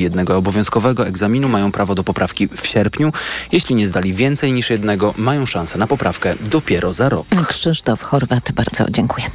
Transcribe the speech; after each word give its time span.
jednego 0.00 0.36
obowiązkowego 0.36 1.06
egzaminu 1.06 1.48
mają 1.48 1.72
prawo 1.72 1.94
do 1.94 2.04
poprawki 2.04 2.48
w 2.48 2.66
sierpniu. 2.66 3.12
Jeśli 3.52 3.74
nie 3.74 3.86
zdali 3.86 4.14
więcej 4.14 4.52
niż 4.52 4.70
jednego, 4.70 5.14
mają 5.16 5.46
szansę 5.46 5.78
na 5.78 5.86
poprawkę 5.86 6.34
dopiero 6.40 6.92
za 6.92 7.08
rok. 7.08 7.26
Krzysztof 7.48 8.02
Chorwat, 8.02 8.52
bardzo 8.52 8.84
dziękuję. 8.90 9.26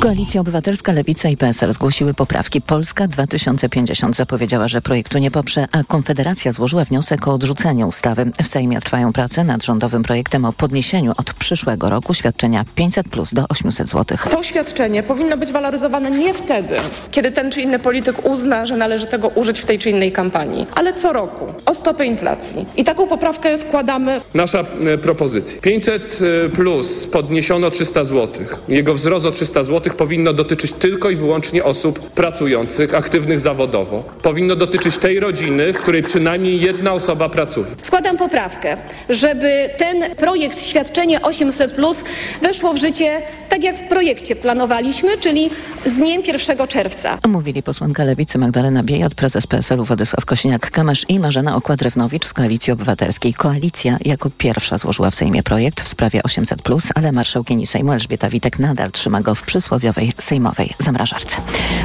Koalicja 0.00 0.40
Obywatelska, 0.40 0.92
Lewica 0.92 1.28
i 1.28 1.36
PSL 1.36 1.72
zgłosiły 1.72 2.14
poprawki. 2.14 2.60
Polska 2.60 3.08
2050 3.08 4.16
zapowiedziała, 4.16 4.68
że 4.68 4.82
projektu 4.82 5.18
nie 5.18 5.30
poprze, 5.30 5.66
a 5.72 5.84
Konfederacja 5.84 6.52
złożyła 6.52 6.84
wniosek 6.84 7.28
o 7.28 7.32
odrzucenie 7.32 7.86
ustawy. 7.86 8.24
W 8.42 8.48
Sejmie 8.48 8.80
trwają 8.80 9.12
prace 9.12 9.44
nad 9.44 9.64
rządowym 9.64 10.02
projektem 10.02 10.44
o 10.44 10.52
podniesieniu 10.52 11.12
od 11.16 11.34
przyszłego 11.34 11.88
roku 11.88 12.14
świadczenia 12.14 12.64
500 12.74 13.08
plus 13.08 13.34
do 13.34 13.44
800 13.48 13.88
zł. 13.88 14.18
To 14.30 14.42
świadczenie 14.42 15.02
powinno 15.02 15.36
być 15.36 15.52
waloryzowane 15.52 16.10
nie 16.10 16.34
wtedy, 16.34 16.76
kiedy 17.10 17.30
ten 17.30 17.50
czy 17.50 17.60
inny 17.60 17.78
polityk 17.78 18.26
uzna, 18.26 18.66
że 18.66 18.76
należy 18.76 19.06
tego 19.06 19.28
użyć 19.28 19.60
w 19.60 19.64
tej 19.64 19.78
czy 19.78 19.90
innej 19.90 20.12
kampanii, 20.12 20.66
ale 20.74 20.92
co 20.92 21.12
roku 21.12 21.46
o 21.66 21.74
stopę 21.74 22.06
inflacji. 22.06 22.66
I 22.76 22.84
taką 22.84 23.06
poprawkę 23.06 23.58
składamy. 23.58 24.20
Nasza 24.34 24.60
e, 24.60 24.98
propozycja. 24.98 25.60
500 25.60 26.18
e, 26.46 26.48
plus 26.48 27.06
podniesiono 27.06 27.70
300 27.70 28.04
zł. 28.04 28.44
Jego 28.68 28.94
wzrost 28.94 29.26
o 29.26 29.30
300 29.30 29.64
zł 29.64 29.65
powinno 29.96 30.32
dotyczyć 30.32 30.72
tylko 30.72 31.10
i 31.10 31.16
wyłącznie 31.16 31.64
osób 31.64 32.10
pracujących, 32.10 32.94
aktywnych 32.94 33.40
zawodowo. 33.40 34.04
Powinno 34.22 34.56
dotyczyć 34.56 34.98
tej 34.98 35.20
rodziny, 35.20 35.72
w 35.72 35.78
której 35.78 36.02
przynajmniej 36.02 36.60
jedna 36.60 36.92
osoba 36.92 37.28
pracuje. 37.28 37.66
Składam 37.80 38.16
poprawkę, 38.16 38.76
żeby 39.08 39.70
ten 39.78 40.14
projekt 40.16 40.62
świadczenie 40.62 41.22
800 41.22 41.72
plus 41.72 42.04
weszło 42.42 42.74
w 42.74 42.76
życie 42.76 43.22
tak 43.48 43.64
jak 43.64 43.78
w 43.78 43.88
projekcie 43.88 44.36
planowaliśmy, 44.36 45.18
czyli 45.18 45.50
z 45.84 45.92
dniem 45.92 46.22
1 46.22 46.66
czerwca. 46.68 47.18
Mówili 47.28 47.62
posłanka 47.62 48.04
Lewicy 48.04 48.38
Magdalena 48.38 48.82
Biejat, 48.82 49.14
prezes 49.14 49.46
PSL-u 49.46 49.84
Władysław 49.84 50.26
Kosiniak-Kamysz 50.26 51.04
i 51.08 51.20
Marzena 51.20 51.56
Okład-Drewnowicz 51.56 52.26
z 52.26 52.32
Koalicji 52.32 52.72
Obywatelskiej. 52.72 53.34
Koalicja 53.34 53.98
jako 54.04 54.30
pierwsza 54.38 54.78
złożyła 54.78 55.10
w 55.10 55.14
Sejmie 55.14 55.42
projekt 55.42 55.80
w 55.80 55.88
sprawie 55.88 56.20
800+, 56.20 56.90
ale 56.94 57.12
marszałkini 57.12 57.66
Sejmu 57.66 57.92
Elżbieta 57.92 58.30
Witek 58.30 58.58
nadal 58.58 58.90
trzyma 58.90 59.20
go 59.20 59.34
w 59.34 59.42
przysłowiowej 59.56 60.12
sejmowej 60.20 60.74
zamrażarce. 60.78 61.36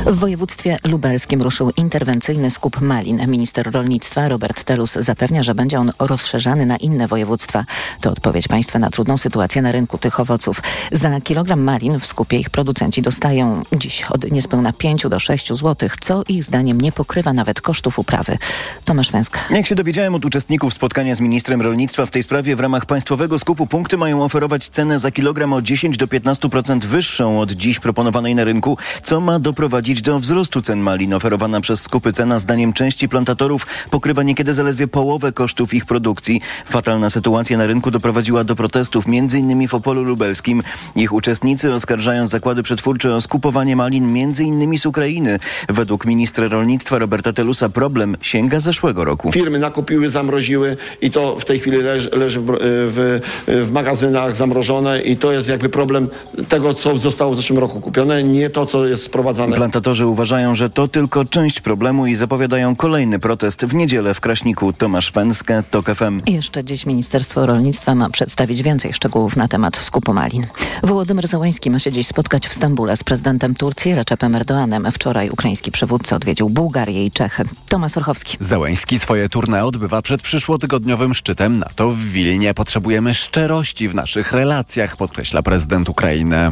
W 0.05 0.15
województwie 0.15 0.77
lubelskim 0.83 1.41
ruszył 1.41 1.71
interwencyjny 1.77 2.51
skup 2.51 2.81
malin. 2.81 3.27
Minister 3.27 3.71
rolnictwa 3.71 4.29
Robert 4.29 4.63
Telus 4.63 4.93
zapewnia, 4.93 5.43
że 5.43 5.55
będzie 5.55 5.79
on 5.79 5.91
rozszerzany 5.99 6.65
na 6.65 6.77
inne 6.77 7.07
województwa. 7.07 7.65
To 8.01 8.11
odpowiedź 8.11 8.47
państwa 8.47 8.79
na 8.79 8.89
trudną 8.89 9.17
sytuację 9.17 9.61
na 9.61 9.71
rynku 9.71 9.97
tych 9.97 10.19
owoców. 10.19 10.61
Za 10.91 11.21
kilogram 11.21 11.61
malin 11.61 11.99
w 11.99 12.05
skupie 12.05 12.39
ich 12.39 12.49
producenci 12.49 13.01
dostają 13.01 13.63
dziś 13.73 14.03
od 14.03 14.31
niespełna 14.31 14.73
5 14.73 15.03
do 15.09 15.19
6 15.19 15.53
zł, 15.53 15.89
co 16.01 16.23
ich 16.27 16.43
zdaniem 16.43 16.81
nie 16.81 16.91
pokrywa 16.91 17.33
nawet 17.33 17.61
kosztów 17.61 17.99
uprawy. 17.99 18.37
Tomasz 18.85 19.11
Węska. 19.11 19.39
Jak 19.49 19.67
się 19.67 19.75
dowiedziałem 19.75 20.15
od 20.15 20.25
uczestników 20.25 20.73
spotkania 20.73 21.15
z 21.15 21.19
ministrem 21.19 21.61
rolnictwa 21.61 22.05
w 22.05 22.11
tej 22.11 22.23
sprawie, 22.23 22.55
w 22.55 22.59
ramach 22.59 22.85
państwowego 22.85 23.39
skupu 23.39 23.67
punkty 23.67 23.97
mają 23.97 24.23
oferować 24.23 24.69
cenę 24.69 24.99
za 24.99 25.11
kilogram 25.11 25.53
o 25.53 25.61
10 25.61 25.97
do 25.97 26.07
15% 26.07 26.83
wyższą 26.83 27.39
od 27.39 27.50
dziś 27.51 27.79
proponowanej 27.79 28.35
na 28.35 28.43
rynku, 28.43 28.77
co 29.03 29.21
ma 29.21 29.39
doprowadzić 29.39 30.01
do 30.01 30.19
wzrostu 30.19 30.61
cen 30.61 30.79
malin. 30.79 31.13
Oferowana 31.13 31.61
przez 31.61 31.81
skupy 31.81 32.13
cena 32.13 32.39
zdaniem 32.39 32.73
części 32.73 33.09
plantatorów 33.09 33.67
pokrywa 33.89 34.23
niekiedy 34.23 34.53
zaledwie 34.53 34.87
połowę 34.87 35.31
kosztów 35.31 35.73
ich 35.73 35.85
produkcji. 35.85 36.41
Fatalna 36.65 37.09
sytuacja 37.09 37.57
na 37.57 37.67
rynku 37.67 37.91
doprowadziła 37.91 38.43
do 38.43 38.55
protestów, 38.55 39.05
m.in. 39.07 39.67
w 39.67 39.73
Opolu 39.73 40.03
Lubelskim. 40.03 40.63
Ich 40.95 41.13
uczestnicy 41.13 41.73
oskarżają 41.73 42.27
zakłady 42.27 42.63
przetwórcze 42.63 43.15
o 43.15 43.21
skupowanie 43.21 43.75
malin 43.75 44.03
m.in. 44.03 44.77
z 44.77 44.85
Ukrainy. 44.85 45.39
Według 45.69 46.05
ministra 46.05 46.47
rolnictwa 46.47 46.99
Roberta 46.99 47.33
Telusa 47.33 47.69
problem 47.69 48.17
sięga 48.21 48.59
zeszłego 48.59 49.05
roku. 49.05 49.31
Firmy 49.31 49.59
nakupiły, 49.59 50.09
zamroziły 50.09 50.77
i 51.01 51.11
to 51.11 51.39
w 51.39 51.45
tej 51.45 51.59
chwili 51.59 51.77
leży, 51.77 52.09
leży 52.09 52.39
w, 52.39 52.45
w, 52.61 53.19
w, 53.47 53.71
magazynach 53.71 54.35
zamrożone 54.35 55.01
i 55.01 55.17
to 55.17 55.31
jest 55.31 55.47
jakby 55.47 55.69
problem 55.69 56.09
tego, 56.49 56.73
co 56.73 56.97
zostało 56.97 57.35
zeszłym 57.41 57.59
roku 57.59 57.81
kupione, 57.81 58.23
nie 58.23 58.49
to, 58.49 58.65
co 58.65 58.85
jest 58.85 59.03
sprowadzane. 59.03 59.55
Plantatorzy 59.55 60.05
uważają, 60.05 60.55
że 60.55 60.69
to 60.69 60.87
tylko 60.87 61.25
część 61.25 61.61
problemu 61.61 62.07
i 62.07 62.15
zapowiadają 62.15 62.75
kolejny 62.75 63.19
protest 63.19 63.65
w 63.65 63.75
niedzielę 63.75 64.13
w 64.13 64.19
Kraśniku. 64.19 64.73
Tomasz 64.73 65.11
Węskę, 65.11 65.63
TOK 65.71 65.85
FM. 65.95 66.19
Jeszcze 66.27 66.63
dziś 66.63 66.85
Ministerstwo 66.85 67.45
Rolnictwa 67.45 67.95
ma 67.95 68.09
przedstawić 68.09 68.63
więcej 68.63 68.93
szczegółów 68.93 69.35
na 69.35 69.47
temat 69.47 69.77
skupu 69.77 70.13
malin. 70.13 70.47
Wołodymyr 70.83 71.27
Załański 71.27 71.71
ma 71.71 71.79
się 71.79 71.91
dziś 71.91 72.07
spotkać 72.07 72.47
w 72.47 72.53
Stambule 72.53 72.97
z 72.97 73.03
prezydentem 73.03 73.55
Turcji 73.55 73.95
Recepem 73.95 74.35
Erdoanem. 74.35 74.87
Wczoraj 74.91 75.29
ukraiński 75.29 75.71
przywódca 75.71 76.15
odwiedził 76.15 76.49
Bułgarię 76.49 77.05
i 77.05 77.11
Czechy. 77.11 77.43
Tomasz 77.69 77.97
Orchowski. 77.97 78.37
Załański 78.39 78.99
swoje 78.99 79.29
tournée 79.29 79.63
odbywa 79.63 80.01
przed 80.01 80.21
przyszłotygodniowym 80.21 81.13
szczytem 81.13 81.57
NATO 81.57 81.91
w 81.91 81.99
Wilnie. 81.99 82.53
Potrzebujemy 82.53 83.13
szczerości 83.13 83.89
w 83.89 83.95
naszych 83.95 84.31
relacjach, 84.31 84.97
podkreśla 84.97 85.41
prezydent 85.41 85.89
Ukrainy. 85.89 86.51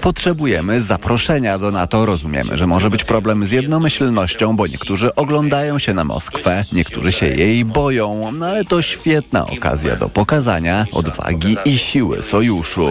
Potrzebujemy 0.00 0.82
zaproszenia 0.82 1.58
do 1.58 1.70
NATO. 1.70 2.06
Rozumiemy, 2.06 2.56
że 2.56 2.66
może 2.66 2.90
być 2.90 3.04
problem 3.04 3.46
z 3.46 3.50
jednomyślnością, 3.52 4.56
bo 4.56 4.66
niektórzy 4.66 5.14
oglądają 5.14 5.78
się 5.78 5.94
na 5.94 6.04
Moskwę, 6.04 6.64
niektórzy 6.72 7.12
się 7.12 7.26
jej 7.26 7.64
boją, 7.64 8.32
no 8.32 8.46
ale 8.46 8.64
to 8.64 8.82
świetna 8.82 9.46
okazja 9.46 9.96
do 9.96 10.08
pokazania 10.08 10.86
odwagi 10.92 11.56
i 11.64 11.78
siły 11.78 12.22
sojuszu. 12.22 12.88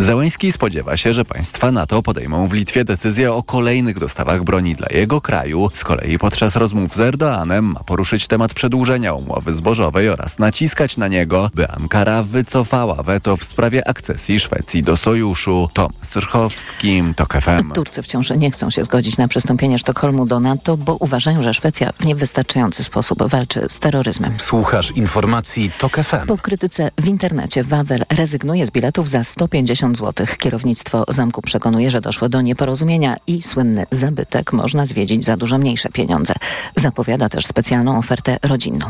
Zełęński 0.00 0.52
spodziewa 0.52 0.96
się, 0.96 1.12
że 1.12 1.24
państwa 1.24 1.72
NATO 1.72 2.02
podejmą 2.02 2.48
w 2.48 2.52
Litwie 2.52 2.84
decyzję 2.84 3.32
o 3.32 3.42
kolejnych 3.42 3.98
dostawach 3.98 4.44
broni 4.44 4.74
dla 4.74 4.88
jego 4.90 5.20
kraju. 5.20 5.70
Z 5.74 5.84
kolei 5.84 6.18
podczas 6.18 6.56
rozmów 6.56 6.94
z 6.94 7.00
Erdoanem 7.00 7.64
ma 7.64 7.80
poruszyć 7.80 8.26
temat 8.26 8.54
przedłużenia 8.54 9.14
umowy 9.14 9.54
zbożowej 9.54 10.08
oraz 10.08 10.38
naciskać 10.38 10.96
na 10.96 11.08
niego, 11.08 11.50
by 11.54 11.68
Ankara 11.68 12.22
wycofała 12.22 13.02
weto 13.02 13.36
w 13.36 13.44
sprawie 13.44 13.88
akcesji 13.88 14.40
Szwecji 14.40 14.47
do 14.82 14.96
sojuszu. 14.96 15.68
Tom 15.72 15.88
Syrchowski, 16.02 17.02
TOK 17.16 17.32
FM. 17.32 17.72
Turcy 17.72 18.02
wciąż 18.02 18.30
nie 18.30 18.50
chcą 18.50 18.70
się 18.70 18.84
zgodzić 18.84 19.18
na 19.18 19.28
przystąpienie 19.28 19.78
Sztokholmu 19.78 20.26
do 20.26 20.40
NATO, 20.40 20.76
bo 20.76 20.96
uważają, 20.96 21.42
że 21.42 21.54
Szwecja 21.54 21.92
w 22.00 22.04
niewystarczający 22.04 22.84
sposób 22.84 23.22
walczy 23.22 23.66
z 23.68 23.78
terroryzmem. 23.78 24.34
Słuchasz 24.38 24.90
informacji 24.90 25.70
TOK 25.78 25.96
FM. 25.96 26.26
Po 26.26 26.38
krytyce 26.38 26.90
w 26.98 27.06
internecie 27.06 27.64
Wawel 27.64 28.04
rezygnuje 28.10 28.66
z 28.66 28.70
biletów 28.70 29.08
za 29.08 29.24
150 29.24 29.98
zł. 29.98 30.26
Kierownictwo 30.38 31.04
zamku 31.08 31.42
przekonuje, 31.42 31.90
że 31.90 32.00
doszło 32.00 32.28
do 32.28 32.40
nieporozumienia 32.40 33.16
i 33.26 33.42
słynny 33.42 33.86
zabytek 33.90 34.52
można 34.52 34.86
zwiedzić 34.86 35.24
za 35.24 35.36
dużo 35.36 35.58
mniejsze 35.58 35.88
pieniądze. 35.88 36.34
Zapowiada 36.76 37.28
też 37.28 37.46
specjalną 37.46 37.98
ofertę 37.98 38.38
rodzinną. 38.42 38.86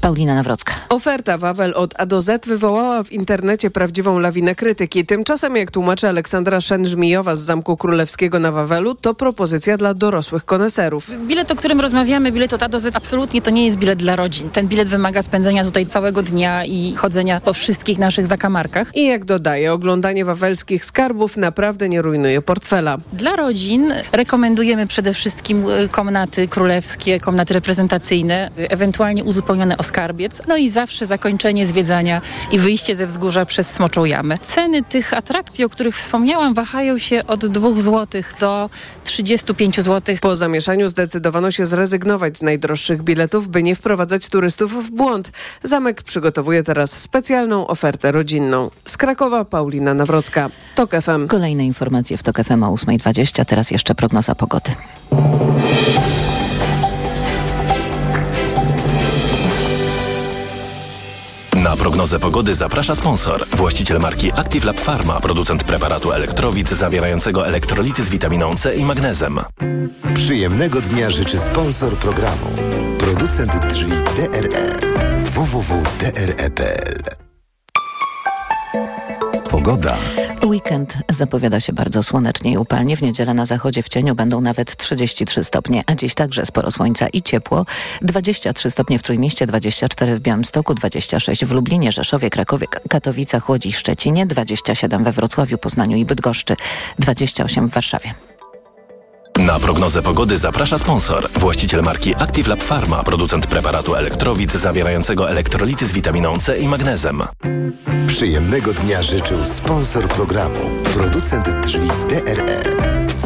Paulina 0.00 0.34
Nawrocka. 0.34 0.74
Oferta 0.88 1.38
Wawel 1.38 1.74
od 1.76 1.94
A 1.98 2.06
do 2.06 2.20
Z 2.20 2.46
wywołała 2.46 3.02
w 3.02 3.12
internecie 3.12 3.70
prawdziwą 3.70 4.18
lawinę 4.18 4.54
krytyki. 4.54 4.93
Tymczasem, 5.02 5.56
jak 5.56 5.70
tłumaczy 5.70 6.08
Aleksandra 6.08 6.58
Szen-Żmijowa 6.60 7.36
z 7.36 7.40
Zamku 7.40 7.76
Królewskiego 7.76 8.38
na 8.38 8.52
Wawelu, 8.52 8.94
to 8.94 9.14
propozycja 9.14 9.76
dla 9.76 9.94
dorosłych 9.94 10.44
koneserów. 10.44 11.10
Bilet, 11.26 11.50
o 11.50 11.56
którym 11.56 11.80
rozmawiamy, 11.80 12.32
bilet 12.32 12.52
od 12.52 12.62
A 12.62 12.68
do 12.68 12.80
Z, 12.80 12.96
absolutnie 12.96 13.42
to 13.42 13.50
nie 13.50 13.66
jest 13.66 13.78
bilet 13.78 13.98
dla 13.98 14.16
rodzin. 14.16 14.50
Ten 14.50 14.66
bilet 14.68 14.88
wymaga 14.88 15.22
spędzenia 15.22 15.64
tutaj 15.64 15.86
całego 15.86 16.22
dnia 16.22 16.64
i 16.64 16.94
chodzenia 16.96 17.40
po 17.40 17.52
wszystkich 17.52 17.98
naszych 17.98 18.26
zakamarkach. 18.26 18.96
I 18.96 19.06
jak 19.06 19.24
dodaje, 19.24 19.72
oglądanie 19.72 20.24
wawelskich 20.24 20.84
skarbów 20.84 21.36
naprawdę 21.36 21.88
nie 21.88 22.02
rujnuje 22.02 22.42
portfela. 22.42 22.98
Dla 23.12 23.36
rodzin 23.36 23.92
rekomendujemy 24.12 24.86
przede 24.86 25.14
wszystkim 25.14 25.68
y, 25.70 25.88
komnaty 25.88 26.48
królewskie, 26.48 27.20
komnaty 27.20 27.54
reprezentacyjne, 27.54 28.50
ewentualnie 28.56 29.24
uzupełnione 29.24 29.78
o 29.78 29.82
skarbiec. 29.82 30.42
No 30.48 30.56
i 30.56 30.68
zawsze 30.68 31.06
zakończenie 31.06 31.66
zwiedzania 31.66 32.20
i 32.52 32.58
wyjście 32.58 32.96
ze 32.96 33.06
wzgórza 33.06 33.44
przez 33.44 33.70
Smoczą 33.70 34.04
Jamę. 34.04 34.38
Ceny 34.38 34.83
tych 34.88 35.14
atrakcji, 35.14 35.64
o 35.64 35.68
których 35.68 35.96
wspomniałam, 35.96 36.54
wahają 36.54 36.98
się 36.98 37.26
od 37.26 37.46
2 37.46 37.70
zł 37.80 38.22
do 38.40 38.70
35 39.04 39.80
zł. 39.80 40.16
Po 40.20 40.36
zamieszaniu 40.36 40.88
zdecydowano 40.88 41.50
się 41.50 41.66
zrezygnować 41.66 42.38
z 42.38 42.42
najdroższych 42.42 43.02
biletów, 43.02 43.48
by 43.48 43.62
nie 43.62 43.74
wprowadzać 43.74 44.28
turystów 44.28 44.86
w 44.86 44.90
błąd. 44.90 45.32
Zamek 45.62 46.02
przygotowuje 46.02 46.62
teraz 46.62 46.92
specjalną 46.92 47.66
ofertę 47.66 48.12
rodzinną. 48.12 48.70
Z 48.84 48.96
Krakowa 48.96 49.44
Paulina 49.44 49.94
Nawrocka, 49.94 50.50
TOK 50.74 50.90
FM. 50.90 51.26
Kolejne 51.28 51.66
informacje 51.66 52.18
w 52.18 52.22
TOK 52.22 52.44
FM 52.44 52.62
o 52.62 52.74
8.20, 52.74 53.44
teraz 53.44 53.70
jeszcze 53.70 53.94
prognoza 53.94 54.34
pogody. 54.34 54.70
Na 61.64 61.76
prognozę 61.76 62.18
pogody 62.18 62.54
zaprasza 62.54 62.94
sponsor. 62.94 63.46
Właściciel 63.48 64.00
marki 64.00 64.32
Active 64.32 64.64
Lab 64.64 64.80
Pharma, 64.80 65.20
producent 65.20 65.64
preparatu 65.64 66.12
elektrowid 66.12 66.70
zawierającego 66.70 67.46
elektrolity 67.46 68.02
z 68.04 68.10
witaminą 68.10 68.54
C 68.54 68.74
i 68.74 68.84
magnezem. 68.84 69.38
Przyjemnego 70.14 70.80
dnia 70.80 71.10
życzy 71.10 71.38
sponsor 71.38 71.96
programu. 71.96 72.46
Producent 72.98 73.66
drzwi 73.66 73.92
DRE. 73.92 74.68
www.dre.pl 75.20 77.02
Pogoda. 79.50 79.96
Weekend 80.44 80.98
zapowiada 81.10 81.60
się 81.60 81.72
bardzo 81.72 82.02
słonecznie 82.02 82.52
i 82.52 82.58
upalnie. 82.58 82.96
W 82.96 83.02
niedzielę 83.02 83.34
na 83.34 83.46
zachodzie 83.46 83.82
w 83.82 83.88
cieniu 83.88 84.14
będą 84.14 84.40
nawet 84.40 84.76
33 84.76 85.44
stopnie, 85.44 85.82
a 85.86 85.94
dziś 85.94 86.14
także 86.14 86.46
sporo 86.46 86.70
słońca 86.70 87.08
i 87.08 87.22
ciepło. 87.22 87.66
23 88.02 88.70
stopnie 88.70 88.98
w 88.98 89.02
Trójmieście, 89.02 89.46
24 89.46 90.16
w 90.16 90.20
Białymstoku, 90.20 90.74
26 90.74 91.44
w 91.44 91.52
Lublinie, 91.52 91.92
Rzeszowie, 91.92 92.30
Krakowie, 92.30 92.66
Katowicach, 92.88 93.48
Łodzi 93.48 93.72
Szczecinie, 93.72 94.26
27 94.26 95.04
we 95.04 95.12
Wrocławiu, 95.12 95.58
Poznaniu 95.58 95.96
i 95.96 96.04
Bydgoszczy, 96.04 96.56
28 96.98 97.68
w 97.68 97.72
Warszawie. 97.72 98.14
Na 99.38 99.58
prognozę 99.58 100.02
pogody 100.02 100.38
zaprasza 100.38 100.78
sponsor. 100.78 101.30
Właściciel 101.32 101.82
marki 101.82 102.14
Active 102.14 102.46
Lab 102.46 102.62
Pharma, 102.62 103.02
producent 103.02 103.46
preparatu 103.46 103.94
elektrowid 103.94 104.52
zawierającego 104.52 105.30
elektrolity 105.30 105.86
z 105.86 105.92
witaminą 105.92 106.36
C 106.36 106.58
i 106.58 106.68
magnezem. 106.68 107.22
Przyjemnego 108.06 108.72
dnia 108.72 109.02
życzył 109.02 109.44
sponsor 109.44 110.08
programu, 110.08 110.70
producent 110.94 111.50
drzwi 111.60 111.88
DRE 112.08 112.62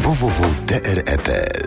www.dre.pl 0.01 1.65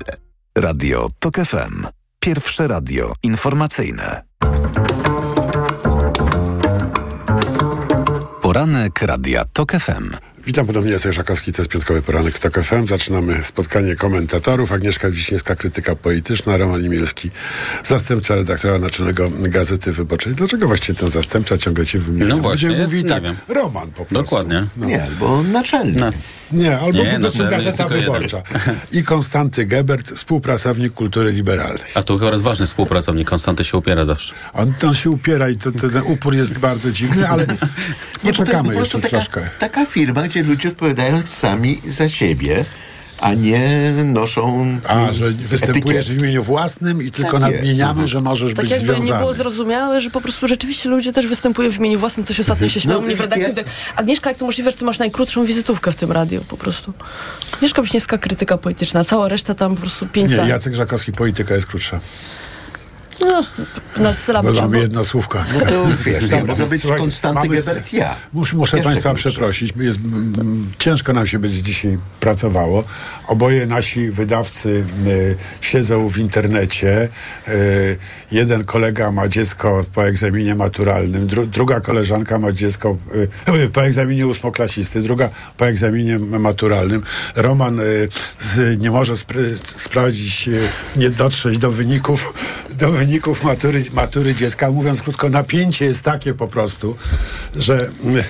Radio 0.59 1.09
TOK 1.19 1.35
FM. 1.37 1.87
Pierwsze 2.21 2.69
radio 2.69 3.13
informacyjne. 3.23 4.23
Poranek 8.41 9.03
Radia 9.03 9.45
TOK 9.53 9.73
FM. 9.73 10.32
Witam 10.47 10.67
ponownie, 10.67 10.93
Jacek 10.93 11.13
Żakowski, 11.13 11.53
to 11.53 11.63
jest 11.63 11.71
Piątkowy 11.71 12.03
Poranek 12.03 12.35
w 12.35 12.39
TOK 12.41 12.65
FM. 12.65 12.87
Zaczynamy 12.87 13.45
spotkanie 13.45 13.97
komentatorów. 13.97 14.73
Agnieszka 14.73 15.11
Wiśniewska, 15.11 15.55
krytyka 15.55 15.97
polityczna, 15.97 16.57
Roman 16.57 16.85
Imielski, 16.85 17.31
zastępca 17.85 18.35
redaktora 18.35 18.79
naczelnego 18.79 19.29
Gazety 19.41 19.93
Wyborczej. 19.93 20.35
Dlaczego 20.35 20.67
właśnie 20.67 20.95
ten 20.95 21.11
zastępca 21.11 21.59
ciągle 21.59 21.87
ci 21.87 21.99
wymienia? 21.99 22.27
No 22.27 22.43
właśnie, 22.43 22.69
Będzie 22.69 22.85
mówi 22.85 23.05
nie 23.05 23.11
tak, 23.11 23.23
wiem. 23.23 23.37
Roman 23.49 23.91
po 23.91 24.05
prostu. 24.05 24.15
Dokładnie. 24.15 24.67
No. 24.77 24.87
Nie, 24.87 25.07
bo 25.21 25.43
naczelny. 25.43 26.01
No. 26.01 26.11
Nie, 26.53 26.79
albo 26.79 26.99
Nie, 26.99 27.13
po 27.15 27.21
prostu 27.21 27.43
Gazeta. 27.51 27.89
Wyborcza. 27.89 28.43
I 28.93 29.03
Konstanty 29.05 29.67
Gebert, 29.67 30.11
współpracownik 30.13 30.93
kultury 30.93 31.33
liberalnej. 31.33 31.85
A 31.95 32.03
tu 32.03 32.19
chyba 32.19 32.39
ważny 32.39 32.67
współpracownik, 32.67 33.29
Konstanty 33.29 33.65
się 33.65 33.77
upiera 33.79 34.05
zawsze. 34.05 34.35
On, 34.53 34.75
on 34.89 34.95
się 34.95 35.11
upiera 35.11 35.49
i 35.49 35.57
to, 35.57 35.73
to, 35.73 35.89
ten 35.89 36.03
upór 36.05 36.35
jest 36.35 36.59
bardzo 36.59 36.93
dziwny, 36.93 37.29
ale 37.29 37.47
Nie, 37.47 37.53
bo 37.55 37.57
to 37.57 38.27
jest 38.29 38.39
poczekamy 38.39 38.75
jeszcze 38.75 38.99
taka, 38.99 39.17
troszkę. 39.17 39.49
taka 39.59 39.87
firma, 39.87 40.29
ludzie 40.41 40.69
odpowiadają 40.69 41.23
sami 41.27 41.81
za 41.89 42.09
siebie, 42.09 42.65
a 43.21 43.35
nie 43.35 43.93
noszą 44.05 44.67
A, 44.89 45.13
że 45.13 45.31
występujesz 45.31 45.99
etykiet. 46.07 46.19
w 46.19 46.23
imieniu 46.23 46.43
własnym 46.43 47.03
i 47.03 47.11
tylko 47.11 47.39
Tak 47.39 47.41
jest. 47.51 47.55
nadmieniamy, 47.55 48.09
że 48.09 48.21
możesz 48.21 48.55
Tak 48.55 48.65
być 48.65 48.71
jakby 48.71 48.87
związany. 48.87 49.13
nie 49.13 49.19
było 49.19 49.35
zrozumiałe, 49.35 50.01
że 50.01 50.11
po 50.11 50.21
prostu 50.21 50.47
rzeczywiście 50.47 50.89
ludzie 50.89 51.13
też 51.13 51.27
występują 51.27 51.71
w 51.73 51.77
imieniu 51.77 51.99
własnym. 51.99 52.27
To 52.27 52.33
się 52.35 52.41
ostatnio 52.43 52.69
się 52.69 52.81
śmiało 52.81 53.01
No, 53.01 53.07
mnie 53.07 53.17
w 53.17 53.21
redakcji. 53.21 53.47
ja- 53.49 53.55
tak, 53.55 53.65
Agnieszka, 53.97 54.31
jak 54.31 54.39
to 54.39 54.45
możliwe, 54.47 54.71
że 54.71 54.77
ty 54.77 54.85
masz 54.85 54.99
najkrótszą 54.99 55.45
wizytówkę 55.45 55.93
w 55.93 55.95
tym 55.95 56.13
radiu 56.13 56.45
po 56.49 56.57
prostu. 56.57 56.93
Agnieszka 57.55 57.83
Wiśniewska, 57.83 58.19
krytyka 58.19 58.59
polityczna. 58.59 59.05
Cała 59.05 59.29
reszta 59.29 59.55
tam 59.55 59.75
po 59.75 59.81
prostu 59.81 60.07
pięć 60.07 60.31
Nie, 60.31 60.37
zdań. 60.37 60.49
Jacek 60.49 60.75
Żakowski, 60.75 61.13
polityka 61.13 61.55
jest 61.55 61.67
krótsza. 61.67 62.01
No, 63.27 63.43
na 63.97 64.13
sylaby 64.13 64.49
Bo 64.49 64.53
trzeba 64.53 64.67
mamy 64.67 64.73
było- 64.73 64.83
jedno 64.83 65.05
słówko. 65.05 65.39
No 65.55 65.61
to 65.67 65.87
wiesz, 66.05 66.31
nie 66.31 66.45
mogę 66.45 66.67
być 66.67 66.83
Konstanty 66.99 67.49
Gebert 67.49 67.93
ja. 67.93 68.15
Muszę, 68.33 68.57
muszę 68.57 68.77
Jeszcze 68.77 68.89
Państwa 68.91 69.11
krótsze. 69.11 69.31
przeprosić. 69.31 69.73
Jest, 69.77 69.99
mm, 69.99 70.71
ciężko 70.79 71.13
nam 71.13 71.27
się 71.27 71.39
będzie 71.39 71.63
dzisiaj 71.63 71.99
pracowało. 72.21 72.85
Oboje 73.27 73.67
nasi 73.67 74.11
wydawcy 74.11 74.85
y, 75.07 75.37
siedzą 75.61 76.09
w 76.09 76.19
internecie. 76.19 77.09
Y, 77.49 77.97
jeden 78.33 78.65
kolega 78.65 79.11
ma 79.13 79.29
dziecko 79.29 79.85
po 79.95 80.07
egzaminie 80.07 80.55
maturalnym, 80.55 81.27
dru, 81.27 81.47
druga 81.47 81.81
koleżanka 81.81 82.39
ma 82.39 82.53
dziecko 82.53 82.97
y, 83.65 83.69
po 83.69 83.85
egzaminie 83.85 84.27
ósmoklasisty, 84.27 85.01
druga 85.01 85.29
po 85.57 85.67
egzaminie 85.67 86.19
maturalnym. 86.19 87.03
Roman 87.37 87.81
y, 87.81 88.09
z, 88.41 88.81
nie 88.81 88.91
może 88.91 89.13
spr- 89.13 89.57
sprawdzić, 89.77 90.49
y, 90.49 90.61
nie 90.97 91.11
dotrzeć 91.11 91.59
do 91.59 91.71
wyników, 91.73 92.33
do 92.83 92.93
wyników 92.93 93.45
matury, 93.45 93.85
matury 93.93 94.35
dziecka. 94.35 94.71
Mówiąc 94.71 95.03
krótko, 95.03 95.29
napięcie 95.29 95.85
jest 95.85 96.03
takie 96.03 96.35
po 96.35 96.49
prostu, 96.49 96.97
że 97.57 97.91
mm, 98.05 98.25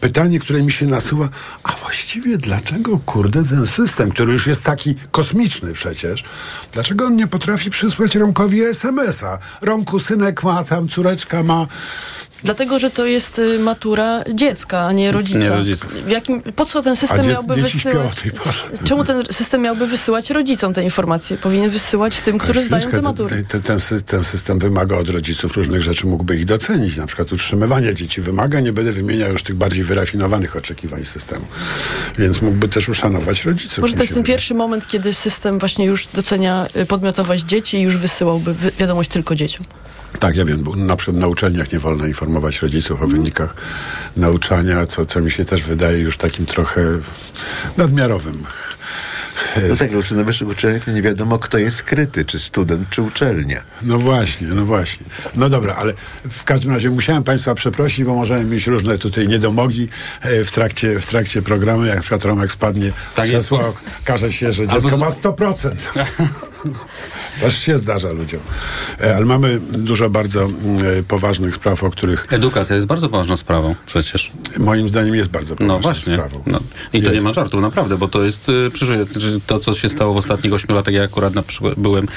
pytanie, 0.00 0.40
które 0.40 0.62
mi 0.62 0.72
się 0.72 0.86
nasuwa, 0.86 1.28
a 1.62 1.72
właściwie 1.72 2.38
dlaczego, 2.38 2.98
kurde, 3.06 3.44
ten 3.44 3.66
system, 3.66 4.10
który 4.10 4.32
już 4.32 4.46
jest 4.46 4.62
taki 4.62 4.94
kosmiczny 5.10 5.72
przecież, 5.72 6.24
dlaczego 6.72 7.04
on 7.06 7.16
nie 7.16 7.26
potrafi 7.26 7.70
przysłać 7.70 8.14
Romkowi 8.14 8.62
SMS-a? 8.62 9.38
Romku, 9.60 9.98
synek 10.00 10.42
ma, 10.42 10.64
tam 10.64 10.88
córeczka 10.88 11.42
ma. 11.42 11.66
Dlatego, 12.44 12.78
że 12.78 12.90
to 12.90 13.06
jest 13.06 13.38
y, 13.38 13.58
matura 13.58 14.24
dziecka, 14.34 14.80
a 14.86 14.92
nie 14.92 15.12
rodzica. 15.12 15.38
Nie 15.38 15.48
rodzica. 15.48 15.86
W 16.06 16.10
jakim, 16.10 16.42
po 16.42 16.64
co 16.64 16.82
ten 16.82 16.96
system 16.96 17.18
dziec, 17.24 17.26
miałby 17.26 17.54
wysyłać? 17.62 18.22
Czemu 18.84 19.04
ten 19.04 19.24
system 19.30 19.62
miałby 19.62 19.86
wysyłać 19.86 20.30
rodzicom 20.30 20.74
te 20.74 20.82
informacje? 20.82 21.36
Powinien 21.36 21.70
wysyłać 21.70 22.16
tym, 22.20 22.38
którzy 22.38 22.62
zdają 22.62 22.90
te 22.90 23.02
matury. 23.02 23.34
ten, 23.36 23.44
ten, 23.44 23.62
ten, 23.62 23.78
sy- 23.78 24.02
ten 24.02 24.24
system 24.24 24.58
wymaga 24.58 24.96
od 24.96 25.08
rodziców 25.08 25.56
różnych 25.56 25.82
rzeczy, 25.82 26.06
mógłby 26.06 26.36
ich 26.36 26.44
docenić. 26.44 26.96
Na 26.96 27.06
przykład 27.06 27.32
utrzymywanie 27.32 27.94
dzieci 27.94 28.20
wymaga, 28.20 28.60
nie 28.60 28.72
będę 28.72 28.92
wymieniał 28.92 29.32
już 29.32 29.42
tych 29.42 29.56
bardziej 29.56 29.84
wyrafinowanych 29.84 30.56
oczekiwań 30.56 31.04
systemu. 31.04 31.44
Więc 32.18 32.42
mógłby 32.42 32.68
też 32.68 32.88
uszanować 32.88 33.44
rodziców. 33.44 33.78
Może 33.78 33.94
to 33.94 34.02
jest 34.02 34.14
ten 34.14 34.22
pierwszy 34.22 34.54
moment, 34.54 34.86
kiedy 34.88 35.12
system 35.12 35.58
właśnie 35.58 35.84
już 35.84 36.06
docenia 36.06 36.66
y, 36.76 36.86
podmiotowość 36.86 37.44
dzieci 37.44 37.76
i 37.76 37.80
już 37.80 37.96
wysyłałby 37.96 38.54
wi- 38.54 38.70
wiadomość 38.78 39.10
tylko 39.10 39.34
dzieciom. 39.34 39.66
Tak, 40.18 40.36
ja 40.36 40.44
wiem, 40.44 40.62
bo 40.62 40.76
na 40.76 40.96
przykład 40.96 41.16
na 41.16 41.26
uczelniach 41.26 41.72
nie 41.72 41.78
wolno 41.78 42.06
informować 42.06 42.62
rodziców 42.62 43.02
o 43.02 43.06
wynikach 43.06 43.54
nauczania, 44.16 44.86
co, 44.86 45.06
co 45.06 45.20
mi 45.20 45.30
się 45.30 45.44
też 45.44 45.62
wydaje 45.62 45.98
już 45.98 46.16
takim 46.16 46.46
trochę 46.46 46.80
nadmiarowym. 47.76 48.42
No 49.68 49.76
tak, 49.76 49.92
już 49.92 50.10
na 50.10 50.24
wyższych 50.24 50.48
uczelniach 50.48 50.84
to 50.84 50.90
nie 50.90 51.02
wiadomo, 51.02 51.38
kto 51.38 51.58
jest 51.58 51.76
skryty, 51.76 52.24
czy 52.24 52.38
student, 52.38 52.90
czy 52.90 53.02
uczelnia. 53.02 53.62
No 53.82 53.98
właśnie, 53.98 54.48
no 54.48 54.64
właśnie. 54.64 55.06
No 55.34 55.48
dobra, 55.48 55.74
ale 55.74 55.92
w 56.30 56.44
każdym 56.44 56.72
razie 56.72 56.90
musiałem 56.90 57.22
Państwa 57.22 57.54
przeprosić, 57.54 58.04
bo 58.04 58.14
możemy 58.14 58.44
mieć 58.44 58.66
różne 58.66 58.98
tutaj 58.98 59.28
niedomogi 59.28 59.88
e, 60.20 60.44
w 60.44 60.50
trakcie, 60.50 61.00
w 61.00 61.06
trakcie 61.06 61.42
programu. 61.42 61.84
Jak 61.84 61.96
na 61.96 62.00
przykład 62.00 62.24
Romek 62.24 62.52
spadnie 62.52 62.92
Tak 63.14 63.24
krzesła, 63.24 63.72
okaże 64.02 64.32
się, 64.32 64.52
że 64.52 64.68
dziecko 64.68 64.96
ma 64.96 65.08
100%. 65.08 65.74
Też 67.40 67.58
się 67.58 67.78
zdarza 67.78 68.10
ludziom. 68.12 68.40
E, 69.00 69.16
Ale 69.16 69.26
mamy 69.26 69.60
dużo 69.72 70.10
bardzo 70.10 70.42
mm, 70.44 70.98
e, 70.98 71.02
poważnych 71.02 71.54
spraw, 71.54 71.84
o 71.84 71.90
których 71.90 72.26
Edukacja 72.30 72.74
jest 72.76 72.86
bardzo 72.86 73.08
ważną 73.08 73.36
sprawą 73.36 73.74
przecież. 73.86 74.32
moim 74.58 74.88
zdaniem 74.88 75.14
jest 75.14 75.28
bardzo 75.30 75.56
poważną 75.56 75.74
No 75.74 75.80
właśnie. 75.80 76.14
sprawą. 76.14 76.42
No. 76.46 76.60
I 76.92 77.02
to 77.02 77.08
nie 77.08 77.14
Jest. 77.14 77.26
ma 77.26 77.32
żartu, 77.32 77.60
naprawdę, 77.60 77.98
bo 77.98 78.08
to 78.08 78.22
jest 78.24 78.48
y, 78.48 78.70
przyszłe, 78.72 78.96
to, 79.46 79.58
co 79.60 79.74
się 79.74 79.88
stało 79.88 80.14
w 80.14 80.16
ostatnich 80.16 80.52
ośmiu 80.52 80.74
latach. 80.74 80.94
Ja 80.94 81.02
akurat 81.02 81.34
na 81.34 81.42
przykład 81.42 81.74
byłem, 81.76 82.08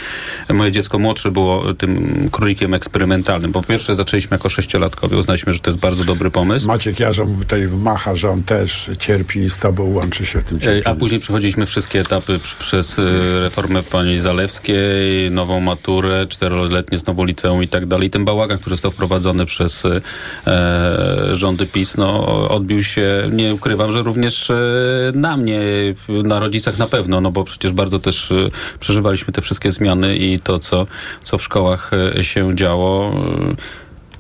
moje 0.54 0.72
dziecko 0.72 1.00
młodsze 1.00 1.32
było 1.32 1.74
tym 1.74 2.30
królikiem 2.32 2.74
eksperymentalnym. 2.74 3.52
Po 3.52 3.64
pierwsze 3.64 3.96
zaczęliśmy 3.96 4.36
jako 4.36 4.50
sześciolatkowie, 4.50 5.18
uznaliśmy, 5.18 5.54
że 5.54 5.60
to 5.60 5.70
jest 5.70 5.80
bardzo 5.80 6.04
dobry 6.04 6.32
pomysł. 6.32 6.68
Maciek 6.68 7.00
Jarzą 7.00 7.38
tutaj 7.40 7.68
macha, 7.68 8.16
że 8.16 8.30
on 8.30 8.44
też 8.44 8.92
cierpi 9.00 9.40
i 9.40 9.50
z 9.50 9.58
tobą 9.58 9.84
łączy 9.84 10.26
się 10.26 10.40
w 10.42 10.44
tym 10.44 10.58
E, 10.58 10.62
cierpieniu. 10.62 10.84
A 10.86 10.96
później 11.00 11.20
przechodziliśmy 11.22 11.66
wszystkie 11.66 12.00
etapy 12.00 12.40
przez 12.60 13.00
e, 13.00 13.02
reformę 13.42 13.84
pani 13.84 14.20
Zalewskiej, 14.36 15.32
nową 15.32 15.60
maturę, 15.60 16.26
czteroletnie 16.30 16.98
znowu 16.98 17.24
liceum 17.24 17.64
i 17.64 17.68
tak 17.68 17.86
dalej. 17.86 18.10
Ten 18.10 18.26
bałagan, 18.26 18.58
który 18.58 18.76
został 18.76 18.92
wprowadzony 18.92 19.46
przez 19.46 19.84
e, 19.86 20.02
rządy 21.32 21.66
PiS, 21.66 21.98
no, 21.98 22.26
odbił 22.50 22.84
się, 22.84 23.30
nie 23.32 23.54
ukrywam, 23.54 23.92
że 23.92 24.02
również 24.02 24.50
e, 24.50 24.56
na 25.14 25.38
mnie, 25.38 25.60
na 26.10 26.40
rodzicach 26.40 26.78
na 26.78 26.88
pewno, 26.88 27.22
no 27.22 27.32
bo 27.32 27.44
przecież 27.44 27.72
bardzo 27.72 28.00
też 28.00 28.32
e, 28.32 28.50
przeżywaliśmy 28.80 29.34
te 29.34 29.42
wszystkie 29.42 29.72
zmiany 29.72 30.16
i 30.16 30.40
to, 30.40 30.60
co, 30.60 30.88
co 31.24 31.38
w 31.38 31.44
szkołach 31.44 31.92
e, 32.18 32.24
się 32.24 32.56
działo. 32.56 33.12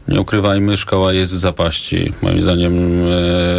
Nie 0.07 0.21
ukrywajmy, 0.21 0.77
szkoła 0.77 1.13
jest 1.13 1.33
w 1.33 1.37
zapaści. 1.37 2.13
Moim 2.21 2.41
zdaniem 2.41 2.73
e, 2.73 3.05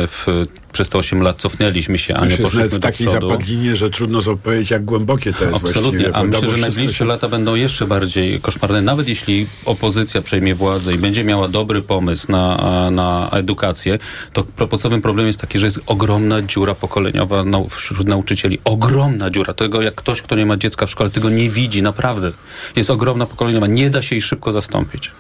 w, 0.07 0.27
przez 0.73 0.89
te 0.89 0.99
8 0.99 1.23
lat 1.23 1.41
cofnęliśmy 1.41 1.99
się, 1.99 2.15
a 2.15 2.25
nie 2.25 2.31
jest 2.31 2.39
nawet 2.39 2.53
poszliśmy 2.53 2.79
w 2.79 2.83
takiej 2.83 3.07
przodu. 3.07 3.29
zapadlinie, 3.29 3.77
że 3.77 3.91
trudno 3.91 4.21
opowiedzieć, 4.33 4.71
jak 4.71 4.85
głębokie 4.85 5.33
to 5.33 5.45
jest. 5.45 5.57
Absolutnie, 5.57 6.11
a 6.17 6.25
myślę, 6.25 6.51
że 6.51 6.57
najbliższe 6.57 6.99
się- 6.99 7.05
lata 7.05 7.29
będą 7.29 7.55
jeszcze 7.55 7.87
bardziej 7.87 8.41
koszmarne. 8.41 8.83
Nawet 8.83 9.09
jeśli 9.09 9.47
opozycja 9.65 10.23
przejmie 10.23 10.55
władzę 10.55 10.95
i 10.95 10.99
będzie 10.99 11.25
miała 11.25 11.49
dobry 11.49 11.83
pomysł 11.83 12.33
na, 12.33 12.91
na 12.91 13.29
edukację, 13.33 13.99
to 14.33 14.45
podstawowym 14.45 15.03
problemem 15.03 15.27
jest 15.27 15.41
taki, 15.41 15.59
że 15.59 15.67
jest 15.67 15.81
ogromna 15.87 16.43
dziura 16.43 16.75
pokoleniowa 16.75 17.45
wśród 17.71 18.09
nauczycieli. 18.09 18.59
Ogromna 18.65 19.31
dziura. 19.31 19.55
Tego 19.55 19.83
jak 19.83 19.95
ktoś, 19.95 20.23
kto 20.23 20.37
nie 20.37 20.47
ma 20.47 20.57
dziecka 20.57 20.87
w 20.87 20.91
szkole, 20.91 21.11
tego 21.11 21.31
nie 21.31 21.51
widzi, 21.51 21.83
naprawdę. 21.83 22.33
Jest 22.77 22.91
ogromna 22.91 23.27
pokoleniowa. 23.27 23.67
Nie 23.67 23.91
da 23.91 24.03
się 24.03 24.15
jej 24.15 24.23
szybko 24.23 24.53
zastąpić. 24.53 25.11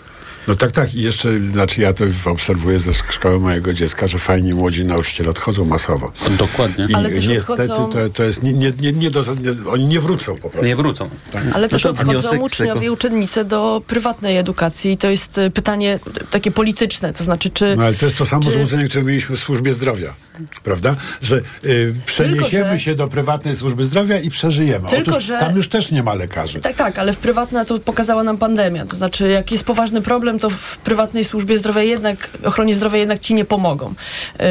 No 0.48 0.54
tak, 0.54 0.72
tak. 0.72 0.94
I 0.94 1.02
jeszcze, 1.02 1.28
znaczy 1.52 1.80
ja 1.80 1.92
to 1.92 2.04
obserwuję 2.24 2.78
ze 2.78 2.94
szkoły 2.94 3.40
mojego 3.40 3.72
dziecka, 3.72 4.06
że 4.06 4.18
fajni 4.18 4.54
młodzi 4.54 4.84
nauczyciele 4.84 5.30
odchodzą 5.30 5.64
masowo. 5.64 6.12
Dokładnie. 6.38 6.86
I 6.88 6.94
Ale 6.94 7.10
też 7.10 7.26
niestety 7.28 7.62
odchodzą- 7.62 7.92
to, 7.92 8.08
to 8.08 8.22
jest, 8.24 8.42
nie, 8.42 8.52
nie, 8.52 8.72
nie, 8.80 8.92
nie 8.92 9.10
do, 9.10 9.20
nie, 9.20 9.70
oni 9.70 9.86
nie 9.86 10.00
wrócą 10.00 10.34
po 10.34 10.50
prostu. 10.50 10.66
Nie 10.66 10.76
wrócą. 10.76 11.08
Ale 11.54 11.68
też 11.68 11.84
No 11.84 11.92
to 11.92 12.00
odchodzą 12.00 12.36
uczniowie 12.38 12.72
tego- 12.72 12.86
i 12.86 12.90
uczennice 12.90 13.44
do 13.44 13.82
prywatnej 13.86 14.38
edukacji 14.38 14.92
i 14.92 14.96
to 14.96 15.10
jest 15.10 15.38
y, 15.38 15.50
pytanie 15.50 16.00
takie 16.30 16.50
polityczne, 16.50 17.12
to 17.14 17.24
znaczy 17.24 17.50
czy... 17.50 17.76
No 17.76 17.82
ale 17.84 17.94
to 17.94 18.04
jest 18.06 18.18
to 18.18 18.26
samo 18.26 18.42
Czy- 18.42 18.52
złudzenie, 18.52 18.88
które 18.88 19.04
mieliśmy 19.04 19.36
w 19.36 19.40
służbie 19.40 19.74
zdrowia. 19.74 20.14
Prawda? 20.62 20.96
Że 21.22 21.40
y, 21.64 21.94
przeniesiemy 22.06 22.70
że- 22.72 22.78
się 22.78 22.94
do 22.94 23.08
prywatnej 23.08 23.56
służby 23.56 23.84
zdrowia 23.84 24.18
i 24.18 24.30
przeżyjemy. 24.30 24.88
Tylko, 24.88 25.10
Otóż 25.10 25.24
że- 25.24 25.38
tam 25.38 25.56
już 25.56 25.68
też 25.68 25.90
nie 25.90 26.02
ma 26.02 26.14
lekarzy. 26.14 26.60
Tak, 26.60 26.76
tak, 26.76 26.98
ale 26.98 27.12
w 27.12 27.16
prywatna 27.16 27.64
to 27.64 27.78
pokazała 27.78 28.22
nam 28.22 28.38
pandemia. 28.38 28.86
To 28.86 28.96
znaczy, 28.96 29.28
jak 29.28 29.52
jest 29.52 29.64
poważny 29.64 30.02
problem, 30.02 30.38
to 30.38 30.50
w 30.50 30.78
prywatnej 30.78 31.24
służbie 31.24 31.58
zdrowia 31.58 31.82
jednak, 31.82 32.30
ochronie 32.44 32.74
zdrowia 32.74 32.98
jednak 32.98 33.20
ci 33.20 33.34
nie 33.34 33.44
pomogą. 33.44 33.94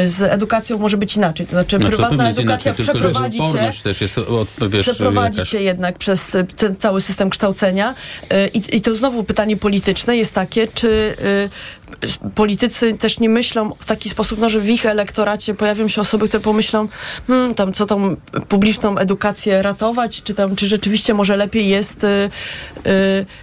Y, 0.04 0.08
Z 0.08 0.22
edukacją 0.22 0.78
może 0.78 0.96
być 0.96 1.16
inaczej. 1.16 1.46
To 1.46 1.52
znaczy, 1.52 1.78
Znaczy, 1.78 1.86
prywatna 1.96 2.26
jest 2.28 2.38
edukacja 2.38 2.70
inaczej, 2.70 2.86
tylko 2.86 3.00
przeprowadzi 3.00 3.38
cię 3.38 3.82
też 3.82 4.00
jest, 4.00 4.18
od, 4.18 4.48
wiesz, 4.70 4.82
przeprowadzi 4.82 5.42
cię 5.42 5.62
jednak 5.62 5.98
przez 5.98 6.34
y, 6.34 6.44
ten 6.56 6.76
cały 6.76 7.00
system 7.00 7.30
kształcenia. 7.30 7.94
Y, 8.32 8.50
I, 8.54 8.76
I 8.76 8.80
to 8.80 8.96
znowu 8.96 9.24
pytanie 9.24 9.56
polityczne 9.56 10.16
jest 10.16 10.32
takie, 10.32 10.68
czy 10.68 10.88
y, 10.88 11.48
politycy 12.34 12.94
też 12.94 13.20
nie 13.20 13.28
myślą 13.28 13.74
w 13.78 13.84
taki 13.84 14.08
sposób, 14.08 14.38
no, 14.38 14.48
że 14.48 14.60
w 14.60 14.68
ich 14.68 14.86
elektoracie 14.86 15.54
pojawią 15.54 15.88
się 15.88 16.00
osoby, 16.00 16.28
które 16.28 16.40
pomyślą, 16.40 16.88
hmm, 17.26 17.54
tam 17.54 17.72
co 17.72 17.86
tą 17.86 18.16
publiczną 18.48 18.98
edukację 18.98 19.62
ratować, 19.62 20.22
czy 20.22 20.34
tam, 20.34 20.56
czy 20.56 20.68
rzeczywiście 20.68 21.14
może 21.14 21.36
lepiej 21.36 21.68
jest, 21.68 22.04
y, 22.04 22.30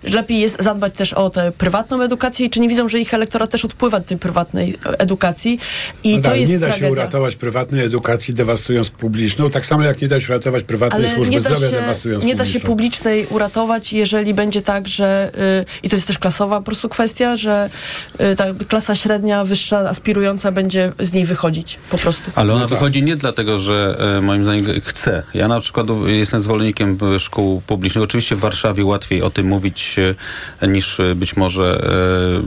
y, 0.03 0.11
lepiej 0.11 0.39
jest 0.39 0.63
zadbać 0.63 0.93
też 0.93 1.13
o 1.13 1.29
tę 1.29 1.51
prywatną 1.57 2.01
edukację 2.01 2.45
i 2.45 2.49
czy 2.49 2.59
nie 2.59 2.69
widzą, 2.69 2.89
że 2.89 2.99
ich 2.99 3.13
elektorat 3.13 3.49
też 3.49 3.65
odpływa 3.65 3.99
do 3.99 4.05
tej 4.05 4.17
prywatnej 4.17 4.75
e, 4.85 4.99
edukacji 4.99 5.59
i 6.03 6.15
No 6.15 6.21
to 6.21 6.29
tak, 6.29 6.39
jest 6.39 6.51
nie 6.51 6.59
da 6.59 6.65
się 6.65 6.71
tragedia. 6.71 6.91
uratować 6.91 7.35
prywatnej 7.35 7.85
edukacji 7.85 8.33
dewastując 8.33 8.89
publiczną, 8.89 9.49
tak 9.49 9.65
samo 9.65 9.83
jak 9.83 10.01
nie 10.01 10.07
da 10.07 10.21
się 10.21 10.27
uratować 10.33 10.63
prywatnej 10.63 11.05
Ale 11.05 11.15
służby 11.15 11.41
zdrowia 11.41 11.69
się, 11.69 11.75
dewastując 11.75 12.23
nie 12.23 12.35
da 12.35 12.45
się 12.45 12.59
publicznej 12.59 13.27
uratować, 13.29 13.93
jeżeli 13.93 14.33
będzie 14.33 14.61
tak, 14.61 14.87
że 14.87 15.31
y, 15.61 15.83
i 15.83 15.89
to 15.89 15.95
jest 15.95 16.07
też 16.07 16.19
klasowa 16.19 16.57
po 16.57 16.65
prostu 16.65 16.89
kwestia, 16.89 17.37
że 17.37 17.69
ta 18.35 18.45
klasa 18.67 18.95
średnia, 18.95 19.45
wyższa, 19.45 19.77
aspirująca 19.89 20.51
będzie 20.51 20.91
z 20.99 21.13
niej 21.13 21.25
wychodzić 21.25 21.79
po 21.89 21.97
prostu. 21.97 22.31
Ale 22.35 22.53
ona 22.53 22.61
No 22.63 22.69
tak. 22.69 22.77
wychodzi 22.79 23.03
nie 23.03 23.15
dlatego, 23.15 23.59
że 23.59 23.95
e, 24.17 24.21
moim 24.21 24.43
zdaniem 24.45 24.65
chce. 24.81 25.23
Ja 25.33 25.47
na 25.47 25.59
przykład 25.61 25.87
jestem 26.05 26.39
zwolennikiem 26.41 26.97
e, 27.15 27.19
szkół 27.19 27.61
publicznych. 27.67 28.03
Oczywiście 28.03 28.35
w 28.35 28.39
Warszawie 28.39 28.85
łatwiej 28.85 29.21
o 29.21 29.29
tym 29.29 29.47
mówić 29.47 29.95
e, 30.61 30.67
niż 30.67 30.97
być 31.15 31.35
może 31.35 31.81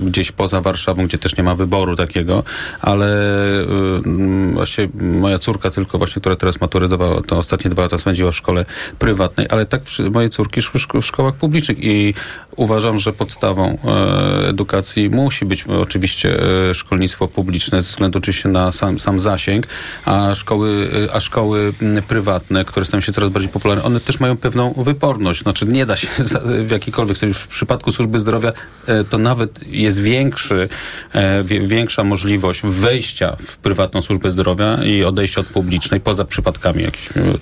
gdzieś 0.02 0.32
poza 0.32 0.60
Warszawą, 0.60 1.04
gdzie 1.06 1.18
też 1.18 1.36
nie 1.36 1.42
ma 1.44 1.54
wyboru 1.54 1.96
takiego, 1.96 2.42
ale 2.80 3.06
mm, 4.04 4.54
właśnie 4.54 4.88
moja 5.00 5.38
córka 5.38 5.70
tylko 5.70 5.98
właśnie, 5.98 6.20
która 6.20 6.36
teraz 6.36 6.60
maturyzowała, 6.60 7.22
to 7.26 7.38
ostatnie 7.38 7.70
dwa 7.70 7.82
lata 7.82 7.98
spędziła 7.98 8.30
w 8.32 8.36
szkole 8.36 8.64
prywatnej, 8.98 9.46
ale 9.50 9.66
tak 9.66 9.82
moje 10.12 10.28
córki 10.28 10.62
szły 10.62 10.80
w 10.80 10.82
szko- 10.86 11.02
w 11.02 11.06
szkołach 11.06 11.34
publicznych 11.36 11.84
i 11.84 12.14
uważam, 12.56 12.98
że 12.98 13.12
podstawą 13.12 13.78
edukacji 14.48 15.10
musi 15.10 15.44
być 15.44 15.64
oczywiście 15.80 16.38
e, 16.70 16.74
szkolnictwo 16.74 17.28
publiczne 17.28 17.82
ze 17.82 17.90
względu 17.90 18.18
oczywiście 18.18 18.48
na 18.48 18.72
sam, 18.72 18.98
sam 18.98 19.20
zasięg, 19.20 19.66
a 20.04 20.34
szkoły, 20.34 20.88
e, 21.10 21.14
a 21.14 21.20
szkoły 21.20 21.72
prywatne, 22.08 22.64
które 22.64 22.86
stają 22.86 23.00
się 23.00 23.12
coraz 23.12 23.30
bardziej 23.30 23.48
popularne, 23.52 23.84
one 23.84 24.00
też 24.00 24.20
mają 24.20 24.36
pewną 24.36 24.72
wyporność. 24.72 25.42
Znaczy 25.42 25.66
nie 25.66 25.86
da 25.86 25.96
się 25.96 26.08
w 26.66 26.70
jakikolwiek 26.70 27.16
sposób. 27.16 27.36
W 27.36 27.46
przypadku 27.46 27.92
służby 27.92 28.18
zdrowia 28.20 28.52
e, 28.86 29.04
to 29.04 29.18
nawet 29.18 29.68
jest 29.68 30.00
większy, 30.00 30.68
większa 31.66 32.04
możliwość 32.04 32.60
wejścia 32.64 33.36
w 33.46 33.56
prywatną 33.56 34.02
służbę 34.02 34.30
zdrowia 34.30 34.84
i 34.84 35.04
odejścia 35.04 35.40
od 35.40 35.46
publicznej, 35.46 36.00
poza 36.00 36.24
przypadkami, 36.24 36.84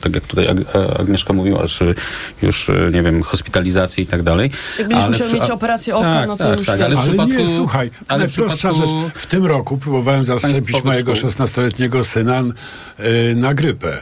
tak 0.00 0.14
jak 0.14 0.24
tutaj 0.26 0.44
Ag- 0.44 1.00
Agnieszka 1.00 1.32
mówiła, 1.32 1.68
czy 1.68 1.94
już, 2.42 2.70
nie 2.92 3.02
wiem, 3.02 3.22
hospitalizacji 3.22 4.04
i 4.04 4.06
tak 4.06 4.22
dalej. 4.22 4.50
Jak 4.78 4.88
będziesz 4.88 5.04
Ale 5.04 5.12
musiał 5.12 5.26
przy- 5.28 5.36
mieć 5.40 5.50
operację 5.50 5.94
oka, 5.96 6.12
tak, 6.12 6.28
no 6.28 6.36
to 6.36 6.44
tak, 6.48 6.58
już 6.58 6.66
tak, 6.66 6.80
ale 6.80 6.94
w 6.94 6.98
Ale 6.98 7.08
przypadku, 7.08 7.34
nie, 7.42 7.48
słuchaj, 7.56 7.90
ale 8.08 8.23
najprostsza 8.26 8.70
przypadku, 8.70 9.04
rzecz. 9.06 9.14
W 9.22 9.26
tym 9.26 9.46
roku 9.46 9.78
próbowałem 9.78 10.24
zaszczepić 10.24 10.84
mojego 10.84 11.14
szkół. 11.14 11.30
16-letniego 11.30 12.04
syna 12.04 12.42
y, 12.42 13.34
na 13.36 13.54
grypę. 13.54 13.98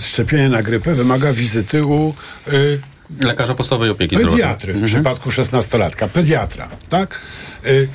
Szczepienie 0.00 0.48
na 0.48 0.62
grypę 0.62 0.94
wymaga 0.94 1.32
wizyty 1.32 1.84
u 1.84 2.14
y, 2.52 2.80
lekarza 3.20 3.54
podstawowej 3.54 3.90
opieki 3.90 4.16
zdrowotnej. 4.16 4.42
pediatry 4.42 4.72
w 4.72 4.76
Mhm. 4.76 4.94
przypadku 4.94 5.30
16-latka. 5.30 6.08
Pediatra, 6.08 6.68
tak? 6.88 7.20
Y, 7.66 7.88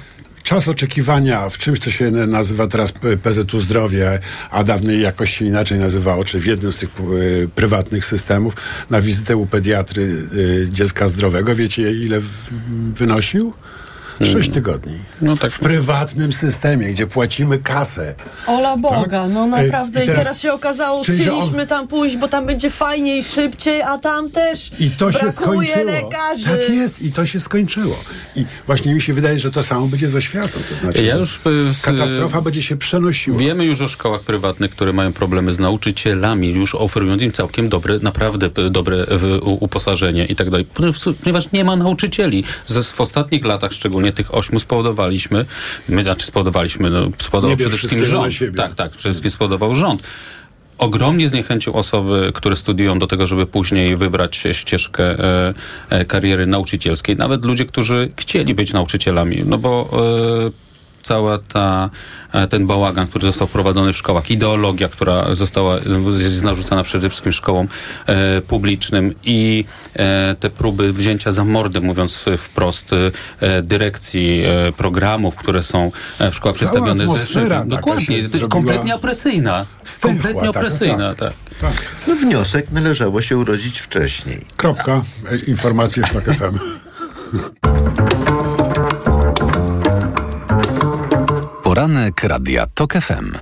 Czas 0.43 0.67
oczekiwania 0.67 1.49
w 1.49 1.57
czymś, 1.57 1.79
co 1.79 1.91
się 1.91 2.11
nazywa 2.11 2.67
teraz 2.67 2.91
PZU 3.23 3.59
Zdrowie, 3.59 4.19
a 4.51 4.63
dawniej 4.63 5.01
jakoś 5.01 5.37
się 5.37 5.45
inaczej 5.45 5.79
nazywało, 5.79 6.23
czy 6.23 6.39
w 6.39 6.45
jednym 6.45 6.73
z 6.73 6.77
tych 6.77 6.89
y, 6.99 7.49
prywatnych 7.55 8.05
systemów, 8.05 8.53
na 8.89 9.01
wizytę 9.01 9.37
u 9.37 9.45
pediatry 9.45 10.01
y, 10.01 10.67
dziecka 10.71 11.07
zdrowego. 11.07 11.55
Wiecie, 11.55 11.91
ile 11.91 12.21
wynosił? 12.95 13.53
Sześć 14.25 14.49
tygodni. 14.51 14.99
No 15.21 15.37
tak. 15.37 15.51
W 15.51 15.59
prywatnym 15.59 16.33
systemie, 16.33 16.87
gdzie 16.87 17.07
płacimy 17.07 17.57
kasę. 17.57 18.15
Ola 18.47 18.77
Boga, 18.77 18.99
Tak? 19.23 19.31
no 19.33 19.47
naprawdę. 19.47 19.99
I 19.99 20.03
I 20.03 20.07
teraz- 20.07 20.23
teraz, 20.23 20.39
się 20.41 20.53
okazało, 20.53 21.03
że 21.03 21.13
on- 21.13 21.19
chcieliśmy 21.19 21.67
tam 21.67 21.87
pójść, 21.87 22.17
bo 22.17 22.27
tam 22.27 22.45
będzie 22.45 22.69
fajniej, 22.69 23.23
szybciej, 23.23 23.81
a 23.81 23.97
tam 23.97 24.29
też 24.31 24.71
I 24.79 24.89
to 24.91 25.11
się 25.11 25.19
brakuje 25.19 25.67
skończyło. 25.67 25.85
lekarzy. 25.91 26.45
Tak 26.45 26.69
jest, 26.69 27.01
i 27.01 27.11
to 27.11 27.25
się 27.25 27.39
skończyło. 27.39 27.95
I 28.35 28.45
właśnie 28.65 28.93
mi 28.93 29.01
się 29.01 29.13
wydaje, 29.13 29.39
że 29.39 29.51
to 29.51 29.63
samo 29.63 29.87
będzie 29.87 30.09
z 30.09 30.15
oświatą. 30.15 30.59
To 30.69 30.75
znaczy, 30.83 31.03
Ja 31.03 31.15
już, 31.15 31.35
y, 31.69 31.73
z- 31.73 31.81
katastrofa 31.81 32.41
będzie 32.41 32.61
się 32.61 32.77
przenosiła. 32.77 33.37
Wiemy 33.37 33.65
już 33.65 33.81
o 33.81 33.87
szkołach 33.87 34.21
prywatnych, 34.21 34.71
które 34.71 34.93
mają 34.93 35.13
problemy 35.13 35.53
z 35.53 35.59
nauczycielami, 35.59 36.49
już 36.49 36.75
oferując 36.75 37.21
im 37.21 37.31
całkiem 37.31 37.69
dobre, 37.69 37.99
naprawdę 38.01 38.49
dobre 38.71 39.05
w, 39.09 39.39
u, 39.43 39.57
uposażenie 39.63 40.25
i 40.25 40.35
tak 40.35 40.49
dalej. 40.49 40.65
Ponieważ- 41.23 41.51
nie 41.53 41.63
ma 41.63 41.75
nauczycieli. 41.75 42.43
Ze, 42.65 42.83
w 42.83 43.01
ostatnich 43.01 43.45
latach, 43.45 43.71
szczególnie 43.73 44.11
tych 44.13 44.35
ośmiu, 44.35 44.59
spowodowaliśmy, 44.59 45.45
my, 45.89 46.03
znaczy 46.03 46.25
spowodowaliśmy, 46.25 46.89
no, 46.89 47.07
spowodował 47.19 47.57
przede 47.57 47.77
wszystkim 47.77 48.03
rząd. 48.03 48.33
Tak, 48.57 48.75
tak, 48.75 48.91
przede 48.91 49.01
wszystkim 49.01 49.31
spowodował 49.31 49.75
rząd. 49.75 50.03
Ogromnie 50.77 51.29
zniechęcił 51.29 51.73
osoby, 51.77 52.31
które 52.33 52.55
studiują 52.55 52.99
do 52.99 53.07
tego, 53.07 53.27
żeby 53.27 53.45
później 53.45 53.97
wybrać 53.97 54.43
ścieżkę 54.51 55.03
e, 55.03 55.53
e, 55.89 56.05
kariery 56.05 56.45
nauczycielskiej. 56.45 57.15
Nawet 57.15 57.45
ludzie, 57.45 57.65
którzy 57.65 58.11
chcieli 58.17 58.55
być 58.55 58.73
nauczycielami, 58.73 59.43
no 59.45 59.57
bo 59.57 59.89
e, 60.47 60.62
cała 61.03 61.37
ta, 61.37 61.89
e, 62.31 62.47
ten 62.47 62.67
bałagan, 62.67 63.07
który 63.07 63.25
został 63.25 63.47
wprowadzony 63.47 63.93
w 63.93 63.97
szkołach, 63.97 64.31
ideologia, 64.31 64.89
która 64.89 65.35
została, 65.35 65.77
jest 66.19 66.43
narzucana 66.43 66.83
przede 66.83 67.09
wszystkim 67.09 67.31
szkołom 67.31 67.67
e, 68.05 68.41
publicznym 68.41 69.13
i 69.23 69.65
e, 69.95 70.35
te 70.39 70.49
próby 70.49 70.93
wzięcia 70.93 71.31
za 71.31 71.45
mordę, 71.45 71.81
mówiąc 71.81 72.25
wprost, 72.37 72.91
e, 73.39 73.61
dyrekcji 73.61 74.43
e, 74.45 74.71
programów, 74.71 75.35
które 75.35 75.63
są 75.63 75.91
e, 76.19 76.31
w 76.31 76.35
szkołach 76.35 76.57
Cała 76.57 76.71
przedstawione 76.71 77.07
ze 77.07 77.65
Dokładnie, 77.65 78.17
kompletnie 78.49 78.95
opresyjna. 78.95 79.65
stęchła, 79.83 80.11
kompletnie 80.11 80.47
taka, 80.47 80.59
opresyjna, 80.59 81.15
tak. 81.15 81.17
tak. 81.19 81.33
Tak. 81.61 81.73
No 82.07 82.15
wniosek 82.15 82.71
należało 82.71 83.21
się 83.21 83.37
urodzić 83.37 83.79
wcześniej. 83.79 84.41
Kropka. 84.57 85.01
Informacje 85.47 86.03
w 86.03 86.13
TOK 86.13 86.23
FM. 86.23 86.59
Poranek 91.73 92.23
Radia 92.23 92.65
TOK 92.73 92.93
FM. 92.93 93.37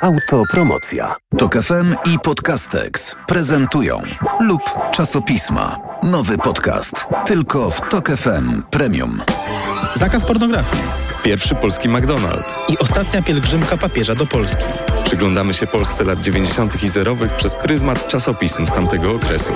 Autopromocja. 0.00 1.16
TOK 1.38 1.54
FM 1.62 1.94
i 2.14 2.18
Podcastex 2.18 3.14
prezentują 3.26 4.02
lub 4.40 4.62
czasopisma. 4.92 5.78
Nowy 6.02 6.38
podcast. 6.38 7.06
Tylko 7.26 7.70
w 7.70 7.80
TOK 7.88 8.08
FM 8.08 8.62
Premium. 8.70 9.20
Zakaz 9.94 10.24
pornografii. 10.24 10.82
Pierwszy 11.22 11.54
polski 11.54 11.88
McDonald's. 11.88 12.52
I 12.68 12.78
ostatnia 12.78 13.22
pielgrzymka 13.22 13.76
papieża 13.76 14.14
do 14.14 14.26
Polski. 14.26 14.64
Przyglądamy 15.04 15.54
się 15.54 15.66
Polsce 15.66 16.04
lat 16.04 16.20
90. 16.20 16.82
i 16.82 16.88
zerowych 16.88 17.32
przez 17.32 17.54
pryzmat 17.54 18.08
czasopism 18.08 18.66
z 18.66 18.72
tamtego 18.72 19.10
okresu. 19.10 19.52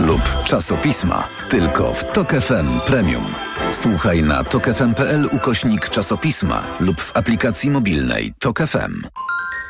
Lub 0.00 0.44
czasopisma. 0.44 1.28
Tylko 1.50 1.94
w 1.94 2.04
TOK 2.12 2.32
FM 2.32 2.80
Premium. 2.86 3.24
Słuchaj 3.72 4.22
na 4.22 4.44
tokefm.pl 4.44 5.28
ukośnik 5.32 5.88
czasopisma 5.88 6.62
lub 6.80 7.00
w 7.00 7.16
aplikacji 7.16 7.70
mobilnej 7.70 8.32
TOK 8.38 8.58
FM. 8.58 9.02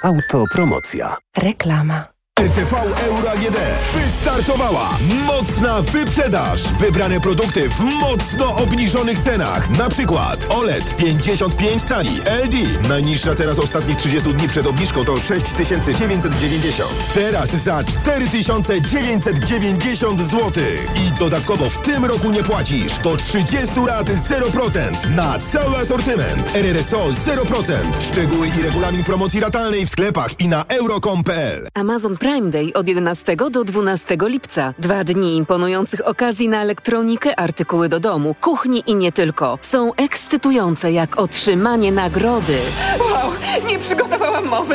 Autopromocja. 0.03 1.17
Reklama. 1.37 2.16
RTV 2.41 2.77
Euro 3.07 3.31
AGD 3.31 3.57
wystartowała 3.95 4.99
mocna 5.27 5.83
wyprzedaż. 5.83 6.63
Wybrane 6.81 7.21
produkty 7.21 7.69
w 7.69 7.81
mocno 7.81 8.57
obniżonych 8.57 9.19
cenach. 9.19 9.71
Na 9.71 9.89
przykład 9.89 10.47
OLED 10.49 10.97
55 10.97 11.83
cali 11.83 12.21
LG. 12.45 12.55
Najniższa 12.89 13.35
teraz 13.35 13.59
ostatnich 13.59 13.97
30 13.97 14.35
dni 14.35 14.49
przed 14.49 14.67
obniżką 14.67 15.05
to 15.05 15.21
6990. 15.21 16.91
Teraz 17.15 17.51
za 17.51 17.85
4990 17.85 20.21
zł. 20.21 20.53
I 21.07 21.11
dodatkowo 21.19 21.71
w 21.71 21.79
tym 21.79 22.05
roku 22.05 22.31
nie 22.31 22.45
płacisz. 22.45 22.99
Do 22.99 23.17
30 23.17 23.81
lat 23.87 24.07
0% 24.07 25.11
na 25.15 25.39
cały 25.39 25.77
asortyment. 25.77 26.55
RRSO 26.55 27.09
0%. 27.09 27.73
Szczegóły 28.13 28.49
i 28.49 28.63
regulamin 28.63 29.05
promocji 29.05 29.41
ratalnej 29.41 29.87
w 29.87 29.91
sklepach 29.91 30.41
i 30.41 30.49
na 30.49 30.65
euro.com.pl. 30.69 31.69
Amazon 31.75 32.17
Prime 32.27 32.51
Day 32.51 32.73
od 32.75 32.89
11 32.89 33.37
do 33.51 33.65
12 33.65 34.17
lipca. 34.21 34.75
Dwa 34.79 35.05
dni 35.05 35.37
imponujących 35.37 36.07
okazji 36.07 36.49
na 36.49 36.63
elektronikę, 36.63 37.41
artykuły 37.41 37.89
do 37.89 38.01
domu, 38.01 38.35
kuchni 38.41 38.83
i 38.87 38.95
nie 38.95 39.13
tylko. 39.13 39.59
Są 39.63 39.95
ekscytujące 39.95 40.93
jak 40.93 41.19
otrzymanie 41.19 41.93
nagrody. 41.93 42.59
Wow, 43.01 43.33
nie 43.69 43.79
przygotowałam 43.79 44.47
mowy. 44.49 44.75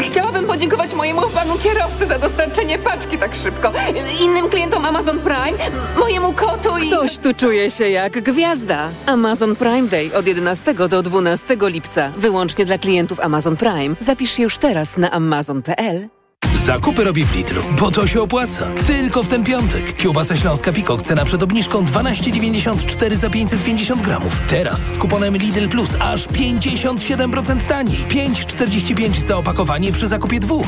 Chciałabym 0.00 0.44
podziękować 0.44 0.94
mojemu 0.94 1.22
panu 1.22 1.58
kierowcy 1.58 2.06
za 2.06 2.18
dostarczenie 2.18 2.78
paczki 2.78 3.18
tak 3.18 3.34
szybko. 3.34 3.72
Innym 4.20 4.48
klientom 4.48 4.84
Amazon 4.84 5.18
Prime, 5.18 5.58
mojemu 5.98 6.32
kotu 6.32 6.78
i... 6.78 6.88
Ktoś 6.88 7.18
tu 7.18 7.34
czuje 7.34 7.70
się 7.70 7.88
jak 7.88 8.22
gwiazda. 8.22 8.88
Amazon 9.06 9.56
Prime 9.56 9.88
Day 9.88 10.14
od 10.14 10.26
11 10.26 10.74
do 10.74 11.02
12 11.02 11.56
lipca. 11.60 12.12
Wyłącznie 12.16 12.64
dla 12.64 12.78
klientów 12.78 13.20
Amazon 13.20 13.56
Prime. 13.56 13.96
Zapisz 14.00 14.30
się 14.30 14.42
już 14.42 14.58
teraz 14.58 14.96
na 14.96 15.10
amazon.pl. 15.10 16.15
Zakupy 16.54 17.04
robi 17.04 17.24
w 17.24 17.34
Lidlu, 17.34 17.62
bo 17.80 17.90
to 17.90 18.06
się 18.06 18.22
opłaca. 18.22 18.66
Tylko 18.86 19.22
w 19.22 19.28
ten 19.28 19.44
piątek. 19.44 19.96
Kiełbasa 19.96 20.36
śląska 20.36 20.72
Pikok 20.72 21.02
cena 21.02 21.24
przed 21.24 21.42
obniżką 21.42 21.84
12,94 21.84 23.16
za 23.16 23.30
550 23.30 24.02
gramów. 24.02 24.40
Teraz 24.48 24.92
z 24.92 24.98
kuponem 24.98 25.36
Lidl 25.36 25.68
Plus 25.68 25.94
aż 26.00 26.28
57% 26.28 27.64
taniej. 27.68 27.98
5,45 28.08 29.20
za 29.26 29.36
opakowanie 29.36 29.92
przy 29.92 30.08
zakupie 30.08 30.40
dwóch. 30.40 30.66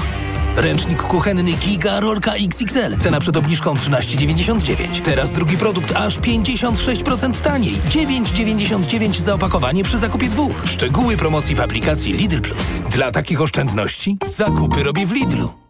Ręcznik 0.56 1.02
kuchenny 1.02 1.52
Giga 1.52 2.00
Rolka 2.00 2.34
XXL. 2.34 2.96
Cena 2.98 3.20
przed 3.20 3.36
obniżką 3.36 3.74
13,99. 3.74 5.02
Teraz 5.02 5.32
drugi 5.32 5.56
produkt 5.56 5.92
aż 5.96 6.18
56% 6.18 7.40
taniej. 7.40 7.80
9,99 7.88 9.20
za 9.20 9.34
opakowanie 9.34 9.84
przy 9.84 9.98
zakupie 9.98 10.28
dwóch. 10.28 10.64
Szczegóły 10.66 11.16
promocji 11.16 11.54
w 11.54 11.60
aplikacji 11.60 12.12
Lidl 12.12 12.40
Plus. 12.40 12.80
Dla 12.90 13.10
takich 13.10 13.40
oszczędności 13.40 14.18
zakupy 14.36 14.82
robię 14.82 15.06
w 15.06 15.12
Lidlu. 15.12 15.67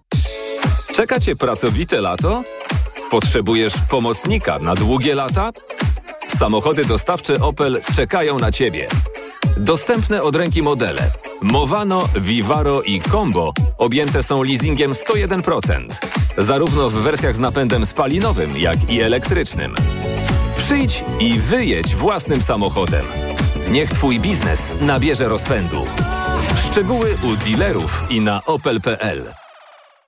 Czeka 0.99 1.21
Cię 1.21 1.37
pracowite 1.37 2.01
lato? 2.01 2.45
Potrzebujesz 3.11 3.73
pomocnika 3.91 4.59
na 4.59 4.75
długie 4.75 5.15
lata? 5.15 5.51
Samochody 6.29 6.85
dostawcze 6.85 7.35
Opel 7.41 7.81
czekają 7.97 8.39
na 8.39 8.53
Ciebie. 8.53 8.89
Dostępne 9.57 10.23
od 10.23 10.37
ręki 10.37 10.63
modele 10.63 11.11
Movano, 11.43 12.09
Vivaro 12.21 12.83
i 12.83 13.01
Combo 13.01 13.53
objęte 13.77 14.23
są 14.23 14.43
leasingiem 14.43 14.93
101%, 14.93 15.89
zarówno 16.39 16.91
w 16.91 16.95
wersjach 16.95 17.37
z 17.37 17.39
napędem 17.39 17.87
spalinowym, 17.87 18.57
jak 18.57 18.91
i 18.91 19.01
elektrycznym. 19.01 19.75
Przyjdź 20.57 21.05
i 21.21 21.39
wyjedź 21.39 21.95
własnym 21.95 22.43
samochodem. 22.43 23.05
Niech 23.71 23.91
Twój 23.91 24.21
biznes 24.21 24.81
nabierze 24.81 25.29
rozpędu. 25.29 25.85
Szczegóły 26.71 27.19
u 27.23 27.37
dealerów 27.37 28.05
i 28.11 28.21
na 28.21 28.45
opel.pl. 28.45 29.48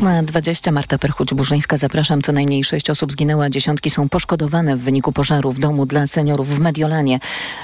8.20 0.00 0.72
Marta 0.72 0.98
Perchuć-Burzyńska. 0.98 1.78
Zapraszam. 1.78 2.22
Co 2.22 2.32
najmniej 2.32 2.64
sześć 2.64 2.90
osób 2.90 3.12
zginęło, 3.12 3.44
a 3.44 3.50
dziesiątki 3.50 3.90
są 3.90 4.08
poszkodowane 4.08 4.76
w 4.76 4.80
wyniku 4.80 5.12
pożaru 5.12 5.52
w 5.52 5.58
domu 5.58 5.86
dla 5.86 6.06
seniorów 6.06 6.48
w 6.48 6.60
Mediolanie. 6.60 7.20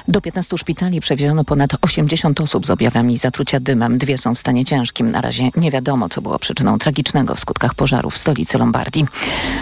Do 0.09 0.21
15 0.21 0.59
szpitali 0.59 1.01
przewieziono 1.01 1.45
ponad 1.45 1.71
80 1.83 2.41
osób 2.41 2.67
z 2.67 2.71
objawami 2.71 3.19
zatrucia 3.19 3.61
dymem. 3.61 3.99
Dwie 3.99 4.19
są 4.19 4.35
w 4.35 4.39
stanie 4.39 4.65
ciężkim. 4.65 5.11
Na 5.11 5.21
razie 5.21 5.51
nie 5.57 5.71
wiadomo, 5.71 6.09
co 6.09 6.23
było 6.23 6.39
przyczyną 6.39 6.79
tragicznego 6.79 7.35
w 7.35 7.41
skutkach 7.41 7.75
pożaru 7.75 8.11
w 8.11 8.19
stolicy 8.19 8.59
Lombardii. 8.59 9.07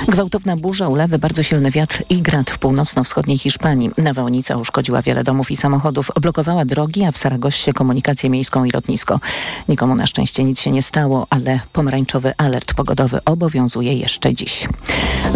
Gwałtowna 0.08 0.56
burza, 0.56 0.88
ulewy, 0.88 1.18
bardzo 1.18 1.42
silny 1.42 1.70
wiatr 1.70 2.02
i 2.10 2.22
grad 2.22 2.50
w 2.50 2.58
północno-wschodniej 2.58 3.38
Hiszpanii. 3.38 3.90
Nawałnica 3.98 4.56
uszkodziła 4.56 5.02
wiele 5.02 5.24
domów 5.24 5.50
i 5.50 5.56
samochodów, 5.56 6.10
blokowała 6.20 6.64
drogi, 6.64 7.04
a 7.04 7.12
w 7.12 7.18
Saragossie 7.18 7.72
komunikację 7.72 8.30
miejską 8.30 8.64
i 8.64 8.70
lotnisko. 8.70 9.20
Nikomu 9.68 9.94
na 9.94 10.06
szczęście 10.06 10.44
nic 10.44 10.60
się 10.60 10.70
nie 10.70 10.82
stało, 10.82 11.26
ale 11.30 11.60
pomarańczowy 11.72 12.32
alert 12.36 12.63
pogodowy 12.73 13.18
obowiązuje 13.25 13.94
jeszcze 13.94 14.35
dziś. 14.35 14.68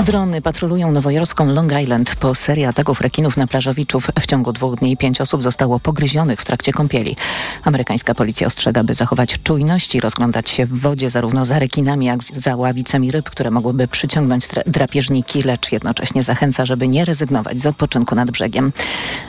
Drony 0.05 0.43
patrolują 0.43 0.93
nowojorską 0.93 1.53
Long 1.53 1.73
Island 1.83 2.17
po 2.17 2.35
serii 2.35 2.65
ataków 2.65 3.01
rekinów 3.01 3.37
na 3.37 3.47
plażowiczów. 3.47 4.11
W 4.21 4.27
ciągu 4.27 4.53
dwóch 4.53 4.77
dni 4.77 4.97
pięć 4.97 5.21
osób 5.21 5.43
zostało 5.43 5.81
pogryzionych 5.81 6.41
w 6.41 6.45
trakcie 6.45 6.73
kąpieli. 6.73 7.17
Amerykańska 7.65 8.15
policja 8.15 8.47
ostrzega, 8.47 8.85
by 8.85 8.95
zachować 8.95 9.43
czujność 9.43 9.95
i 9.95 10.01
rozglądać 10.01 10.51
się 10.51 10.67
w 10.67 10.81
wodzie 10.81 11.11
zarówno 11.11 11.45
za 11.45 11.59
rekinami, 11.59 12.07
jak 12.07 12.23
za 12.23 12.57
ławicami 12.57 13.11
ryb, 13.11 13.31
które 13.31 13.51
mogłyby 13.51 13.89
przyciągnąć 13.89 14.49
drapieżniki, 14.67 15.43
lecz 15.43 15.73
jednocześnie 15.73 16.23
zachęca, 16.23 16.65
żeby 16.65 16.89
nie 16.89 17.05
rezygnować 17.05 17.61
z 17.61 17.67
odpoczynku 17.67 18.15
nad 18.15 18.31
brzegiem. 18.31 18.73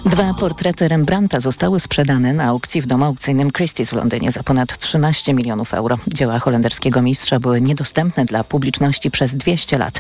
Dwa 0.06 0.34
portrety 0.34 0.88
Rembrandta 0.88 1.40
zostały 1.40 1.80
sprzedane 1.80 2.34
na 2.34 2.44
aukcji 2.44 2.82
w 2.82 2.86
domu 2.86 3.06
aukcyjnym 3.06 3.50
Christie's 3.50 3.90
w 3.90 3.94
Londynie 3.94 4.32
za 4.32 4.44
ponad 4.44 4.78
13 4.78 5.34
milionów 5.34 5.74
euro. 5.74 5.98
Dzieła 6.08 6.40
holenderskiego 6.40 7.02
mistrza 7.02 7.40
były 7.40 7.62
niedostępne 7.62 7.88
dla 8.25 8.43
publiczności 8.43 9.12
przez 9.12 9.36
200 9.36 9.78
lat. 9.78 9.99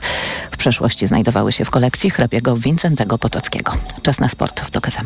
W 0.51 0.57
przeszłości 0.57 1.07
znajdowały 1.07 1.51
się 1.51 1.65
w 1.65 1.69
kolekcji 1.69 2.09
hrabiego 2.09 2.57
Wincentego 2.57 3.17
Potockiego. 3.17 3.73
Czas 4.01 4.19
na 4.19 4.29
sport 4.29 4.59
w 4.61 4.71
TOK 4.71 4.87
FM. 4.91 5.05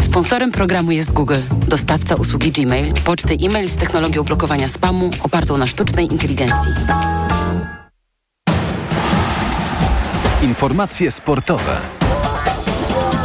Sponsorem 0.00 0.52
programu 0.52 0.90
jest 0.90 1.12
Google, 1.12 1.40
dostawca 1.68 2.14
usługi 2.14 2.50
Gmail, 2.52 2.92
poczty 3.04 3.36
e-mail 3.44 3.68
z 3.68 3.76
technologią 3.76 4.22
blokowania 4.22 4.68
spamu 4.68 5.10
opartą 5.22 5.56
na 5.56 5.66
sztucznej 5.66 6.12
inteligencji. 6.12 6.72
Informacje 10.42 11.10
sportowe. 11.10 12.01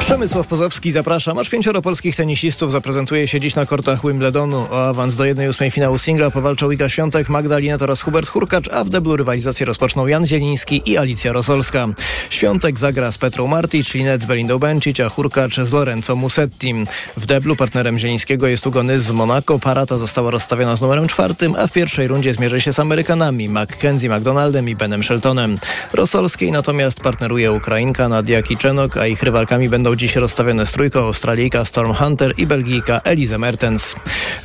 Przemysław 0.08 0.48
Pozowski, 0.48 0.92
zapraszam. 0.92 1.38
Aż 1.38 1.50
pięcioro 1.50 1.82
polskich 1.82 2.16
tenisistów 2.16 2.72
zaprezentuje 2.72 3.28
się 3.28 3.40
dziś 3.40 3.56
na 3.56 3.66
kortach 3.66 4.02
Wimbledonu. 4.02 4.68
O 4.72 4.88
awans 4.88 5.16
do 5.16 5.24
1-8 5.24 5.72
finału 5.72 5.98
singla 5.98 6.32
powalczą 6.32 6.72
Iga 6.72 6.90
Świątek, 6.90 7.30
Magda 7.30 7.58
Linet 7.58 7.82
oraz 7.82 8.02
Hubert 8.02 8.30
Hurkacz, 8.30 8.68
a 8.68 8.84
w 8.84 8.90
deblu 8.90 9.16
rywalizację 9.16 9.66
rozpoczną 9.66 10.08
Jan 10.08 10.28
Zieliński 10.28 10.82
i 10.86 10.98
Alicja 10.98 11.34
Rosolska. 11.34 11.88
Świątek 12.30 12.80
zagra 12.80 13.12
z 13.12 13.18
Petrą 13.18 13.48
Martic, 13.48 13.94
Linet 13.94 14.22
z 14.22 14.26
Belindą 14.26 14.60
Bencic, 14.60 15.00
a 15.00 15.10
Hurkacz 15.10 15.56
z 15.56 15.72
Lorenzo 15.72 16.16
Musetti. 16.16 16.74
W 17.18 17.26
deblu 17.26 17.56
partnerem 17.56 18.00
Zielińskiego 18.00 18.48
jest 18.48 18.68
Ugony 18.68 19.00
z 19.00 19.12
Monaco. 19.12 19.60
Parata 19.60 19.98
została 19.98 20.32
rozstawiona 20.32 20.76
z 20.76 20.82
numerem 20.82 21.08
czwartym, 21.08 21.56
a 21.56 21.68
w 21.68 21.72
pierwszej 21.72 22.08
rundzie 22.08 22.34
zmierzy 22.34 22.62
się 22.62 22.74
z 22.74 22.80
Amerykanami 22.80 23.50
Mackenzie 23.50 24.10
McDonaldem 24.10 24.70
i 24.70 24.76
Benem 24.76 25.04
Sheltonem. 25.04 25.58
Rosolskiej 25.94 26.52
natomiast 26.52 27.00
partneruje 27.00 27.52
Ukrainka 27.52 28.10
Nadia 28.10 28.44
Kiczenok, 28.44 28.98
a 28.98 29.08
ich 29.08 29.24
rywalkami 29.24 29.70
będą 29.70 29.97
dziś 29.98 30.16
rozstawione 30.16 30.66
z 30.66 30.72
trójką 30.72 31.00
Australijka 31.00 31.66
Storm 31.66 31.94
Hunter 31.94 32.34
i 32.38 32.48
Belgijka 32.48 33.02
Elize 33.04 33.38
Mertens. 33.38 33.96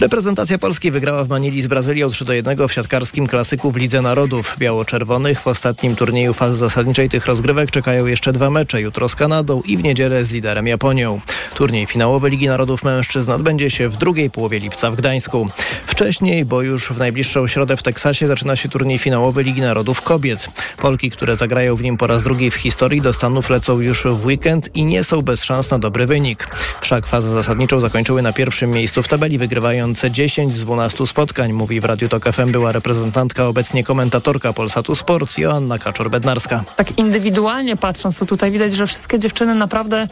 Reprezentacja 0.01 0.59
Polski 0.59 0.91
wygrała 0.91 1.25
w 1.25 1.29
Manili 1.29 1.63
z 1.63 1.67
Brazylią 1.67 2.11
3 2.11 2.25
do 2.25 2.33
1 2.33 2.69
w 2.69 2.73
siatkarskim 2.73 3.27
klasyku 3.27 3.73
w 3.73 3.77
Lidze 3.77 4.03
Narodów. 4.03 4.57
Biało-czerwonych 4.59 5.41
w 5.41 5.47
ostatnim 5.47 5.97
turnieju 5.97 6.35
fazy 6.35 6.57
zasadniczej 6.57 7.09
tych 7.09 7.27
rozgrywek 7.27 7.71
czekają 7.71 8.07
jeszcze 8.07 8.33
dwa 8.33 8.51
mecze. 8.51 8.81
Jutro 8.81 9.09
z 9.09 9.15
Kanadą 9.15 9.63
i 9.65 9.77
w 9.77 9.83
niedzielę 9.83 10.25
z 10.25 10.33
liderem 10.33 10.67
Japonią. 10.67 11.21
Turniej 11.55 11.87
finałowy 11.87 12.31
Ligi 12.31 12.47
Narodów 12.47 12.83
Mężczyzn 12.83 13.31
odbędzie 13.31 13.71
się 13.71 13.89
w 13.89 13.97
drugiej 13.97 14.31
połowie 14.31 14.59
lipca 14.59 14.91
w 14.91 14.97
Gdańsku. 14.97 15.49
Wcześniej, 15.87 16.45
bo 16.45 16.63
już 16.63 16.89
w 16.89 16.99
najbliższą 16.99 17.49
środę 17.49 17.77
w 17.77 17.83
Teksasie 17.83 18.27
zaczyna 18.27 18.57
się 18.57 18.69
turniej 18.69 18.99
finałowy 18.99 19.43
Ligi 19.43 19.61
Narodów 19.61 20.03
Kobiet. 20.03 20.49
Polki, 20.77 21.11
które 21.11 21.37
zagrają 21.37 21.77
w 21.77 21.83
nim 21.83 21.97
po 21.97 22.07
raz 22.07 22.23
drugi 22.23 22.51
w 22.51 22.55
historii 22.55 23.01
do 23.01 23.13
Stanów 23.13 23.51
lecą 23.51 23.81
już 23.81 24.05
w 24.05 24.27
weekend 24.27 24.77
i 24.77 24.85
nie 24.85 25.05
są 25.05 25.23
bez 25.23 25.42
szans 25.45 25.71
na 25.71 25.79
dobry 25.79 26.07
wynik. 26.07 26.49
Wszak 26.81 27.07
fazę 27.07 27.31
zasadniczą 27.31 27.81
zakończyły 27.81 28.23
na 28.23 28.33
pierwszym 28.33 28.71
miejscu 28.71 29.03
w 29.03 29.09
tabeli, 29.09 29.39
wygrywając 29.39 30.03
10 30.11 30.55
z 30.55 30.61
12 30.61 31.07
spotkań, 31.07 31.53
mówi 31.53 31.81
w 31.81 31.85
Radiu 31.85 32.09
Tok 32.09 32.25
FM 32.25 32.53
była 32.53 32.73
reprezentantka, 32.73 33.47
obecnie 33.47 33.85
komentatorka 33.85 34.53
Polsatu 34.53 34.95
Sport, 34.95 35.39
Joanna 35.39 35.79
Kaczor-Bednarska. 35.79 36.61
Tak 36.77 36.99
indywidualnie 36.99 37.77
patrząc, 37.77 38.19
to 38.19 38.27
tutaj 38.27 38.51
widać, 38.51 38.75
że 38.75 38.87
wszystkie 38.87 39.19
dziewczyny 39.19 39.55
naprawdę 39.55 40.07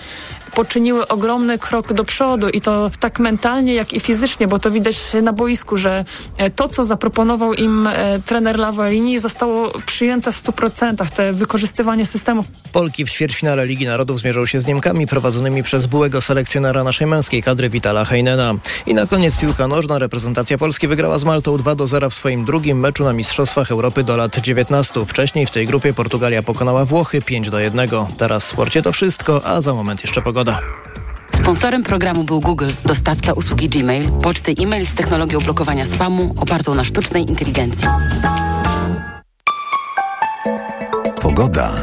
poczyniły 0.55 1.09
ogromny 1.09 1.59
krok 1.59 1.93
do 1.93 2.05
przodu 2.05 2.49
i 2.49 2.61
to 2.61 2.91
tak 3.01 3.19
mentalnie, 3.19 3.75
jak 3.75 3.93
i 3.93 4.01
fizycznie, 4.01 4.49
bo 4.49 4.59
to 4.59 4.71
widać 4.71 4.97
na 5.23 5.33
boisku, 5.33 5.77
że 5.77 6.05
to, 6.57 6.69
co 6.69 6.85
zaproponował 6.85 7.55
im 7.55 7.89
trener 8.27 8.59
Lavorini 8.59 9.19
zostało 9.19 9.73
przyjęte 9.87 10.33
w 10.33 10.43
100%, 10.43 11.11
te 11.11 11.33
wykorzystywanie 11.33 12.07
systemów. 12.07 12.47
Polki 12.73 13.05
w 13.05 13.11
ćwierćfinale 13.11 13.67
Ligi 13.67 13.87
Narodów 13.87 14.21
zmierzą 14.21 14.47
się 14.47 14.61
z 14.61 14.67
Niemkami 14.67 15.07
prowadzonymi 15.21 15.63
przez 15.63 15.87
byłego 15.87 16.21
selekcjonera 16.21 16.85
naszej 16.85 17.07
męskiej 17.07 17.43
kadry 17.43 17.71
Witala 17.71 18.05
Heinena. 18.05 18.55
I 18.87 18.95
na 18.95 19.07
koniec 19.07 19.37
piłka 19.37 19.69
nożna. 19.69 19.99
Reprezentacja 19.99 20.59
Polski 20.59 20.89
wygrała 20.89 21.19
z 21.19 21.25
Maltą 21.25 21.57
2 21.57 21.75
do 21.75 21.87
0 21.87 22.11
w 22.11 22.15
swoim 22.15 22.45
drugim 22.45 22.81
meczu 22.81 23.05
na 23.05 23.13
Mistrzostwach 23.13 23.71
Europy 23.71 24.05
do 24.05 24.17
lat 24.17 24.39
19. 24.39 25.07
Wcześniej 25.07 25.47
w 25.47 25.51
tej 25.51 25.67
grupie 25.67 25.93
Portugalia 25.93 26.43
pokonała 26.43 26.85
Włochy 26.85 27.23
5 27.23 27.51
do 27.51 27.61
1. 27.61 27.89
Teraz 28.17 28.47
w 28.47 28.51
sporcie 28.51 28.83
to 28.83 28.93
wszystko, 28.93 29.45
a 29.45 29.61
za 29.61 29.75
moment 29.75 30.03
jeszcze 30.03 30.23
pogoda. 30.23 30.61
Sponsorem 31.35 31.83
programu 31.83 32.25
był 32.25 32.41
Google, 32.41 32.71
dostawca 32.85 33.33
usługi 33.33 33.69
Gmail, 33.69 34.11
poczty 34.23 34.55
e-mail 34.63 34.87
z 34.87 34.95
technologią 34.95 35.39
blokowania 35.39 35.87
spamu 35.87 36.35
opartą 36.37 36.75
na 36.75 36.85
sztucznej 36.85 37.31
inteligencji. 37.31 37.89
Pogoda. 41.21 41.75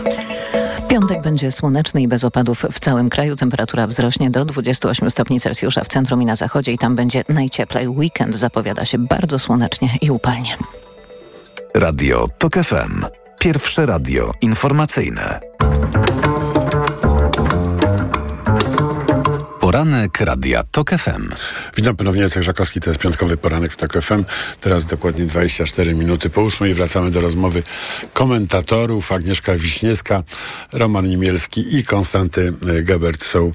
Piątek 0.97 1.21
będzie 1.21 1.51
słoneczny 1.51 2.01
i 2.01 2.07
bez 2.07 2.23
opadów 2.23 2.65
w 2.71 2.79
całym 2.79 3.09
kraju. 3.09 3.35
Temperatura 3.35 3.87
wzrośnie 3.87 4.29
do 4.29 4.45
28 4.45 5.11
stopni 5.11 5.39
Celsjusza 5.39 5.83
w 5.83 5.87
centrum 5.87 6.21
i 6.21 6.25
na 6.25 6.35
zachodzie 6.35 6.71
i 6.71 6.77
tam 6.77 6.95
będzie 6.95 7.23
najcieplej. 7.29 7.87
Weekend 7.87 8.35
zapowiada 8.35 8.85
się 8.85 8.97
bardzo 8.97 9.39
słonecznie 9.39 9.89
i 10.01 10.11
upalnie. 10.11 10.57
Radio 11.75 12.27
TOK 12.37 12.53
FM. 12.53 13.05
Pierwsze 13.39 13.85
radio 13.85 14.31
informacyjne. 14.41 15.39
Poranek 19.67 20.19
Radia 20.21 20.63
TOK 20.63 20.89
FM. 20.89 21.29
Witam 21.77 21.95
ponownie, 21.95 22.21
Jacek 22.21 22.43
Żakowski, 22.43 22.79
to 22.79 22.89
jest 22.89 22.99
piątkowy 22.99 23.37
poranek 23.37 23.71
w 23.71 23.77
TOK 23.77 23.93
FM. 24.01 24.23
Teraz 24.61 24.85
dokładnie 24.85 25.25
24 25.25 25.95
minuty 25.95 26.29
po 26.29 26.41
ósmej 26.41 26.73
wracamy 26.73 27.11
do 27.11 27.21
rozmowy 27.21 27.63
komentatorów. 28.13 29.11
Agnieszka 29.11 29.55
Wiśniewska, 29.55 30.23
Roman 30.73 31.05
Nimielski 31.05 31.77
i 31.77 31.83
Konstanty 31.83 32.53
e, 32.77 32.83
Gebert 32.83 33.23
są, 33.23 33.51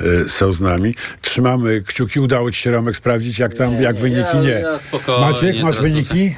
e, 0.00 0.24
są 0.24 0.52
z 0.52 0.60
nami. 0.60 0.94
Trzymamy 1.20 1.82
kciuki. 1.82 2.20
Udało 2.20 2.50
ci 2.50 2.60
się, 2.60 2.70
Romek, 2.70 2.96
sprawdzić, 2.96 3.38
jak 3.38 3.54
tam, 3.54 3.76
Nie, 3.76 3.82
jak 3.82 3.96
nie, 3.96 4.02
wyniki? 4.02 4.36
ja- 4.36 4.42
Nie. 4.42 4.48
ja 4.50 5.20
Maciek, 5.20 5.62
masz 5.62 5.78
wyniki? 5.80 6.34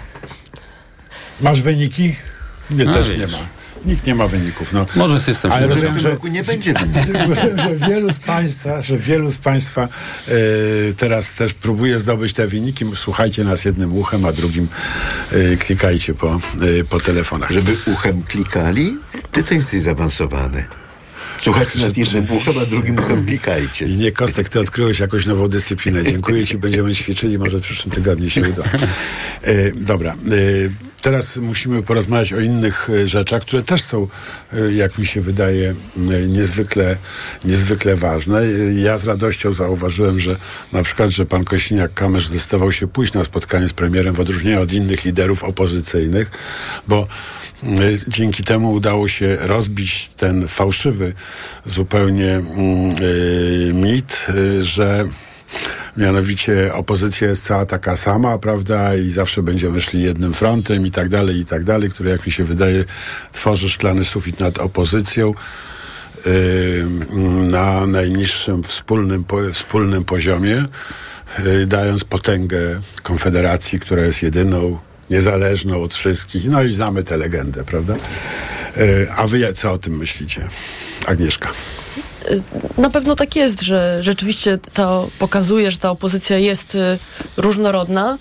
Masz 1.41 1.61
wyniki? 1.63 2.17
Nie, 2.71 2.85
No 2.85 2.93
też 2.93 3.11
wiesz. 3.11 3.19
nie 3.19 3.27
ma. 3.27 3.62
Nikt 3.85 4.07
nie 4.07 4.15
ma 4.15 4.29
wyników. 4.29 4.73
No. 4.73 4.87
Może 4.97 5.21
system 5.21 5.53
Ale 5.53 5.67
rozumiem, 5.67 5.99
że 5.99 6.17
nie 6.31 6.45
będzie 6.45 6.75
wyników. 6.75 7.29
Rozumiem, 7.29 7.59
że 7.59 7.89
wielu 7.89 8.13
z 8.13 8.19
Państwa, 8.19 8.83
że 8.83 8.97
wielu 8.97 9.31
z 9.31 9.37
Państwa 9.37 9.89
e, 10.29 10.33
teraz 10.97 11.33
też 11.33 11.55
próbuje 11.55 11.99
zdobyć 11.99 12.33
te 12.33 12.47
wyniki. 12.47 12.85
Słuchajcie 12.95 13.45
nas 13.45 13.65
jednym 13.65 13.97
uchem, 13.97 14.25
a 14.25 14.33
drugim 14.33 14.69
e, 15.33 15.57
klikajcie 15.57 16.15
po, 16.15 16.41
e, 16.81 16.85
po 16.85 17.01
telefonach. 17.01 17.51
Żeby 17.51 17.77
uchem 17.87 18.23
klikali? 18.23 18.99
Ty 19.33 19.45
to 19.45 19.55
jesteś 19.55 19.83
zaawansowany. 19.83 20.65
Słuchajcie 21.41 21.79
nas 21.79 21.97
jednym 21.97 22.25
uchem, 22.31 22.55
a 22.63 22.67
drugim 22.67 22.99
uchem 22.99 23.27
klikajcie. 23.27 23.87
I 23.87 23.97
nie, 23.97 24.13
Kostek, 24.13 24.49
ty 24.49 24.61
odkryłeś 24.61 24.99
jakąś 24.99 25.27
nową 25.27 25.49
dyscyplinę. 25.49 26.05
Dziękuję 26.05 26.47
ci, 26.47 26.59
będziemy 26.59 26.95
ćwiczyli, 26.95 27.39
może 27.39 27.59
w 27.59 27.63
przyszłym 27.63 27.95
tygodniu 27.95 28.31
się 28.31 28.41
uda. 28.41 28.63
Dobra, 29.75 30.17
teraz 31.03 31.37
musimy 31.37 31.83
porozmawiać 31.83 32.33
o 32.33 32.41
innych 32.41 32.91
e, 32.91 33.09
rzeczach, 33.09 33.43
które 33.43 33.63
też 33.63 33.83
są, 33.83 34.07
e, 34.53 34.73
jak 34.73 34.99
mi 34.99 35.07
się 35.07 35.21
wydaje, 35.21 35.71
e, 35.71 36.29
niezwykle, 36.29 36.97
niezwykle 37.45 37.97
ważne. 37.97 38.43
Ja 38.75 38.99
z 38.99 39.05
radością 39.05 39.55
zauważyłem, 39.55 40.21
że 40.21 40.37
na 40.73 40.83
przykład, 40.83 41.11
że 41.11 41.27
pan 41.27 41.45
Kośniak-Kamysz 41.45 42.27
zdecydował 42.27 42.73
się 42.73 42.89
pójść 42.89 43.13
na 43.13 43.25
spotkanie 43.25 43.69
z 43.69 43.73
premierem 43.73 44.15
w 44.15 44.21
odróżnieniu 44.21 44.63
od 44.63 44.73
innych 44.73 45.05
liderów 45.05 45.45
opozycyjnych, 45.45 46.31
bo 46.89 47.07
Dzięki 48.09 48.45
temu 48.45 48.73
udało 48.73 49.09
się 49.09 49.37
rozbić 49.41 50.11
ten 50.17 50.49
fałszywy 50.49 51.13
zupełnie 51.67 52.33
mm, 52.33 52.97
mit, 53.83 54.27
że 54.61 55.09
mianowicie 55.97 56.75
opozycja 56.75 57.29
jest 57.29 57.45
cała 57.45 57.67
taka 57.67 57.97
sama, 57.97 58.39
prawda, 58.39 58.95
i 58.95 59.13
zawsze 59.13 59.43
będziemy 59.43 59.81
szli 59.81 60.03
jednym 60.03 60.35
frontem 60.35 60.87
i 60.87 60.91
tak 60.91 61.09
dalej, 61.09 61.37
i 61.37 61.45
tak 61.45 61.65
dalej, 61.65 61.91
który 61.91 62.11
jak 62.11 62.27
mi 62.27 62.33
się 62.33 62.45
wydaje 62.45 62.85
tworzy 63.33 63.71
szklany 63.71 64.05
sufit 64.05 64.41
nad 64.41 64.59
opozycją 64.59 65.35
na 67.51 67.87
najniższym 67.87 68.63
wspólnym, 68.63 69.25
wspólnym 69.53 70.05
poziomie, 70.05 70.65
y, 71.39 71.67
dając 71.67 72.05
potęgę 72.05 72.81
Konfederacji, 73.03 73.81
która 73.81 74.03
jest 74.03 74.23
jedyną, 74.23 74.79
niezależną 75.11 75.83
od 75.83 75.95
wszystkich. 75.95 76.49
No 76.49 76.63
i 76.63 76.73
znamy 76.73 77.03
tę 77.05 77.17
legendę, 77.17 77.65
prawda? 77.65 77.95
Y, 78.77 79.07
A 79.17 79.27
wy 79.27 79.53
co 79.53 79.73
o 79.73 79.79
tym 79.79 79.97
myślicie? 79.97 80.49
Agnieszka. 81.07 81.49
Na 82.79 82.91
pewno 82.91 83.17
tak 83.17 83.37
jest, 83.37 83.63
że 83.63 83.99
rzeczywiście 84.01 84.59
to 84.75 85.09
pokazuje, 85.19 85.71
że 85.71 85.79
ta 85.79 85.91
opozycja 85.91 86.39
jest 86.39 86.75
y, 86.75 86.99
różnorodna. 87.37 88.19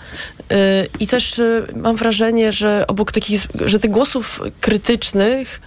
Y, 0.52 0.56
i 1.00 1.08
też 1.08 1.40
y, 1.40 1.68
mam 1.76 1.96
wrażenie, 1.96 2.52
że 2.52 2.86
obok 2.88 3.12
takich, 3.12 3.48
że 3.66 3.80
tych 3.80 3.92
głosów 3.92 4.42
krytycznych 4.62 5.62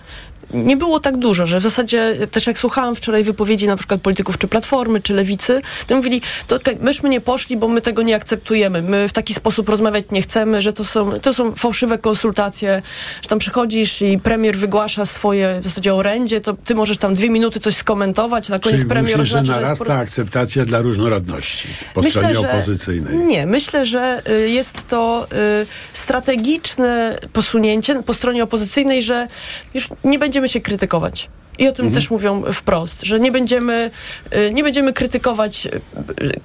nie 0.55 0.77
było 0.77 1.01
tak 1.01 1.17
dużo, 1.17 1.47
że 1.47 1.61
w 1.61 1.63
zasadzie 1.63 2.17
też 2.31 2.47
jak 2.47 2.59
słuchałam 2.59 2.95
wczoraj 2.95 3.25
wypowiedzi 3.25 3.67
na 3.67 3.77
przykład 3.77 4.01
polityków 4.01 4.39
czy 4.39 4.49
Platformy, 4.49 5.01
czy 5.03 5.15
Lewicy, 5.15 5.61
to 5.87 5.97
mówili, 5.97 6.21
to 6.47 6.59
myśmy 6.81 7.09
nie 7.09 7.21
poszli, 7.21 7.57
bo 7.57 7.69
my 7.69 7.81
tego 7.81 8.03
nie 8.03 8.17
akceptujemy, 8.17 8.83
my 8.83 9.09
w 9.09 9.13
taki 9.13 9.35
sposób 9.35 9.69
rozmawiać 9.69 10.05
nie 10.11 10.23
chcemy, 10.23 10.63
że 10.63 10.73
to 10.73 10.85
są, 10.85 11.21
to 11.21 11.35
są 11.35 11.55
fałszywe 11.55 11.99
konsultacje, 11.99 12.83
że 13.23 13.29
tam 13.29 13.39
przychodzisz 13.39 14.03
i 14.03 14.19
premier 14.19 14.57
wygłasza 14.57 15.07
swoje 15.07 15.61
w 15.61 15.65
zasadzie 15.65 15.95
orędzie, 15.95 16.41
to 16.41 16.55
ty 16.65 16.75
możesz 16.75 16.99
tam 16.99 17.15
dwie 17.15 17.31
minuty 17.31 17.61
coś 17.61 17.77
skomentować, 17.77 18.49
na 18.49 18.59
koniec 18.59 18.79
Czyli 18.79 18.89
premier 18.89 19.19
myślisz, 19.19 19.33
że 19.33 19.39
oznacza, 19.39 19.55
że 19.55 19.63
narasta 19.63 19.95
akceptacja 19.95 20.65
dla 20.65 20.81
różnorodności 20.81 21.69
po 21.95 22.03
stronie 22.03 22.39
opozycyjnej? 22.39 23.19
Nie, 23.19 23.47
myślę, 23.47 23.85
że 23.87 24.23
y, 24.29 24.51
jest 24.51 24.89
to 24.89 25.27
y, 25.63 25.67
strategiczne 25.93 27.19
posunięcie 27.33 28.03
po 28.03 28.15
stronie 28.15 28.45
opozycyjnej, 28.45 29.03
że 29.03 29.29
już 29.75 29.89
nie 30.05 30.19
będziemy 30.19 30.44
się 30.49 30.61
krytykować. 30.61 31.29
I 31.59 31.69
o 31.69 31.73
tym 31.73 31.87
Mhm. 31.87 31.95
też 32.03 32.11
mówią 32.11 32.43
wprost, 32.53 33.03
że 33.03 33.21
nie 33.21 33.33
będziemy, 33.33 33.91
y, 34.37 34.53
nie 34.55 34.63
będziemy 34.63 34.93
krytykować 34.93 35.67
y, 35.67 35.81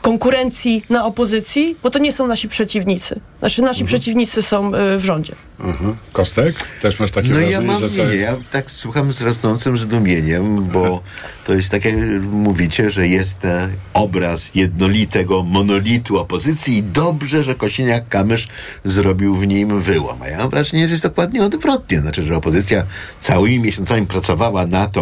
konkurencji 0.01 0.83
na 0.89 1.05
opozycji, 1.05 1.75
bo 1.83 1.89
to 1.89 1.99
nie 1.99 2.11
są 2.11 2.27
nasi 2.27 2.47
przeciwnicy. 2.49 3.19
Znaczy 3.39 3.61
nasi 3.61 3.85
przeciwnicy 3.85 4.41
są 4.41 4.75
y, 4.75 4.97
w 4.97 5.05
rządzie. 5.05 5.35
Mhm. 5.59 5.97
Kostek? 6.13 6.55
Też 6.81 6.99
masz 6.99 7.11
takie 7.11 7.27
No 7.27 7.33
wrażenie, 7.33 7.51
ja 7.51 7.61
mam, 7.61 7.79
że 7.79 7.89
nie, 7.89 7.97
to 7.97 8.05
nie, 8.05 8.13
jest... 8.15 8.25
ja 8.25 8.35
tak 8.51 8.71
słucham 8.71 9.11
z 9.13 9.21
rosnącym 9.21 9.77
zdumieniem, 9.77 10.63
bo 10.65 11.01
to 11.45 11.53
jest 11.53 11.69
tak 11.69 11.85
jak 11.85 11.95
mówicie, 12.31 12.89
że 12.89 13.07
jest 13.07 13.39
ten 13.39 13.71
obraz 13.93 14.55
jednolitego 14.55 15.43
monolitu 15.43 16.17
opozycji 16.19 16.77
i 16.77 16.83
dobrze, 16.83 17.43
że 17.43 17.55
Kosiniak-Kamysz 17.55 18.47
zrobił 18.83 19.35
w 19.35 19.47
nim 19.47 19.81
wyłom. 19.81 20.21
A 20.21 20.27
ja 20.27 20.37
mam 20.37 20.49
wrażenie, 20.49 20.87
że 20.87 20.93
jest 20.93 21.03
dokładnie 21.03 21.43
odwrotnie. 21.43 21.99
Znaczy, 21.99 22.23
że 22.23 22.35
opozycja 22.35 22.83
całymi 23.19 23.59
miesiącami 23.59 24.07
pracowała 24.07 24.65
na 24.65 24.87
to, 24.87 24.98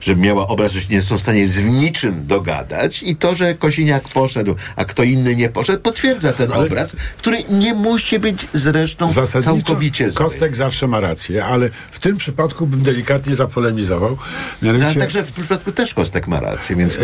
żeby 0.00 0.20
miała 0.20 0.48
obraz, 0.48 0.72
że 0.72 0.80
się 0.80 0.94
nie 0.94 1.02
są 1.02 1.18
w 1.18 1.22
stanie 1.22 1.48
z 1.48 1.64
niczym 1.64 2.26
dogadać 2.26 3.02
i 3.02 3.16
to, 3.16 3.34
że 3.34 3.54
Kosiniak 3.54 4.08
poszedł, 4.08 4.54
a 4.76 4.84
kto 4.84 5.02
inny 5.02 5.36
nie 5.36 5.48
poszedł, 5.48 5.82
potwierdza 5.82 6.32
ten 6.32 6.52
obraz, 6.52 6.96
który 7.18 7.44
nie 7.50 7.74
musi 7.74 8.18
być 8.18 8.48
zresztą 8.52 9.12
całkowicie 9.42 10.10
zły. 10.10 10.24
Kostek 10.24 10.56
zawsze 10.56 10.86
ma 10.86 11.00
rację, 11.00 11.44
ale 11.44 11.70
w 11.90 11.98
tym 11.98 12.16
przypadku 12.16 12.66
bym 12.66 12.82
delikatnie 12.82 13.36
zapolemizował. 13.36 14.16
No, 14.62 14.72
Mianowicie... 14.72 15.00
także 15.00 15.24
w 15.24 15.30
tym 15.32 15.44
przypadku 15.44 15.72
też 15.72 15.94
Kostek 15.94 16.26
ma 16.28 16.40
rację, 16.40 16.76
więc... 16.76 16.98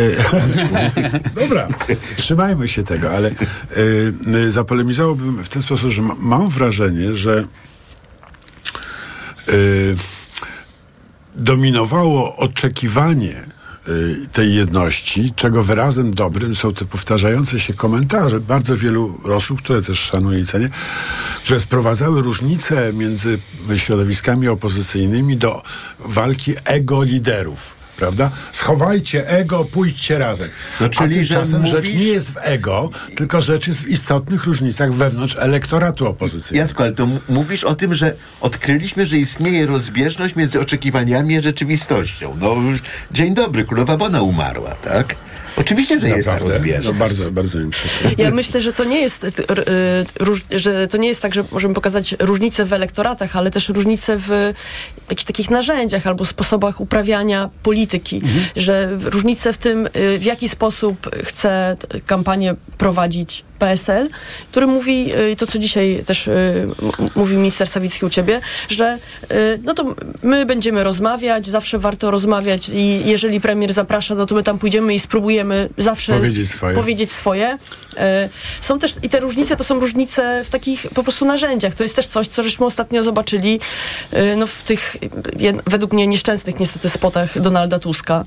Dobra, 1.41 1.69
trzymajmy 2.17 2.69
się 2.69 2.83
tego, 2.83 3.11
ale 3.11 3.31
y, 3.31 3.35
y, 4.37 4.51
zapolemizowałbym 4.51 5.45
w 5.45 5.49
ten 5.49 5.63
sposób, 5.63 5.91
że 5.91 6.03
ma, 6.03 6.15
mam 6.19 6.49
wrażenie, 6.49 7.17
że 7.17 7.45
dominowało 11.35 12.37
oczekiwanie 12.37 13.47
y, 13.89 14.17
tej 14.33 14.55
jedności, 14.55 15.33
czego 15.37 15.63
wyrazem 15.63 16.15
dobrym 16.15 16.57
są 16.57 16.75
te 16.75 16.85
powtarzające 16.85 17.61
się 17.61 17.75
komentarze 17.75 18.41
bardzo 18.41 18.77
wielu 18.77 19.21
osób, 19.25 19.63
które 19.63 19.83
też 19.83 19.99
szanuję 19.99 20.41
i 20.41 20.47
cenię, 20.47 20.69
które 21.45 21.61
sprowadzały 21.61 22.23
różnice 22.23 22.93
między 22.93 23.39
środowiskami 23.77 24.49
opozycyjnymi 24.49 25.37
do 25.37 25.63
walki 25.99 26.53
ego 26.65 27.03
liderów. 27.03 27.82
Prawda? 28.03 28.31
Schowajcie 28.53 29.29
ego, 29.29 29.65
pójdźcie 29.65 30.19
razem. 30.19 30.49
No, 30.81 30.87
A 30.87 30.89
czyli, 30.89 31.25
że 31.25 31.35
tymczasem 31.35 31.67
rzecz 31.67 31.85
mówisz- 31.85 32.01
nie 32.01 32.07
jest 32.07 32.31
w 32.31 32.37
ego, 32.41 32.91
tylko 33.17 33.43
rzecz 33.43 33.67
jest 33.67 33.81
w 33.83 33.89
istotnych 33.89 34.45
różnicach 34.45 34.93
wewnątrz 34.93 35.37
elektoratu 35.39 36.07
opozycyjnego. 36.07 36.69
Jacku, 36.69 36.83
ale 36.83 36.93
to 36.93 37.09
mówisz 37.29 37.65
o 37.65 37.75
tym, 37.75 37.95
że 37.95 38.15
odkryliśmy, 38.41 39.07
że 39.07 39.17
istnieje 39.17 39.67
rozbieżność 39.67 40.37
między 40.37 40.61
oczekiwaniami 40.61 41.39
a 41.39 41.43
rzeczywistością. 41.43 42.37
No, 42.41 42.57
dzień 43.13 43.35
dobry, 43.35 43.65
królowa 43.65 43.97
Bona 43.97 44.23
umarła, 44.23 44.71
tak? 44.71 45.15
Oczywiście, 45.57 45.99
że 46.01 46.09
jest 46.09 46.29
rozbieżność. 46.29 46.89
No 46.89 46.95
bardzo, 46.95 47.31
bardzo 47.33 47.59
mi 47.59 47.71
przykro. 47.71 48.11
Ja 48.19 48.31
myślę, 48.31 48.61
że 48.61 48.73
to 48.73 48.85
nie 48.85 49.01
jest, 49.01 49.25
y, 49.25 49.33
róż, 50.21 50.43
że 50.51 50.89
to 50.89 50.97
nie 50.99 51.09
jest 51.09 51.23
tak, 51.23 51.35
że 51.35 51.45
możemy 51.53 51.75
pokazać 51.75 52.15
różnice 52.19 52.65
w 52.65 52.73
elektoratach, 52.73 53.37
ale 53.37 53.51
też 53.51 53.69
różnice 53.69 54.17
w 54.19 54.53
jakichś 55.11 55.25
takich 55.25 55.51
narzędziach 55.51 56.07
albo 56.07 56.25
sposobach 56.25 56.81
uprawiania 56.81 57.51
polityki, 57.63 58.23
że 58.57 58.97
w- 58.97 59.07
różnice 59.07 59.53
w 59.53 59.59
tym, 59.59 59.87
y, 59.97 60.19
w 60.19 60.25
jaki 60.25 60.49
sposób 60.49 61.11
chce 61.25 61.77
kampanię 62.07 62.55
prowadzić 62.79 63.45
PSL, 63.63 64.09
który 64.51 64.67
mówi 64.67 65.17
y, 65.33 65.37
to, 65.37 65.47
co 65.47 65.59
dzisiaj 65.59 66.03
też 66.07 66.29
y, 66.29 66.67
mówi 67.15 67.37
minister 67.37 67.69
Sawicki 67.69 68.07
u 68.07 68.11
ciebie, 68.11 68.41
że 68.69 68.99
y, 69.33 69.61
no 69.65 69.75
to 69.75 69.95
my 70.23 70.47
będziemy 70.47 70.85
rozmawiać, 70.85 71.47
zawsze 71.47 71.79
warto 71.79 72.11
rozmawiać 72.11 72.69
i 72.69 73.03
jeżeli 73.05 73.41
premier 73.41 73.73
zaprasza, 73.73 74.15
no 74.15 74.27
to 74.27 74.35
my 74.35 74.43
tam 74.43 74.59
pójdziemy 74.59 74.95
i 74.95 74.99
spróbujemy 74.99 75.69
zawsze 75.79 76.13
Powiedzieć 76.15 76.51
swoje. 76.51 76.75
powiedzieć 76.75 77.13
swoje. 77.13 77.59
Są 78.61 78.79
też, 78.79 78.95
i 79.03 79.09
te 79.09 79.21
różnice 79.21 79.57
to 79.57 79.65
są 79.65 79.81
różnice 79.81 80.45
w 80.45 80.51
takich 80.51 80.87
po 80.95 81.03
prostu 81.03 81.25
narzędziach. 81.25 81.75
To 81.75 81.83
jest 81.83 81.97
też 81.97 82.07
coś, 82.07 82.29
co 82.29 82.43
żeśmy 82.43 82.67
ostatnio 82.67 83.03
zobaczyli 83.03 83.61
no, 84.37 84.47
w 84.47 84.63
tych, 84.63 84.97
według 85.67 85.93
mnie, 85.93 86.07
nieszczęsnych 86.07 86.61
niestety 86.61 86.89
spotach 86.89 87.41
Donalda 87.41 87.79
Tuska. 87.79 88.25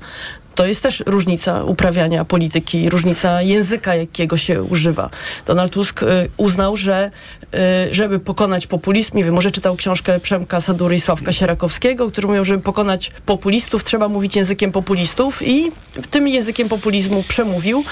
To 0.56 0.66
jest 0.66 0.82
też 0.82 1.02
różnica 1.06 1.64
uprawiania 1.64 2.24
polityki, 2.24 2.90
różnica 2.90 3.42
języka, 3.42 3.94
jakiego 3.94 4.36
się 4.36 4.62
używa. 4.62 5.10
Donald 5.46 5.72
Tusk 5.72 6.02
e, 6.02 6.06
uznał, 6.36 6.76
że 6.76 7.10
e, 7.54 7.94
żeby 7.94 8.18
pokonać 8.20 8.66
populizm, 8.66 9.10
nie 9.14 9.24
wiem, 9.24 9.34
może 9.34 9.50
czytał 9.50 9.76
książkę 9.76 10.20
Przemka 10.20 10.60
Sadury 10.60 10.96
i 10.96 11.00
Sławka 11.00 11.32
Sierakowskiego, 11.32 12.10
który 12.10 12.28
mówił, 12.28 12.44
żeby 12.44 12.62
pokonać 12.62 13.12
populistów, 13.26 13.84
trzeba 13.84 14.08
mówić 14.08 14.36
językiem 14.36 14.72
populistów 14.72 15.42
i 15.42 15.70
tym 16.10 16.28
językiem 16.28 16.68
populizmu 16.68 17.22
przemówił. 17.28 17.84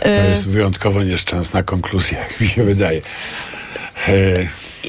To 0.00 0.08
E, 0.08 0.30
jest 0.30 0.48
wyjątkowo 0.48 1.04
nieszczęsna 1.04 1.62
konkluzja, 1.62 2.18
jak 2.18 2.40
mi 2.40 2.48
się 2.48 2.64
wydaje. 2.64 3.00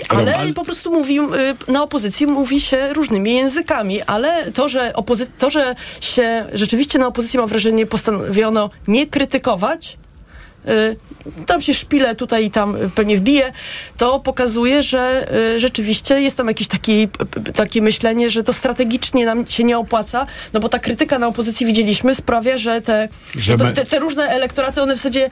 Ale 0.09 0.53
po 0.53 0.63
prostu 0.65 0.91
mówi, 0.91 1.19
y, 1.19 1.71
na 1.71 1.83
opozycji 1.83 2.27
mówi 2.27 2.61
się 2.61 2.93
różnymi 2.93 3.33
językami, 3.35 4.01
ale 4.01 4.51
to, 4.51 4.69
że, 4.69 4.91
opozy- 4.95 5.27
to, 5.37 5.49
że 5.49 5.75
się 6.01 6.45
rzeczywiście 6.53 6.99
na 6.99 7.07
opozycji 7.07 7.39
mam 7.39 7.47
wrażenie 7.47 7.85
postanowiono 7.85 8.69
nie 8.87 9.07
krytykować, 9.07 9.97
tam 11.45 11.61
się 11.61 11.73
szpile 11.73 12.15
tutaj 12.15 12.45
i 12.45 12.51
tam 12.51 12.75
y, 12.75 12.89
pewnie 12.89 13.17
wbije, 13.17 13.51
to 13.97 14.19
pokazuje, 14.19 14.83
że 14.83 15.27
y, 15.55 15.59
rzeczywiście 15.59 16.21
jest 16.21 16.37
tam 16.37 16.47
jakieś 16.47 16.67
taki, 16.67 17.07
takie 17.55 17.81
myślenie, 17.81 18.29
że 18.29 18.43
to 18.43 18.53
strategicznie 18.53 19.25
nam 19.25 19.47
się 19.47 19.63
nie 19.63 19.77
opłaca, 19.77 20.25
no 20.53 20.59
bo 20.59 20.69
ta 20.69 20.79
krytyka 20.79 21.19
na 21.19 21.27
opozycji 21.27 21.65
widzieliśmy 21.65 22.15
sprawia, 22.15 22.57
że 22.57 22.81
te, 22.81 23.09
Że 23.35 23.57
to, 23.57 23.65
te, 23.65 23.85
te 23.85 23.99
różne 23.99 24.23
elektoraty, 24.23 24.81
one 24.81 24.93
w 24.93 24.97
zasadzie 24.97 25.29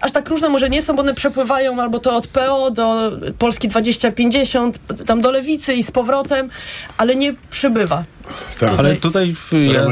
aż 0.00 0.12
tak 0.12 0.28
różne 0.28 0.48
może 0.48 0.70
nie 0.70 0.82
są, 0.82 0.96
bo 0.96 1.02
one 1.02 1.14
przepływają 1.14 1.82
albo 1.82 1.98
to 1.98 2.16
od 2.16 2.26
PO 2.26 2.70
do 2.70 3.12
Polski 3.38 3.68
2050, 3.68 4.78
tam 5.06 5.20
do 5.20 5.30
Lewicy 5.30 5.74
i 5.74 5.82
z 5.82 5.90
powrotem, 5.90 6.50
ale 6.96 7.16
nie 7.16 7.34
przybywa. 7.50 8.04
tak. 8.58 8.78
Ale 8.78 8.96
tutaj 8.96 9.34
w, 9.34 9.52
ja. 9.52 9.84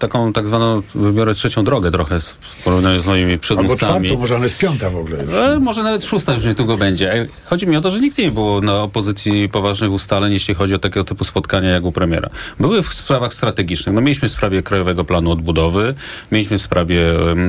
Taką 0.00 0.32
tak 0.32 0.46
zwaną, 0.46 0.82
wybiorę 0.94 1.34
trzecią 1.34 1.64
drogę 1.64 1.90
trochę 1.90 2.20
z- 2.20 2.32
w 2.40 2.62
porównaniu 2.64 3.00
z 3.00 3.06
moimi 3.06 3.30
Albo 3.32 3.40
przedmówcami. 3.42 4.06
czwartą, 4.06 4.20
może 4.20 4.34
ona 4.36 4.44
jest 4.44 4.58
piąta 4.58 4.90
w 4.90 4.96
ogóle 4.96 5.24
już. 5.24 5.34
E, 5.34 5.58
może 5.60 5.82
nawet 5.82 6.04
szósta 6.04 6.34
już 6.34 6.44
niedługo 6.44 6.76
będzie. 6.76 7.12
E, 7.14 7.26
Chodzi 7.46 7.66
mi 7.66 7.76
o 7.76 7.80
to, 7.80 7.90
że 7.90 8.00
nigdy 8.00 8.22
nie 8.22 8.30
było 8.30 8.60
na 8.60 8.82
opozycji 8.82 9.48
poważnych 9.48 9.92
ustaleń, 9.92 10.32
jeśli 10.32 10.54
chodzi 10.54 10.74
o 10.74 10.78
takiego 10.78 11.04
typu 11.04 11.24
spotkania 11.24 11.68
jak 11.70 11.84
u 11.84 11.92
premiera. 11.92 12.30
Były 12.60 12.82
w 12.82 12.94
sprawach 12.94 13.34
strategicznych. 13.34 13.94
No, 13.94 14.00
mieliśmy 14.00 14.28
w 14.28 14.32
sprawie 14.32 14.62
Krajowego 14.62 15.04
Planu 15.04 15.30
Odbudowy, 15.30 15.94
mieliśmy 16.32 16.58
w 16.58 16.62
sprawie, 16.62 17.00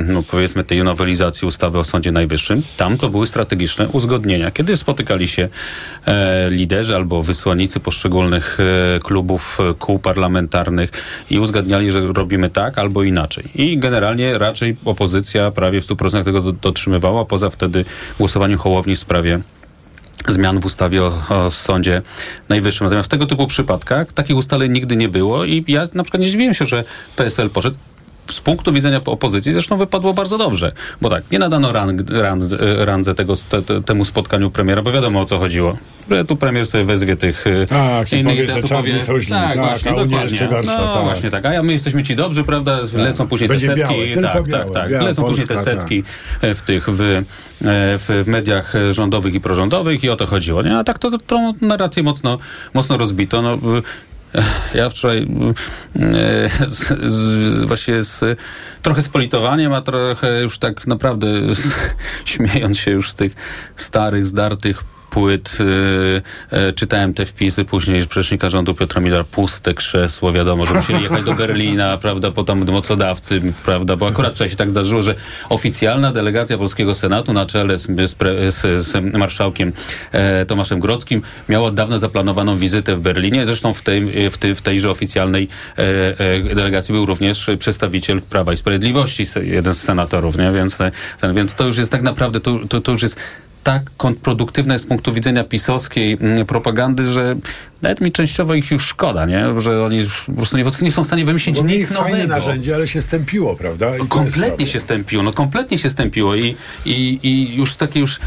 no, 0.08 0.24
powiedzmy, 0.24 0.64
tej 0.64 0.84
nowelizacji 0.84 1.48
ustawy 1.48 1.80
o 1.80 1.84
Sądzie 1.84 2.12
Najwyższym. 2.12 2.62
Tam 2.78 2.98
to 2.98 3.10
były 3.10 3.28
strategiczne 3.28 3.88
uzgodnienia. 3.88 4.52
Kiedy 4.52 4.78
spotykali 4.78 5.28
się 5.28 5.50
e, 6.06 6.50
liderzy 6.50 6.96
albo 6.96 7.24
wysłannicy 7.24 7.80
poszczególnych 7.80 8.58
e, 8.96 9.00
klubów, 9.00 9.58
e, 9.60 9.74
kół 9.74 10.00
parlamentarnych 10.00 10.90
i 11.30 11.40
uzgadniali, 11.40 11.92
że 11.92 12.02
robimy 12.14 12.41
tak 12.50 12.80
albo 12.80 13.04
inaczej. 13.04 13.44
I 13.56 13.78
generalnie 13.78 14.38
raczej 14.38 14.78
opozycja 14.86 15.52
prawie 15.52 15.82
w 15.82 15.86
100% 15.86 16.24
tego 16.24 16.42
do- 16.42 16.52
dotrzymywała, 16.52 17.26
poza 17.26 17.50
wtedy 17.50 17.86
głosowaniem 18.18 18.58
Hołowni 18.58 18.96
w 18.96 19.00
sprawie 19.00 19.40
zmian 20.28 20.60
w 20.60 20.66
ustawie 20.66 21.04
o, 21.04 21.14
o 21.30 21.52
Sądzie 21.52 22.02
Najwyższym. 22.50 22.86
Natomiast 22.86 23.10
w 23.10 23.12
tego 23.12 23.26
typu 23.26 23.48
przypadkach 23.48 24.14
takich 24.14 24.36
ustaleń 24.36 24.72
nigdy 24.72 24.96
nie 24.96 25.10
było 25.10 25.46
i 25.46 25.64
ja 25.68 25.88
na 25.94 26.04
przykład 26.04 26.24
nie 26.24 26.30
dziwiłem 26.30 26.54
się, 26.54 26.66
że 26.66 26.84
PSL 27.16 27.50
poszedł 27.50 27.78
z 28.32 28.40
punktu 28.42 28.74
widzenia 28.74 29.02
opozycji 29.06 29.54
zresztą 29.54 29.78
wypadło 29.78 30.14
bardzo 30.14 30.38
dobrze, 30.38 30.72
bo 31.02 31.10
tak, 31.10 31.24
nie 31.32 31.40
nadano 31.40 31.72
rang, 31.72 32.02
rang, 32.12 32.44
e, 32.44 32.86
randze 32.86 33.16
tego, 33.16 33.34
te, 33.50 33.62
te, 33.62 33.84
temu 33.84 34.06
spotkaniu 34.06 34.52
premiera, 34.52 34.82
bo 34.82 34.92
wiadomo 34.92 35.20
o 35.22 35.26
co 35.26 35.40
chodziło. 35.40 35.78
Że 36.12 36.26
tu 36.26 36.36
premier 36.36 36.66
sobie 36.68 36.84
wezwie 36.86 37.16
tych 37.16 37.48
e, 37.48 37.66
Tak, 37.66 38.14
i 38.14 38.16
innych 38.16 38.34
powie, 38.34 38.48
że 38.48 38.76
powie- 38.76 39.00
są 39.02 39.20
źli, 39.20 39.32
tak, 39.34 39.58
właśnie, 39.58 39.92
a 39.92 39.96
dokładnie. 39.96 40.18
jeszcze 40.22 40.48
gorsza, 40.48 40.78
No 40.82 40.88
tak. 40.94 41.04
właśnie 41.04 41.30
tak, 41.30 41.46
a 41.46 41.54
ja, 41.54 41.64
my 41.64 41.74
jesteśmy 41.74 42.04
ci 42.04 42.16
dobrzy, 42.16 42.44
prawda, 42.44 42.80
lecą 42.94 43.28
później 43.28 43.50
Będzie 43.50 43.68
te 43.68 43.74
setki, 43.76 43.96
białe, 44.16 44.34
tak, 44.34 44.44
białe, 44.48 44.64
tak, 44.66 44.74
tak, 44.92 45.02
lecą 45.04 45.24
później 45.24 45.48
te 45.48 45.60
setki 45.64 46.04
e, 46.42 46.56
w 46.56 46.62
tych, 46.62 46.86
w, 46.88 47.24
w 48.08 48.24
mediach 48.28 48.74
rządowych 48.92 49.34
i 49.34 49.40
prorządowych 49.42 50.04
i 50.04 50.10
o 50.10 50.16
to 50.16 50.28
chodziło, 50.28 50.62
nie? 50.62 50.78
A 50.78 50.84
tak 50.84 51.00
to, 51.00 51.18
tą 51.18 51.54
narrację 51.62 52.04
mocno, 52.04 52.38
mocno 52.74 52.98
rozbito, 52.98 53.42
no, 53.42 53.58
ja 54.74 54.90
wczoraj 54.90 55.28
z, 56.68 56.88
z, 57.12 57.66
właściwie 57.66 58.04
z, 58.04 58.40
trochę 58.82 59.02
z 59.02 59.10
politowaniem, 59.10 59.74
a 59.74 59.82
trochę 59.82 60.42
już 60.42 60.58
tak 60.58 60.88
naprawdę 60.88 61.28
śmiejąc 62.26 62.78
się 62.78 62.92
już 62.92 63.12
z 63.12 63.16
tych 63.16 63.36
starych, 63.76 64.26
zdartych 64.26 64.84
płyt, 65.12 65.58
y, 65.60 66.58
y, 66.70 66.74
czytałem 66.74 67.14
te 67.14 67.26
wpisy 67.26 67.66
później 67.66 68.02
rzecznika 68.12 68.50
rządu 68.50 68.74
Piotra 68.74 69.02
Miller, 69.02 69.26
puste 69.26 69.74
krzesło, 69.74 70.34
wiadomo, 70.34 70.66
że 70.66 70.74
musieli 70.74 71.04
jechać 71.04 71.24
do 71.24 71.34
Berlina, 71.34 71.98
prawda, 72.06 72.32
po 72.32 72.44
tam 72.44 72.66
mocodawcy, 72.66 73.42
prawda, 73.66 73.96
bo 73.96 74.08
akurat 74.08 74.34
wczoraj 74.34 74.50
się 74.50 74.56
tak 74.56 74.70
zdarzyło, 74.70 75.02
że 75.02 75.16
oficjalna 75.50 76.12
delegacja 76.12 76.58
Polskiego 76.58 76.96
Senatu 76.96 77.34
na 77.34 77.46
czele 77.46 77.78
z, 77.78 77.88
z, 78.10 78.86
z, 78.86 79.18
marszałkiem 79.18 79.74
e, 80.12 80.46
Tomaszem 80.46 80.80
Grodzkim 80.80 81.22
miała 81.50 81.68
od 81.68 81.76
dawna 81.76 82.00
zaplanowaną 82.00 82.58
wizytę 82.58 82.96
w 82.96 83.00
Berlinie, 83.00 83.46
zresztą 83.46 83.74
w, 83.74 83.82
tej, 83.82 84.30
w, 84.32 84.38
tej, 84.38 84.56
w 84.56 84.62
tejże 84.62 84.90
oficjalnej 84.90 85.48
e, 85.78 85.82
e, 86.20 86.56
delegacji 86.56 86.94
był 86.94 87.06
również 87.06 87.48
przedstawiciel 87.60 88.22
Prawa 88.22 88.54
i 88.54 88.58
Sprawiedliwości, 88.58 89.26
jeden 89.42 89.74
z 89.74 89.82
senatorów, 89.82 90.38
nie, 90.38 90.52
więc, 90.52 90.78
te- 90.78 90.92
ten, 91.22 91.34
więc 91.34 91.56
to 91.56 91.66
już 91.66 91.78
jest 91.78 91.92
tak 91.92 92.02
naprawdę, 92.02 92.40
to, 92.40 92.60
to, 92.70 92.82
to 92.82 92.92
już 92.92 93.02
jest 93.02 93.18
tak 93.64 93.92
kontrproduktywne 93.98 94.80
z 94.80 94.86
punktu 94.86 95.14
widzenia 95.14 95.44
pisowskiej 95.44 96.18
mm, 96.22 96.46
propagandy, 96.46 97.06
że 97.06 97.36
nawet 97.82 98.02
mi 98.02 98.12
częściowo 98.12 98.56
ich 98.56 98.72
już 98.72 98.86
szkoda, 98.86 99.26
nie? 99.26 99.46
Że 99.60 99.84
oni 99.86 99.98
już 99.98 100.24
po 100.24 100.34
prostu 100.34 100.58
nie, 100.58 100.64
nie 100.82 100.92
są 100.92 101.04
w 101.04 101.08
stanie 101.08 101.26
wymyślić 101.26 101.58
Bo 101.58 101.68
nic 101.68 101.88
fajne 101.88 102.12
nowego. 102.12 102.28
narzędzie, 102.28 102.76
ale 102.76 102.88
się 102.88 103.02
stępiło, 103.02 103.56
prawda? 103.56 103.98
I 103.98 104.08
Kompletnie 104.08 104.68
się 104.68 104.80
stępiło, 104.80 105.24
no 105.24 105.34
kompletnie 105.34 105.78
się 105.78 105.90
stępiło 105.90 106.36
i, 106.36 106.56
i, 106.86 107.20
i 107.24 107.56
już 107.56 107.76
takie 107.76 108.00
już 108.00 108.20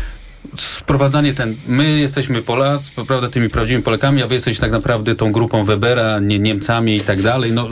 sprowadzanie 0.58 1.34
ten, 1.34 1.56
my 1.66 2.00
jesteśmy 2.00 2.42
Polacy, 2.42 2.90
prawda, 3.06 3.28
tymi 3.28 3.48
prawdziwymi 3.48 3.82
Polakami, 3.82 4.22
a 4.22 4.26
wy 4.26 4.34
jesteście 4.34 4.60
tak 4.60 4.72
naprawdę 4.72 5.14
tą 5.14 5.32
grupą 5.32 5.64
Webera, 5.64 6.18
nie, 6.20 6.38
Niemcami 6.38 6.96
i 6.96 7.00
tak 7.00 7.22
dalej, 7.22 7.52
no 7.52 7.66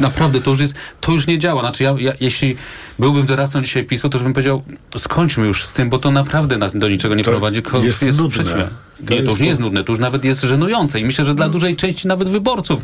naprawdę 0.00 0.40
to 0.40 0.50
już 0.50 0.60
jest, 0.60 0.74
to 1.00 1.12
już 1.12 1.26
nie 1.26 1.38
działa, 1.38 1.60
znaczy 1.62 1.84
ja, 1.84 1.94
ja 1.98 2.12
jeśli 2.20 2.56
byłbym 2.98 3.26
doradcą 3.26 3.62
dzisiaj 3.62 3.84
PiSu, 3.84 4.08
to 4.08 4.18
już 4.18 4.22
bym 4.22 4.32
powiedział, 4.32 4.62
skończmy 4.96 5.46
już 5.46 5.64
z 5.64 5.72
tym, 5.72 5.90
bo 5.90 5.98
to 5.98 6.10
naprawdę 6.10 6.56
nas 6.58 6.76
do 6.76 6.88
niczego 6.88 7.14
nie 7.14 7.24
To 7.24 7.30
prowadzi, 7.30 7.62
ko- 7.62 7.82
jest 7.82 8.02
nudne. 8.18 8.28
przećmy. 8.30 8.68
To 8.98 9.02
Nie, 9.02 9.06
to 9.08 9.14
jest 9.14 9.30
już 9.30 9.40
nie 9.40 9.48
jest 9.48 9.60
nudne, 9.60 9.84
to 9.84 9.92
już 9.92 10.00
nawet 10.00 10.24
jest 10.24 10.40
żenujące 10.42 11.00
i 11.00 11.04
myślę, 11.04 11.24
że 11.24 11.34
dla 11.34 11.48
dużej 11.48 11.76
części 11.76 12.08
nawet 12.08 12.28
wyborców 12.28 12.80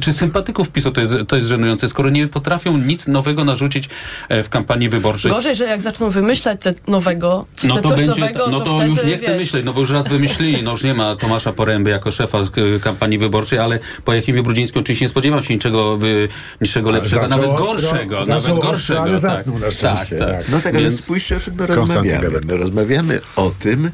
czy 0.00 0.12
sympatyków 0.12 0.68
PiSu 0.70 0.90
to 0.90 1.00
jest, 1.00 1.14
to 1.28 1.36
jest 1.36 1.48
żenujące, 1.48 1.88
skoro 1.88 2.10
nie 2.10 2.28
potrafią 2.28 2.76
nic 2.76 3.06
nowego 3.06 3.44
narzucić 3.44 3.88
e, 4.28 4.42
w 4.42 4.48
kampanii 4.48 4.88
wyborczej. 4.88 5.30
Gorzej, 5.32 5.56
że 5.56 5.64
jak 5.64 5.80
zaczną 5.80 6.10
wymyślać 6.10 6.60
te 6.60 6.74
nowego, 6.88 7.46
No 7.64 7.76
te 7.76 7.82
to 7.82 7.88
coś 7.88 8.00
będzie, 8.04 8.20
nowego, 8.20 8.46
no 8.50 8.60
to, 8.60 8.64
to, 8.66 8.76
wtedy, 8.76 8.90
już 8.90 9.04
nie 9.04 9.16
chcę 9.16 9.26
wiesz, 9.30 9.40
myśleć, 9.40 9.64
no 9.64 9.72
bo 9.72 9.80
już 9.80 9.90
raz 9.90 10.08
wymyślili, 10.08 10.62
no 10.62 10.70
już 10.70 10.82
nie 10.84 10.94
ma 10.94 11.16
Tomasza 11.16 11.52
Poręby 11.52 11.90
jako 11.90 12.10
szefa 12.12 12.44
z, 12.44 12.58
y, 12.58 12.80
kampanii 12.80 13.18
wyborczej, 13.18 13.58
ale 13.58 13.78
po 14.04 14.12
Jakimie 14.14 14.42
Brudzińskim 14.42 14.80
oczywiście 14.80 15.04
nie 15.04 15.08
spodziewam 15.08 15.42
się 15.42 15.54
niczego, 15.54 15.98
y, 16.02 16.28
niczego 16.60 16.90
lepszego, 16.90 17.22
zaczął 17.22 17.30
nawet 17.38 17.50
ostro, 17.50 17.66
gorszego, 17.66 18.16
nawet 18.20 18.36
ostro, 18.36 18.54
gorszego. 18.56 19.00
ale 19.02 19.20
tak. 19.20 19.44
Na 19.58 19.70
szczęście, 19.70 20.16
tak. 20.16 20.48
No 20.48 20.60
tak, 20.60 20.74
ale 20.74 20.82
Więc- 20.82 21.00
spójrzcie, 21.00 21.36
o 21.36 21.40
czym 21.40 21.54
my 21.54 21.66
Konstanty 21.66 22.12
rozmawiamy. 22.12 22.46
My 22.46 22.56
rozmawiamy 22.56 23.20
o 23.36 23.50
tym, 23.50 23.90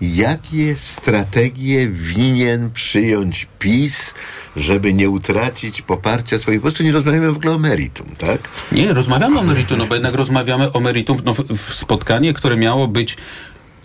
jakie 0.00 0.76
strategie 0.76 1.88
winien 1.88 2.70
przyjąć 2.70 3.48
PiS, 3.58 4.14
żeby 4.56 4.94
nie 4.94 5.10
utracić 5.10 5.82
poparcia 5.82 6.38
swoich. 6.38 6.58
Po 6.58 6.62
prostu 6.62 6.82
nie 6.82 6.92
rozmawiamy 6.92 7.32
w 7.32 7.36
ogóle 7.36 7.52
o 7.52 7.58
meritum, 7.58 8.06
tak? 8.18 8.40
Nie, 8.72 8.94
rozmawiamy 8.94 9.38
o 9.38 9.42
meritum, 9.42 9.78
no 9.78 9.86
bo 9.86 9.94
jednak 9.94 10.14
rozmawiamy 10.14 10.72
o 10.72 10.80
meritum 10.80 11.16
no, 11.24 11.34
w, 11.34 11.38
w 11.38 11.74
spotkanie, 11.74 12.32
które 12.32 12.56
miało 12.56 12.88
być 12.88 13.16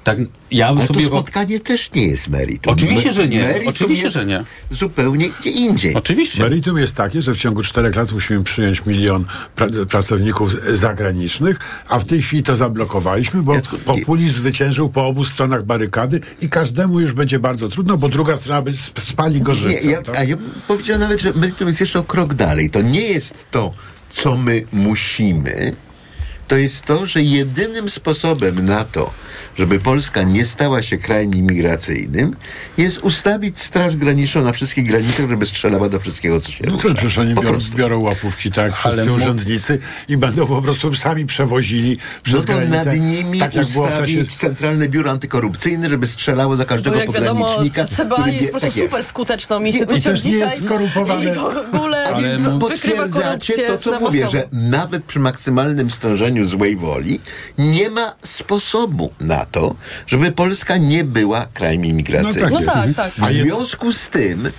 tak, 0.06 0.18
ja 0.52 0.68
Ale 0.68 0.88
sobie... 0.88 1.02
to 1.02 1.08
spotkanie 1.08 1.60
też 1.60 1.92
nie 1.92 2.08
jest 2.08 2.28
meritum. 2.28 2.74
Oczywiście, 2.74 3.14
że 3.14 3.28
nie. 3.28 3.40
Meritum 3.40 3.68
Oczywiście, 3.68 4.04
jest 4.04 4.16
że 4.16 4.26
nie. 4.26 4.44
Zupełnie 4.72 5.30
gdzie 5.30 5.50
indziej. 5.50 5.96
Oczywiście. 5.96 6.44
Meritum 6.44 6.78
jest 6.78 6.96
takie, 6.96 7.22
że 7.22 7.34
w 7.34 7.38
ciągu 7.38 7.64
czterech 7.64 7.96
lat 7.96 8.12
musimy 8.12 8.44
przyjąć 8.44 8.86
milion 8.86 9.26
pra- 9.58 9.86
pracowników 9.86 10.52
zagranicznych, 10.78 11.60
a 11.90 12.00
w 12.00 12.06
tej 12.06 12.22
chwili 12.22 12.44
to 12.44 12.56
zablokowaliśmy, 12.56 13.44
bo 13.44 13.56
populizm 13.86 14.36
zwyciężył 14.36 14.90
po 14.90 15.08
obu 15.08 15.24
stronach 15.24 15.64
barykady 15.64 16.20
i 16.42 16.50
każdemu 16.50 17.00
już 17.00 17.14
będzie 17.14 17.40
bardzo 17.40 17.70
trudno, 17.70 17.98
bo 17.98 18.10
druga 18.10 18.38
strona 18.38 18.72
spali 19.00 19.42
go 19.42 19.54
żywcem. 19.54 19.92
ja, 19.92 20.02
tak? 20.02 20.16
a 20.16 20.24
ja 20.24 20.38
bym 20.38 20.52
powiedział 20.68 21.00
nawet, 21.00 21.22
że 21.22 21.34
meritum 21.34 21.68
jest 21.68 21.80
jeszcze 21.80 22.00
o 22.00 22.04
krok 22.04 22.34
dalej. 22.34 22.70
To 22.70 22.82
nie 22.82 23.02
jest 23.02 23.46
to, 23.52 23.72
co 24.10 24.38
my 24.38 24.66
musimy, 24.74 25.74
to 26.48 26.58
jest 26.58 26.86
to, 26.86 27.06
że 27.06 27.22
jedynym 27.22 27.90
sposobem 27.90 28.66
na 28.66 28.84
to, 28.84 29.12
żeby 29.58 29.80
Polska 29.80 30.24
nie 30.24 30.46
stała 30.46 30.82
się 30.84 30.98
krajem 30.98 31.36
imigracyjnym, 31.36 32.36
jest 32.78 32.98
ustawić 32.98 33.60
Straż 33.60 33.96
Graniczną 33.96 34.42
na 34.44 34.52
wszystkich 34.52 34.88
granicach, 34.88 35.30
żeby 35.30 35.46
strzelała 35.46 35.90
do 35.90 36.00
wszystkiego, 36.00 36.42
co 36.42 36.52
się 36.52 36.64
No 36.68 36.72
rusza. 36.74 36.88
co, 36.88 36.94
przecież 36.94 37.18
oni 37.18 37.36
Po 37.36 37.42
biorą, 37.42 37.54
prostu. 37.54 37.78
biorą 37.78 38.02
łapówki, 38.02 38.52
tak, 38.52 38.76
wszyscy 38.78 39.02
Ale 39.02 39.12
urzędnicy 39.14 39.80
i 40.08 40.18
będą 40.18 40.48
po 40.48 40.62
prostu 40.62 40.96
sami 40.96 41.26
przewozili 41.26 41.98
No 41.98 42.22
przez 42.24 42.46
to 42.46 42.54
granicę. 42.54 42.86
nad 42.86 42.96
nimi 43.00 43.40
tak 43.40 43.56
jak 43.56 43.68
było 43.68 43.86
w 43.86 43.90
czasie... 43.90 44.04
ustawić 44.04 44.36
Centralne 44.36 44.90
Biuro 44.90 45.12
Antykorupcyjne, 45.12 45.90
żeby 45.90 46.08
strzelało 46.08 46.58
do 46.58 46.64
Bo 46.64 46.70
każdego 46.70 46.96
jak 46.96 47.12
wiadomo, 47.12 47.46
pogranicznika. 47.46 47.86
CBA 47.86 48.16
który 48.16 48.32
jest 48.32 48.42
wie- 48.42 48.48
po 48.48 48.52
prostu 48.52 48.68
tak 48.68 48.78
jest. 48.78 48.92
super 48.92 49.04
skuteczną 49.06 49.64
I 49.64 49.68
instytucją 49.68 50.12
też 50.12 50.24
nie 50.24 50.32
jest 50.32 50.66
skorumpowane. 50.66 51.32
I 51.32 51.34
w 51.34 51.38
ogóle 51.76 52.04
Ale 52.08 52.38
potwierdzacie 52.60 53.68
to, 53.68 53.78
co 53.78 54.00
mówię, 54.00 54.28
że 54.28 54.48
nawet 54.52 55.04
przy 55.04 55.20
maksymalnym 55.20 55.92
stężeniu 55.92 56.35
złej 56.44 56.76
woli 56.76 57.20
nie 57.58 57.90
ma 57.90 58.16
sposobu 58.22 59.12
na 59.20 59.46
to, 59.46 59.76
żeby 60.08 60.32
Polska 60.32 60.78
nie 60.78 61.04
była 61.04 61.48
krajem 61.54 61.86
imigracyjnym. 61.86 62.50
No 62.50 62.60
tak 62.60 62.66
No 62.66 62.74
tak, 62.74 63.14
tak. 63.16 63.30
W 63.30 63.32
związku 63.32 63.92
z 63.94 64.10
tym 64.10 64.50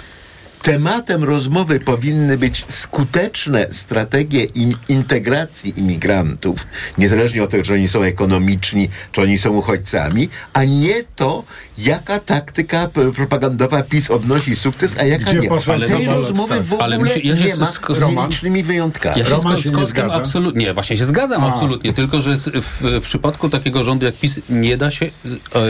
tematem 0.66 1.24
rozmowy 1.24 1.80
powinny 1.80 2.38
być 2.38 2.64
skuteczne 2.68 3.66
strategie 3.70 4.44
im 4.44 4.72
integracji 4.88 5.80
imigrantów, 5.80 6.66
niezależnie 6.98 7.42
od 7.42 7.50
tego, 7.50 7.64
czy 7.64 7.74
oni 7.74 7.88
są 7.88 8.02
ekonomiczni, 8.02 8.88
czy 9.12 9.22
oni 9.22 9.38
są 9.38 9.50
uchodźcami, 9.50 10.28
a 10.52 10.64
nie 10.64 10.94
to, 11.16 11.44
jaka 11.78 12.18
taktyka 12.20 12.88
propagandowa 13.16 13.82
PiS 13.82 14.10
odnosi 14.10 14.56
sukces, 14.56 14.96
a 14.98 15.04
jaka 15.04 15.24
Gdzie 15.24 15.38
nie. 15.40 15.48
posłem 15.48 15.80
Tej 15.80 16.06
rozmowy 16.06 16.54
w 16.54 16.56
stać? 16.58 16.72
ogóle 16.72 16.84
Ale 16.84 16.98
musi- 16.98 17.26
ja 17.26 17.36
się 17.36 17.44
nie 17.44 17.56
ma 17.56 17.66
z 17.94 17.98
Roman? 17.98 18.28
licznymi 18.30 18.62
wyjątkami. 18.62 19.18
Ja 19.18 19.24
się 19.24 19.40
z, 19.40 19.64
z 19.66 19.70
Kostem 19.72 20.10
absolutnie, 20.10 20.64
nie, 20.66 20.74
właśnie 20.74 20.96
się 20.96 21.04
zgadzam 21.04 21.44
A. 21.44 21.52
absolutnie, 21.54 21.92
tylko 21.92 22.20
że 22.20 22.36
z- 22.36 22.48
w, 22.64 22.82
w 22.82 23.02
przypadku 23.02 23.48
takiego 23.48 23.84
rządu 23.84 24.06
jak 24.06 24.14
PiS 24.14 24.40
nie 24.50 24.76
da 24.76 24.90
się... 24.90 25.06
E, 25.06 25.10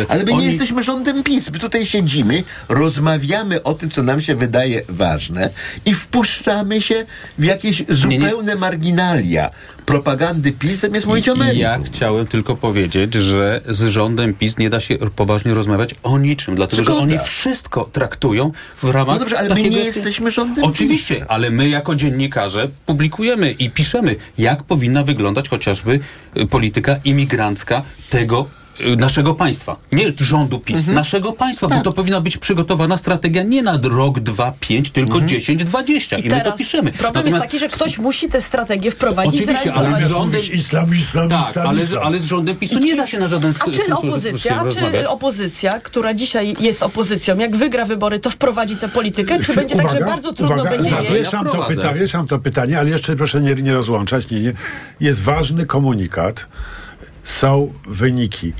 Ale 0.08 0.24
my 0.24 0.32
oni- 0.32 0.40
nie 0.42 0.48
jesteśmy 0.48 0.82
rządem 0.82 1.22
PiS. 1.22 1.50
My 1.50 1.58
tutaj 1.58 1.86
siedzimy, 1.86 2.44
rozmawiamy 2.68 3.62
o 3.62 3.74
tym, 3.74 3.90
co 3.90 4.02
nam 4.02 4.20
się 4.20 4.34
wydaje 4.34 4.82
ważne 4.88 5.50
i 5.84 5.94
wpuszczamy 5.94 6.80
się 6.80 7.06
w 7.38 7.44
jakieś 7.44 7.84
zupełne 7.88 8.56
marginalia 8.56 9.50
propagandy 9.86 10.52
PiS, 10.52 10.80
zamiast 10.80 11.06
mówić 11.06 11.28
o 11.28 11.36
meritum. 11.36 11.60
ja 11.60 11.78
chciałem 11.84 12.26
tylko 12.26 12.56
powiedzieć, 12.56 13.14
że 13.14 13.60
z 13.68 13.88
rządem 13.88 14.34
PiS 14.34 14.58
nie 14.58 14.70
da 14.70 14.80
się 14.80 14.98
poważnie 15.16 15.54
rozmawiać 15.54 15.94
o 16.02 16.18
niczym, 16.18 16.54
dlatego 16.54 16.84
Zgoda. 16.84 16.98
że 16.98 17.04
oni 17.04 17.18
wszystko 17.18 17.88
traktują 17.92 18.52
w 18.76 18.84
ramach 18.84 19.14
No 19.14 19.20
dobrze, 19.20 19.38
ale 19.38 19.54
my 19.54 19.62
nie 19.62 19.78
jesteśmy 19.78 20.30
rządem 20.30 20.64
Oczywiście, 20.64 21.24
ale 21.28 21.50
my 21.50 21.68
jako 21.68 21.94
dziennikarze 21.94 22.68
publikujemy 22.86 23.52
i 23.52 23.70
piszemy, 23.70 24.16
jak 24.38 24.62
powinna 24.62 25.02
wyglądać 25.02 25.48
chociażby 25.48 26.00
y, 26.36 26.46
polityka 26.46 26.96
imigrancka 27.04 27.82
tego 28.10 28.46
naszego 28.98 29.34
państwa. 29.34 29.76
Nie 29.92 30.12
rządu 30.20 30.58
PiS, 30.58 30.76
Mhm. 30.76 30.94
naszego 30.94 31.32
państwa, 31.32 31.68
Tak. 31.68 31.78
bo 31.78 31.84
to 31.84 31.92
powinna 31.92 32.20
być 32.20 32.36
przygotowana 32.38 32.96
strategia 32.96 33.42
nie 33.42 33.62
na 33.62 33.78
rok, 33.82 34.20
dwa, 34.20 34.52
pięć, 34.60 34.90
tylko 34.90 35.12
Mhm. 35.12 35.28
dziesięć, 35.28 35.64
dwadzieścia. 35.64 36.16
I, 36.16 36.28
my 36.28 36.40
to 36.40 36.52
piszemy. 36.52 36.92
problem 36.92 37.26
jest 37.26 37.38
taki, 37.38 37.58
że 37.58 37.68
ktoś 37.68 37.98
musi 37.98 38.28
tę 38.28 38.40
strategię 38.40 38.90
wprowadzić 38.90 39.34
Oczywiście, 39.42 39.72
ale 39.74 40.06
z 40.06 40.08
rządem... 40.08 40.40
Islam, 40.52 40.94
islam, 40.94 41.28
tak, 41.28 41.48
islam, 41.48 41.66
ale, 41.66 41.82
islam. 41.82 42.02
ale 42.02 42.20
z 42.20 42.24
rządem 42.24 42.56
PiSu 42.56 42.78
nie 42.78 42.96
da 42.96 43.06
się 43.06 43.18
na 43.18 43.28
żaden 43.28 43.54
A 43.60 43.64
czy 43.70 43.74
sposób 43.82 44.04
opozycja, 44.04 44.62
rozmawiać. 44.62 44.92
czy 45.02 45.08
opozycja, 45.08 45.80
która 45.80 46.14
dzisiaj 46.14 46.56
jest 46.60 46.82
opozycją, 46.82 47.38
jak 47.38 47.56
wygra 47.56 47.84
wybory, 47.84 48.18
to 48.18 48.30
wprowadzi 48.30 48.76
tę 48.76 48.88
politykę, 48.88 49.40
czy 49.44 49.54
będzie 49.54 49.76
tak, 49.76 49.90
że 49.90 49.96
Uwaga, 49.96 50.06
bardzo 50.12 50.32
trudno 50.32 50.54
uwaga, 50.54 50.70
będzie 50.70 50.90
jej 50.90 51.06
zawieszam 51.06 51.46
to, 51.46 51.64
pyta, 51.64 51.94
wieszam 51.94 52.26
to 52.26 52.38
pytanie, 52.38 52.78
ale 52.78 52.90
jeszcze 52.90 53.16
proszę 53.16 53.40
nie, 53.40 53.54
nie 53.54 53.72
rozłączać. 53.72 54.30
Nie, 54.30 54.40
nie. 54.40 54.52
Jest 55.00 55.22
ważny 55.22 55.66
komunikat. 55.66 56.46
Są 57.26 57.72
wyniki. 57.88 58.52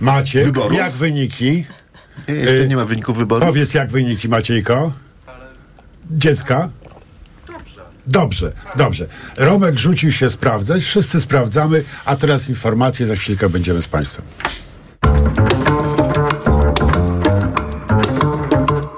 Maciek, 0.00 0.44
Wyborów? 0.44 0.78
jak 0.78 0.92
wyniki? 0.92 1.64
Jeszcze 2.28 2.68
nie 2.68 2.76
ma 2.76 2.84
wyników 2.84 3.18
wyborów. 3.18 3.48
Powiedz, 3.48 3.74
jak 3.74 3.90
wyniki, 3.90 4.28
Maciejko? 4.28 4.92
Dziecka? 6.10 6.68
Dobrze, 8.06 8.52
dobrze. 8.76 9.06
Romek 9.36 9.78
rzucił 9.78 10.12
się 10.12 10.30
sprawdzać, 10.30 10.82
wszyscy 10.82 11.20
sprawdzamy, 11.20 11.84
a 12.04 12.16
teraz 12.16 12.48
informacje, 12.48 13.06
za 13.06 13.16
chwilkę 13.16 13.48
będziemy 13.48 13.82
z 13.82 13.88
Państwem. 13.88 14.24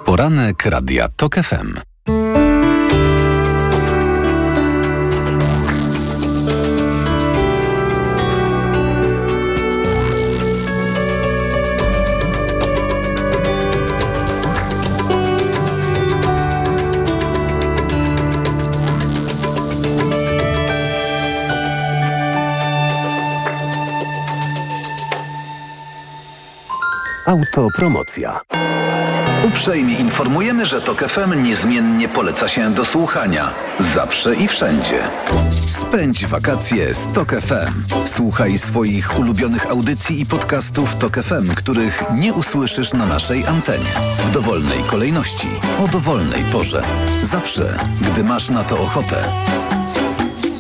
Poranek 0.05 0.67
Radia 0.67 1.09
TOK 1.09 1.35
FM. 1.35 1.94
Autopromocja. 27.57 28.41
Uprzejmie 29.45 29.95
informujemy, 29.99 30.67
że 30.67 30.81
TOK 30.81 31.05
FM 31.09 31.43
niezmiennie 31.43 32.09
poleca 32.09 32.49
się 32.49 32.75
do 32.75 32.85
słuchania. 32.85 33.51
Zawsze 33.79 34.35
i 34.35 34.49
wszędzie. 34.49 35.03
Spędź 35.69 36.27
wakacje 36.27 36.95
z 36.95 37.07
TOK 37.13 37.31
FM. 37.31 37.97
Słuchaj 38.05 38.59
swoich 38.59 39.19
ulubionych 39.19 39.71
audycji 39.71 40.21
i 40.21 40.27
podcastów 40.27 40.95
TOK 40.95 41.17
FM, 41.23 41.55
których 41.55 42.05
nie 42.15 42.33
usłyszysz 42.33 42.93
na 42.93 43.07
naszej 43.07 43.47
antenie. 43.47 43.91
W 44.25 44.31
dowolnej 44.31 44.83
kolejności, 44.87 45.49
o 45.79 45.89
dowolnej 45.89 46.45
porze. 46.45 46.83
Zawsze, 47.23 47.77
gdy 48.01 48.25
masz 48.25 48.51
na 48.51 48.63
to 48.63 48.81
ochotę. 48.81 49.17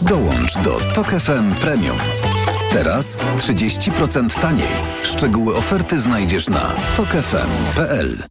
Dołącz 0.02 0.54
do 0.58 0.80
TOK 0.94 1.10
FM 1.10 1.54
Premium. 1.60 1.96
Teraz 2.74 3.16
30% 3.36 4.40
taniej. 4.40 4.68
Szczegóły 5.02 5.56
oferty 5.56 6.00
znajdziesz 6.00 6.48
na 6.48 6.72
tokefm.pl. 6.96 8.22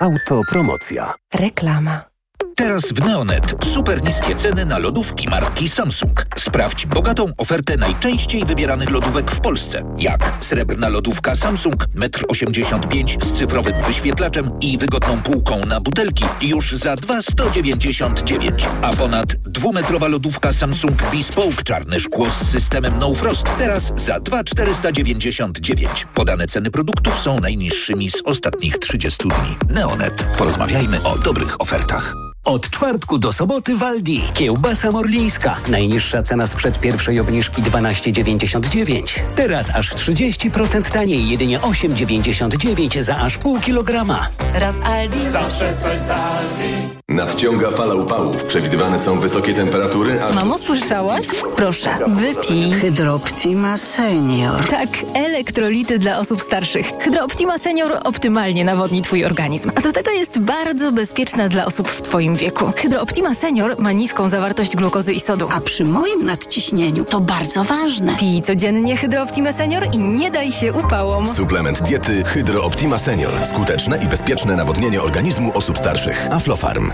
Autopromocja. 0.00 1.14
Reklama. 1.34 2.13
Teraz 2.56 2.92
w 2.92 3.06
Neonet 3.06 3.54
super 3.64 4.04
niskie 4.04 4.34
ceny 4.36 4.64
na 4.64 4.78
lodówki 4.78 5.28
marki 5.28 5.68
Samsung. 5.68 6.26
Sprawdź 6.36 6.86
bogatą 6.86 7.26
ofertę 7.38 7.76
najczęściej 7.76 8.44
wybieranych 8.44 8.90
lodówek 8.90 9.30
w 9.30 9.40
Polsce. 9.40 9.82
Jak 9.98 10.32
srebrna 10.40 10.88
lodówka 10.88 11.36
Samsung 11.36 11.86
1,85 11.96 13.00
m 13.00 13.08
z 13.20 13.38
cyfrowym 13.38 13.74
wyświetlaczem 13.86 14.50
i 14.60 14.78
wygodną 14.78 15.22
półką 15.22 15.60
na 15.66 15.80
butelki 15.80 16.24
już 16.42 16.72
za 16.72 16.96
2,199. 16.96 18.68
A 18.82 18.92
ponad 18.92 19.34
dwumetrowa 19.34 20.08
lodówka 20.08 20.52
Samsung 20.52 21.10
Bespoke 21.12 21.62
czarne 21.64 22.00
szkło 22.00 22.30
z 22.30 22.50
systemem 22.50 22.94
No 23.00 23.14
Frost 23.14 23.44
teraz 23.58 23.92
za 23.94 24.20
2,499. 24.20 26.06
Podane 26.14 26.46
ceny 26.46 26.70
produktów 26.70 27.20
są 27.20 27.40
najniższymi 27.40 28.10
z 28.10 28.22
ostatnich 28.24 28.78
30 28.78 29.28
dni. 29.28 29.56
Neonet. 29.68 30.26
Porozmawiajmy 30.38 31.02
o 31.02 31.18
dobrych 31.18 31.60
ofertach. 31.60 32.23
Od 32.44 32.70
czwartku 32.70 33.18
do 33.18 33.32
soboty 33.32 33.76
w 33.76 33.82
Aldi. 33.82 34.22
Kiełbasa 34.34 34.90
morlińska. 34.90 35.56
Najniższa 35.68 36.22
cena 36.22 36.46
sprzed 36.46 36.80
pierwszej 36.80 37.20
obniżki 37.20 37.62
12,99. 37.62 39.20
Teraz 39.36 39.70
aż 39.74 39.94
30% 39.94 40.90
taniej, 40.92 41.28
jedynie 41.28 41.58
8,99 41.58 43.02
za 43.02 43.16
aż 43.16 43.38
pół 43.38 43.60
kilograma. 43.60 44.28
Raz 44.54 44.80
Aldi. 44.80 45.28
Zawsze 45.28 45.76
coś 45.76 46.00
z 46.00 46.10
Aldi. 46.10 46.74
Nadciąga 47.08 47.70
fala 47.70 47.94
upałów. 47.94 48.44
Przewidywane 48.44 48.98
są 48.98 49.20
wysokie 49.20 49.54
temperatury, 49.54 50.22
a... 50.22 50.32
Mamo, 50.32 50.58
słyszałaś? 50.58 51.26
Proszę, 51.56 51.90
wypij. 52.08 52.72
Hydroptima 52.72 53.76
Senior. 53.76 54.64
Tak, 54.70 54.88
elektrolity 55.14 55.98
dla 55.98 56.18
osób 56.18 56.42
starszych. 56.42 56.92
Hydrooptima 57.00 57.58
Senior 57.58 58.00
optymalnie 58.04 58.64
nawodni 58.64 59.02
Twój 59.02 59.24
organizm. 59.24 59.70
A 59.74 59.80
do 59.80 59.92
tego 59.92 60.10
jest 60.10 60.38
bardzo 60.38 60.92
bezpieczna 60.92 61.48
dla 61.48 61.66
osób 61.66 61.90
w 61.90 62.02
Twoim 62.02 62.33
wieku. 62.36 62.72
Hydrooptima 62.76 63.34
Senior 63.34 63.76
ma 63.78 63.92
niską 63.92 64.28
zawartość 64.28 64.76
glukozy 64.76 65.12
i 65.12 65.20
sodu. 65.20 65.48
A 65.52 65.60
przy 65.60 65.84
moim 65.84 66.24
nadciśnieniu 66.26 67.04
to 67.04 67.20
bardzo 67.20 67.64
ważne. 67.64 68.16
Pij 68.16 68.42
codziennie 68.42 68.96
Hydrooptima 68.96 69.52
Senior 69.52 69.86
i 69.92 69.98
nie 69.98 70.30
daj 70.30 70.52
się 70.52 70.72
upałom. 70.72 71.26
Suplement 71.26 71.82
diety 71.82 72.24
Hydro 72.24 72.64
Optima 72.64 72.98
Senior. 72.98 73.32
Skuteczne 73.44 73.98
i 74.04 74.06
bezpieczne 74.06 74.56
nawodnienie 74.56 75.02
organizmu 75.02 75.52
osób 75.54 75.78
starszych. 75.78 76.28
Aflofarm. 76.30 76.92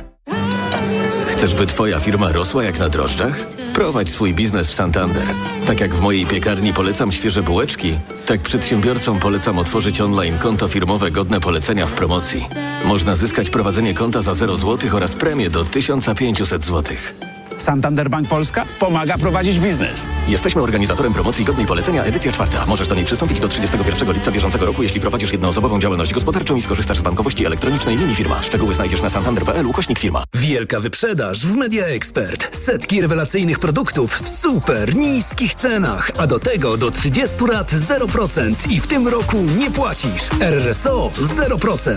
Chcesz, 1.41 1.55
by 1.55 1.67
Twoja 1.67 2.01
firma 2.01 2.33
rosła 2.33 2.65
jak 2.65 2.79
na 2.79 2.89
drożdżach? 2.89 3.47
Prowadź 3.75 4.11
swój 4.11 4.35
biznes 4.35 4.71
w 4.71 4.75
Santander. 4.75 5.27
Tak 5.67 5.81
jak 5.81 5.95
w 5.95 6.01
mojej 6.01 6.27
piekarni 6.27 6.73
polecam 6.73 7.13
świeże 7.13 7.43
bułeczki, 7.43 7.95
tak 8.27 8.41
przedsiębiorcom 8.41 9.21
polecam 9.21 9.59
otworzyć 9.59 10.01
online 10.01 10.39
konto 10.39 10.69
firmowe 10.69 11.11
godne 11.11 11.41
polecenia 11.41 11.87
w 11.87 11.93
promocji. 11.93 12.47
Można 12.85 13.17
zyskać 13.17 13.51
prowadzenie 13.51 13.95
konta 13.95 14.23
za 14.23 14.35
0 14.35 14.57
zł 14.57 14.97
oraz 14.97 15.17
premię 15.17 15.51
do 15.51 15.65
1500 15.65 16.65
zł. 16.65 16.97
Santander 17.63 18.11
Bank 18.11 18.29
Polska 18.29 18.65
pomaga 18.79 19.19
prowadzić 19.19 19.61
biznes. 19.61 20.07
Jesteśmy 20.29 20.63
organizatorem 20.63 21.13
promocji 21.13 21.45
godnej 21.45 21.67
polecenia 21.67 22.05
edycja 22.05 22.33
czwarta. 22.33 22.67
Możesz 22.67 22.89
do 22.89 22.95
niej 22.95 23.05
przystąpić 23.05 23.41
do 23.41 23.49
31 23.49 24.13
lipca 24.13 24.33
bieżącego 24.33 24.67
roku, 24.67 24.83
jeśli 24.83 25.01
prowadzisz 25.01 25.33
jednoosobową 25.33 25.81
działalność 25.81 26.15
gospodarczą 26.15 26.57
i 26.57 26.63
skorzystasz 26.63 26.99
z 26.99 27.03
bankowości 27.03 27.47
elektronicznej 27.47 27.97
Mini 27.97 28.15
Firma. 28.15 28.43
Szczegóły 28.43 28.75
znajdziesz 28.75 29.03
na 29.03 29.11
santander.pl 29.11 29.67
ukośnik 29.67 29.99
firma. 29.99 30.25
Wielka 30.35 30.81
wyprzedaż 30.81 31.47
w 31.47 31.57
Media 31.57 31.87
Expert. 31.87 32.57
Setki 32.57 33.01
rewelacyjnych 33.01 33.59
produktów 33.59 34.15
w 34.15 34.29
super 34.41 34.97
niskich 34.97 35.55
cenach, 35.55 36.11
a 36.19 36.27
do 36.27 36.39
tego 36.39 36.77
do 36.77 36.91
30 36.91 37.45
lat 37.45 37.73
0% 37.73 38.71
i 38.71 38.81
w 38.81 38.87
tym 38.87 39.09
roku 39.09 39.37
nie 39.59 39.71
płacisz. 39.71 40.31
RSO 40.41 41.11
0%. 41.15 41.97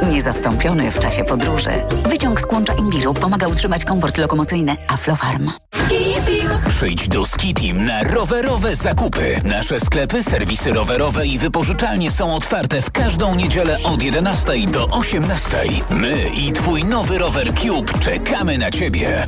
Niezastąpiony 0.11 0.91
w 0.91 0.99
czasie 0.99 1.23
podróży. 1.23 1.69
Wyciąg 2.05 2.41
z 2.41 2.45
kłącza 2.45 2.73
imbiru 2.73 3.13
pomaga 3.13 3.47
utrzymać 3.47 3.85
komfort 3.85 4.17
lokomocyjny. 4.17 4.75
Aflofarm. 4.87 5.51
Przyjdź 6.67 7.07
do 7.07 7.25
Skitim 7.25 7.85
na 7.85 8.03
rowerowe 8.03 8.75
zakupy. 8.75 9.41
Nasze 9.43 9.79
sklepy, 9.79 10.23
serwisy 10.23 10.73
rowerowe 10.73 11.27
i 11.27 11.37
wypożyczalnie 11.37 12.11
są 12.11 12.35
otwarte 12.35 12.81
w 12.81 12.91
każdą 12.91 13.35
niedzielę 13.35 13.77
od 13.83 14.03
11 14.03 14.53
do 14.67 14.85
18. 14.85 15.57
My 15.89 16.29
i 16.33 16.51
twój 16.51 16.83
nowy 16.83 17.17
rower 17.17 17.53
Cube 17.53 17.99
czekamy 17.99 18.57
na 18.57 18.71
ciebie. 18.71 19.27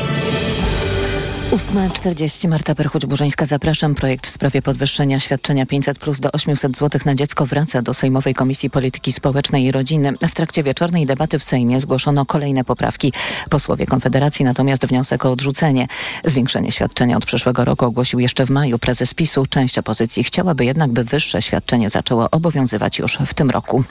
8.40 1.51 2.47
Marta 2.47 2.75
Perchuć-Burzyńska. 2.75 3.45
Zapraszam. 3.45 3.95
Projekt 3.95 4.27
w 4.27 4.29
sprawie 4.29 4.61
podwyższenia 4.61 5.19
świadczenia 5.19 5.65
500 5.65 5.99
plus 5.99 6.19
do 6.19 6.31
800 6.31 6.77
zł 6.77 7.01
na 7.05 7.15
dziecko 7.15 7.45
wraca 7.45 7.81
do 7.81 7.93
Sejmowej 7.93 8.33
Komisji 8.33 8.69
Polityki 8.69 9.11
Społecznej 9.11 9.65
i 9.65 9.71
Rodziny. 9.71 10.13
W 10.29 10.35
trakcie 10.35 10.63
wieczornej 10.63 11.05
debaty 11.05 11.39
w 11.39 11.43
Sejmie 11.43 11.81
zgłoszono 11.81 12.25
kolejne 12.25 12.63
poprawki. 12.63 13.13
Posłowie 13.49 13.85
Konfederacji 13.85 14.45
natomiast 14.45 14.85
wniosek 14.85 15.25
o 15.25 15.31
odrzucenie. 15.31 15.87
Zwiększenie 16.25 16.71
świadczenia 16.71 17.17
od 17.17 17.25
przyszłego 17.25 17.65
roku 17.65 17.85
ogłosił 17.85 18.19
jeszcze 18.19 18.45
w 18.45 18.49
maju 18.49 18.79
prezes 18.79 19.13
PiSu. 19.13 19.45
Część 19.45 19.77
opozycji 19.77 20.23
chciałaby 20.23 20.65
jednak, 20.65 20.91
by 20.91 21.03
wyższe 21.03 21.41
świadczenie 21.41 21.89
zaczęło 21.89 22.29
obowiązywać 22.29 22.99
już 22.99 23.17
w 23.25 23.33
tym 23.33 23.49
roku. 23.49 23.83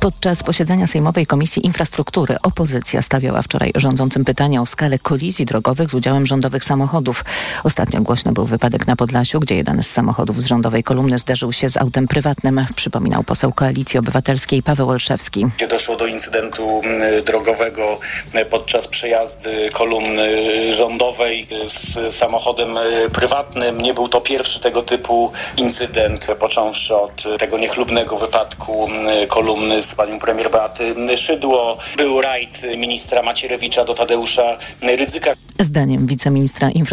Podczas 0.00 0.42
posiedzenia 0.42 0.86
Sejmowej 0.86 1.26
Komisji 1.26 1.66
Infrastruktury 1.66 2.36
opozycja 2.42 3.02
stawiała 3.02 3.42
wczoraj 3.42 3.72
rządzącym 3.74 4.24
pytania 4.24 4.62
o 4.62 4.66
skalę 4.66 4.98
kolizji 4.98 5.44
drogowych 5.44 5.90
z 5.90 5.94
udziałem 5.94 6.26
rządowych 6.26 6.64
samochodów. 6.64 7.01
Ostatnio 7.64 8.00
głośny 8.00 8.32
był 8.32 8.46
wypadek 8.46 8.86
na 8.86 8.96
Podlasiu, 8.96 9.40
gdzie 9.40 9.56
jeden 9.56 9.82
z 9.82 9.90
samochodów 9.90 10.42
z 10.42 10.46
rządowej 10.46 10.82
kolumny 10.82 11.18
zderzył 11.18 11.52
się 11.52 11.70
z 11.70 11.76
autem 11.76 12.08
prywatnym, 12.08 12.66
przypominał 12.76 13.22
poseł 13.22 13.52
Koalicji 13.52 13.98
Obywatelskiej 13.98 14.62
Paweł 14.62 14.90
Olszewski. 14.90 15.46
Gdzie 15.56 15.68
doszło 15.68 15.96
do 15.96 16.06
incydentu 16.06 16.82
drogowego 17.26 17.98
podczas 18.50 18.88
przejazdy 18.88 19.70
kolumny 19.72 20.32
rządowej 20.72 21.48
z 21.68 22.14
samochodem 22.14 22.76
y, 22.76 23.10
prywatnym. 23.12 23.80
Nie 23.80 23.94
był 23.94 24.08
to 24.08 24.20
pierwszy 24.20 24.60
tego 24.60 24.82
typu 24.82 25.32
incydent, 25.56 26.26
począwszy 26.38 26.96
od 26.96 27.24
tego 27.38 27.58
niechlubnego 27.58 28.16
wypadku 28.16 28.88
kolumny 29.28 29.82
z 29.82 29.94
panią 29.94 30.18
premier 30.18 30.50
Beaty 30.50 30.94
Szydło. 31.16 31.78
Był 31.96 32.20
rajd 32.20 32.62
ministra 32.76 33.22
Macierewicza 33.22 33.84
do 33.84 33.94
Tadeusza 33.94 34.56
Rydzyka. 34.82 35.34
Zdaniem 35.60 36.06
wiceministra 36.06 36.70
infrastruktury 36.70 36.91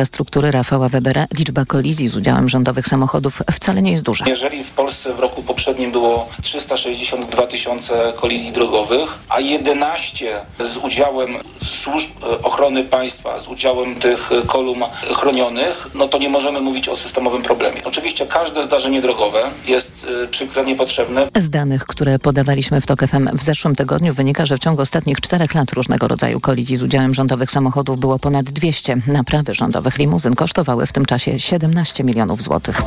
Rafała 0.52 0.89
Webera 0.89 1.26
liczba 1.38 1.66
kolizji 1.66 2.08
z 2.08 2.18
udziałem 2.18 2.50
rządowych 2.50 2.88
samochodów 2.88 3.41
wcale 3.52 3.82
nie 3.82 3.91
jest 3.91 4.04
duża. 4.04 4.26
Jeżeli 4.28 4.64
w 4.64 4.72
Polsce 4.72 5.14
w 5.14 5.20
roku 5.20 5.43
poprzednim 5.43 5.91
było 5.91 6.30
362 6.41 7.47
tysiące 7.47 8.14
kolizji 8.16 8.52
drogowych, 8.52 9.20
a 9.30 9.39
11 9.39 10.41
z 10.60 10.78
udziałem 10.78 11.30
służb 11.64 12.10
e, 12.24 12.43
ochrony 12.43 12.84
państwa, 12.84 13.39
z 13.39 13.47
udziałem 13.47 13.95
tych 13.95 14.32
e, 14.32 14.41
kolumn 14.41 14.84
chronionych, 15.14 15.88
no 15.95 16.08
to 16.08 16.18
nie 16.18 16.30
możemy 16.30 16.62
mówić 16.62 16.89
o 16.89 16.95
systemowym 16.95 17.41
problemie. 17.41 17.82
Oczywiście 17.86 18.26
każde 18.26 18.64
zdarzenie 18.64 19.02
drogowe 19.02 19.41
jest 19.68 20.08
e, 20.24 20.28
przykre, 20.28 20.66
niepotrzebne. 20.66 21.28
Z 21.36 21.50
danych, 21.50 21.86
które 21.86 22.20
podawaliśmy 22.20 22.82
w 22.82 22.86
TOK 22.86 23.08
FM 23.08 23.38
w 23.38 23.43
zeszłym 23.43 23.76
tygodniu 23.76 24.14
wynika, 24.14 24.45
że 24.45 24.58
w 24.58 24.60
ciągu 24.60 24.82
ostatnich 24.82 25.22
czterech 25.22 25.56
lat 25.56 25.72
różnego 25.72 26.08
rodzaju 26.08 26.39
kolizji 26.39 26.78
z 26.78 26.84
udziałem 26.84 27.14
rządowych 27.14 27.52
samochodów 27.52 28.00
było 28.00 28.20
ponad 28.20 28.45
200. 28.45 28.97
Naprawy 29.08 29.56
rządowych 29.90 30.00
limuzyn 30.00 30.36
kosztowały 30.36 30.86
w 30.86 30.92
tym 30.92 31.06
czasie 31.06 31.40
17 31.40 32.04
milionów 32.04 32.42
złotych. 32.42 32.82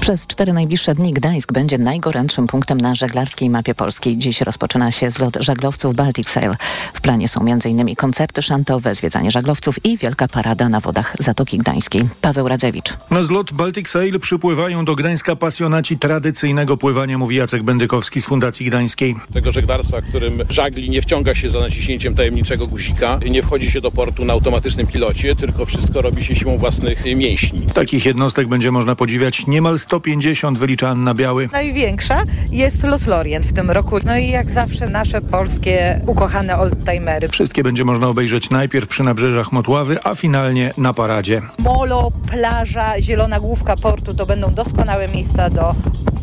Przez 0.00 0.26
cztery 0.26 0.52
najbliższe 0.52 0.94
dni 0.94 1.12
Gdańsk 1.12 1.52
będzie 1.52 1.78
najgorętszym 1.78 2.46
punktem 2.46 2.80
na 2.80 2.94
żeglarskiej 2.94 3.50
mapie 3.50 3.74
Polski. 3.74 4.18
Dziś 4.18 4.40
rozpoczyna 4.40 4.90
się 4.90 5.10
zlot 5.10 5.36
żaglowców 5.40 5.94
Baltic 5.94 6.28
Sail. 6.28 6.54
W 6.94 7.00
planie 7.00 7.28
są 7.28 7.40
m.in. 7.40 7.96
koncerty 7.96 8.42
szantowe, 8.42 8.94
zwiedzanie 8.94 9.30
żaglowców 9.30 9.84
i 9.84 9.98
wielka 9.98 10.28
parada 10.28 10.68
na 10.68 10.80
wodach 10.80 11.16
Zatoki 11.18 11.58
Gdańskiej. 11.58 12.08
Paweł 12.20 12.48
Radzewicz. 12.48 12.96
Na 13.10 13.22
zlot 13.22 13.52
Baltic 13.52 13.88
Sail 13.88 14.20
przypływają 14.20 14.84
do 14.84 14.94
Gdańska 14.94 15.36
pasjonaci 15.36 15.98
tradycyjnego 15.98 16.76
pływania, 16.76 17.18
mówi 17.18 17.36
Jacek 17.36 17.62
Bendykowski 17.62 18.20
z 18.20 18.26
Fundacji 18.26 18.66
Gdańskiej. 18.66 19.16
Tego 19.32 19.52
żeglarstwa, 19.52 20.02
którym 20.02 20.42
żagli 20.50 20.90
nie 20.90 21.02
wciąga 21.02 21.34
się 21.34 21.50
za 21.50 21.60
naciśnięciem 21.60 22.14
tajemniczego 22.14 22.66
guzika, 22.66 23.18
nie 23.30 23.42
wchodzi 23.42 23.70
się 23.70 23.80
do 23.80 23.90
portu 23.90 24.24
na 24.24 24.32
automatycznym 24.32 24.86
pilocie, 24.86 25.36
tylko 25.36 25.66
wszystko 25.66 26.02
robi 26.02 26.24
się 26.24 26.34
siłą 26.34 26.45
własnych 26.58 27.04
mięśni. 27.04 27.66
Takich 27.74 28.06
jednostek 28.06 28.48
będzie 28.48 28.70
można 28.70 28.96
podziwiać 28.96 29.46
niemal 29.46 29.78
150, 29.78 30.58
wylicza 30.58 30.88
Anna 30.88 31.14
Biały. 31.14 31.48
Największa 31.52 32.22
jest 32.50 32.84
Lot 32.84 33.06
Lorient 33.06 33.46
w 33.46 33.52
tym 33.52 33.70
roku. 33.70 33.98
No 34.06 34.16
i 34.16 34.28
jak 34.28 34.50
zawsze 34.50 34.88
nasze 34.88 35.20
polskie 35.20 36.00
ukochane 36.06 36.58
oldtimery. 36.58 37.28
Wszystkie 37.28 37.62
będzie 37.62 37.84
można 37.84 38.08
obejrzeć 38.08 38.50
najpierw 38.50 38.88
przy 38.88 39.02
nabrzeżach 39.02 39.52
Motławy, 39.52 39.98
a 40.04 40.14
finalnie 40.14 40.72
na 40.78 40.92
paradzie. 40.92 41.42
Molo, 41.58 42.12
plaża, 42.30 43.00
zielona 43.00 43.40
główka 43.40 43.76
portu 43.76 44.14
to 44.14 44.26
będą 44.26 44.54
doskonałe 44.54 45.08
miejsca 45.08 45.50
do 45.50 45.74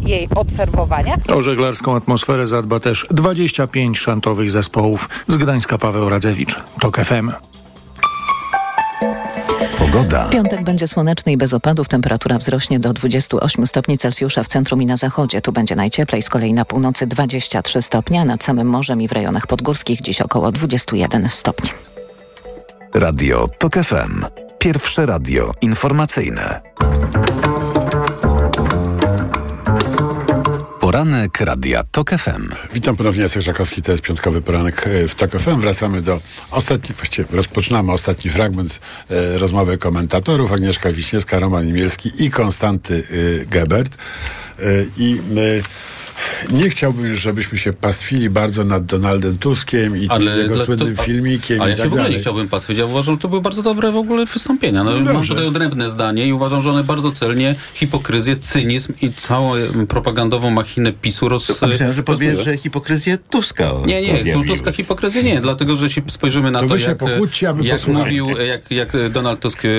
jej 0.01 0.28
obserwowania. 0.36 1.17
O 1.28 1.41
żeglarską 1.41 1.95
atmosferę 1.95 2.47
zadba 2.47 2.80
też 2.80 3.07
25 3.11 3.99
szantowych 3.99 4.51
zespołów. 4.51 5.09
Z 5.28 5.38
Gdańska 5.38 5.78
Paweł 5.78 6.09
Radzewicz, 6.09 6.59
TOK 6.80 6.97
FM. 6.97 7.53
Pogoda. 9.94 10.30
Piątek 10.30 10.64
będzie 10.64 10.88
słoneczny 10.88 11.32
i 11.32 11.38
bez 11.38 11.54
opadów. 11.54 11.88
Temperatura 11.88 12.38
wzrośnie 12.38 12.80
do 12.80 12.94
28 12.94 13.68
stopni 13.68 13.98
Celsjusza 13.98 14.44
w 14.44 14.48
centrum 14.48 14.82
i 14.82 14.86
na 14.86 14.98
zachodzie. 14.98 15.41
Tu 15.41 15.52
będzie 15.52 15.76
najcieplej, 15.76 16.22
z 16.22 16.30
kolei 16.30 16.54
na 16.54 16.66
północy 16.66 17.08
23 17.08 17.82
stopnia, 17.82 18.26
nad 18.26 18.44
samym 18.44 18.68
morzem 18.68 19.02
i 19.02 19.08
w 19.08 19.12
rejonach 19.12 19.48
podgórskich 19.48 20.02
dziś 20.02 20.22
około 20.22 20.52
21 20.52 21.30
stopni. 21.30 21.70
Radio 22.94 23.48
TOK 23.58 23.74
FM. 23.74 24.26
Pierwsze 24.60 25.06
radio 25.06 25.52
informacyjne. 25.62 26.62
Poranek 30.84 31.40
Radia 31.42 31.84
TOK 31.92 32.10
FM. 32.10 32.50
Witam 32.74 32.96
ponownie, 32.96 33.22
Jacek 33.22 33.42
Żakowski, 33.42 33.82
to 33.82 33.92
jest 33.92 34.04
piątkowy 34.04 34.42
poranek 34.42 34.88
e, 34.88 35.08
w 35.08 35.16
TOK 35.16 35.32
FM. 35.32 35.60
Wracamy 35.60 36.02
do 36.02 36.22
ostatni, 36.52 36.96
właściwie 36.96 37.28
rozpoczynamy 37.32 37.92
ostatni 37.92 38.32
fragment 38.32 38.80
e, 39.10 39.38
rozmowy 39.38 39.78
komentatorów. 39.78 40.52
Agnieszka 40.52 40.92
Wiśniewska, 40.92 41.40
Roman 41.40 41.68
Imielski 41.68 42.12
i 42.18 42.32
Konstanty 42.32 43.04
e, 43.42 43.46
Gebert. 43.46 43.98
E, 44.60 44.64
I 44.98 45.22
Nie 46.51 46.70
chciałbym, 46.70 47.16
żebyśmy 47.16 47.57
się 47.57 47.74
pastwili 47.74 48.30
bardzo 48.30 48.64
nad 48.64 48.86
Donaldem 48.86 49.38
Tuskiem 49.38 49.97
i 49.97 50.07
tym 50.09 50.38
jego 50.38 50.55
dla- 50.55 50.66
słynnym 50.66 50.95
to- 50.95 51.03
filmikiem 51.03 51.61
Ale 51.61 51.70
i 51.70 51.72
ja 51.72 51.78
się 51.78 51.84
tak 51.84 51.91
w 51.91 51.93
ogóle 51.93 52.09
nie 52.09 52.20
chciałbym 52.20 52.47
pastwić. 52.49 52.78
Ja 52.78 52.86
uważam, 52.86 53.16
że 53.16 53.20
to 53.22 53.28
były 53.28 53.41
bardzo 53.41 53.64
dobre 53.64 53.91
w 53.91 53.95
ogóle 53.95 54.26
wystąpienia. 54.26 54.84
No, 54.84 54.99
No 54.99 55.14
mam 55.14 55.28
tutaj 55.28 55.47
odrębne 55.47 55.89
zdanie 55.89 56.28
i 56.28 56.34
uważam, 56.34 56.61
że 56.61 56.72
one 56.72 56.84
bardzo 56.84 57.11
celnie 57.11 57.55
hipokryzję, 57.74 58.36
cynizm 58.36 58.93
i 59.01 59.14
całą 59.14 59.55
em, 59.55 59.88
propagandową 59.88 60.51
machinę 60.51 60.93
PiSu 60.93 61.30
roz... 61.30 61.61
Myślałem, 61.61 61.93
że 61.95 62.03
powiesz, 62.03 62.43
że 62.45 62.57
hipokryzję 62.57 63.18
Tuska. 63.18 63.74
Nie, 63.86 64.24
nie. 64.24 64.45
Tuska 64.47 64.72
hipokryzję 64.72 65.24
nie, 65.24 65.41
dlatego 65.41 65.76
że 65.76 65.86
jeśli 65.86 66.03
spojrzymy 66.07 66.51
na 66.51 66.59
To 66.59 66.68
to, 66.68 66.78
jak, 66.78 67.01
jak 67.61 67.88
mówił, 67.88 68.30
jak, 68.30 68.72
jak 68.72 68.89
Donald 69.11 69.39
Tusk 69.39 69.64
e, 69.66 69.70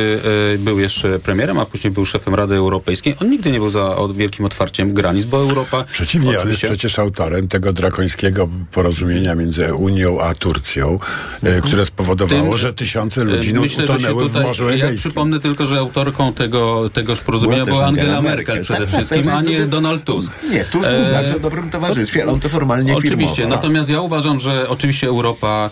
był 0.58 0.78
jeszcze 0.80 1.18
premierem, 1.18 1.58
a 1.58 1.66
później 1.66 1.90
był 1.90 2.04
szefem 2.04 2.34
Rady 2.34 2.54
Europejskiej, 2.54 3.14
on 3.20 3.30
nigdy 3.30 3.50
nie 3.50 3.58
był 3.58 3.68
za 3.68 3.96
od 3.96 4.16
wielkim 4.16 4.44
otwarciem 4.44 4.94
granic, 4.94 5.24
bo 5.24 5.38
Europa... 5.38 5.84
Przeciwnie, 5.92 6.23
on 6.28 6.32
jest 6.32 6.44
oczywiście- 6.44 6.68
przecież 6.68 6.98
autorem 6.98 7.48
tego 7.48 7.72
drakońskiego 7.72 8.48
porozumienia 8.72 9.34
między 9.34 9.74
Unią 9.74 10.20
a 10.20 10.34
Turcją, 10.34 10.98
e, 11.42 11.60
które 11.60 11.86
spowodowało, 11.86 12.42
Tym- 12.48 12.56
że 12.56 12.74
tysiące 12.74 13.24
ludzi 13.24 13.54
no, 13.54 13.60
Myślę, 13.60 13.84
utonęły 13.84 14.24
w 14.24 14.26
tutaj, 14.26 14.42
Morzu 14.46 14.64
ja 14.68 14.74
Egejskim. 14.74 14.98
przypomnę 14.98 15.40
tylko, 15.40 15.66
że 15.66 15.78
autorką 15.78 16.32
tego, 16.32 16.90
tegoż 16.92 17.20
porozumienia 17.20 17.64
Była 17.64 17.76
była 17.76 17.86
Angela 17.88 18.22
Merkel, 18.22 18.36
Merkel. 18.36 18.62
przede 18.62 18.78
Tak, 18.80 18.88
tak, 18.88 18.96
wszystkim, 18.96 19.24
tak, 19.24 19.34
a 19.34 19.40
nie 19.40 19.60
Donald 19.66 20.04
Tusk. 20.04 20.32
Nie, 20.50 20.64
Tusk 20.64 20.88
był 20.88 21.04
w 21.04 21.12
bardzo 21.12 21.40
dobrym 21.40 21.70
towarzystwie, 21.70 22.22
ale 22.22 22.32
on 22.32 22.40
to 22.40 22.48
formalnie 22.48 22.96
Oczywiście, 22.96 23.36
firmował. 23.36 23.56
natomiast 23.62 23.90
ja 23.90 24.00
uważam, 24.00 24.38
że 24.40 24.68
oczywiście 24.68 25.06
Europa... 25.06 25.70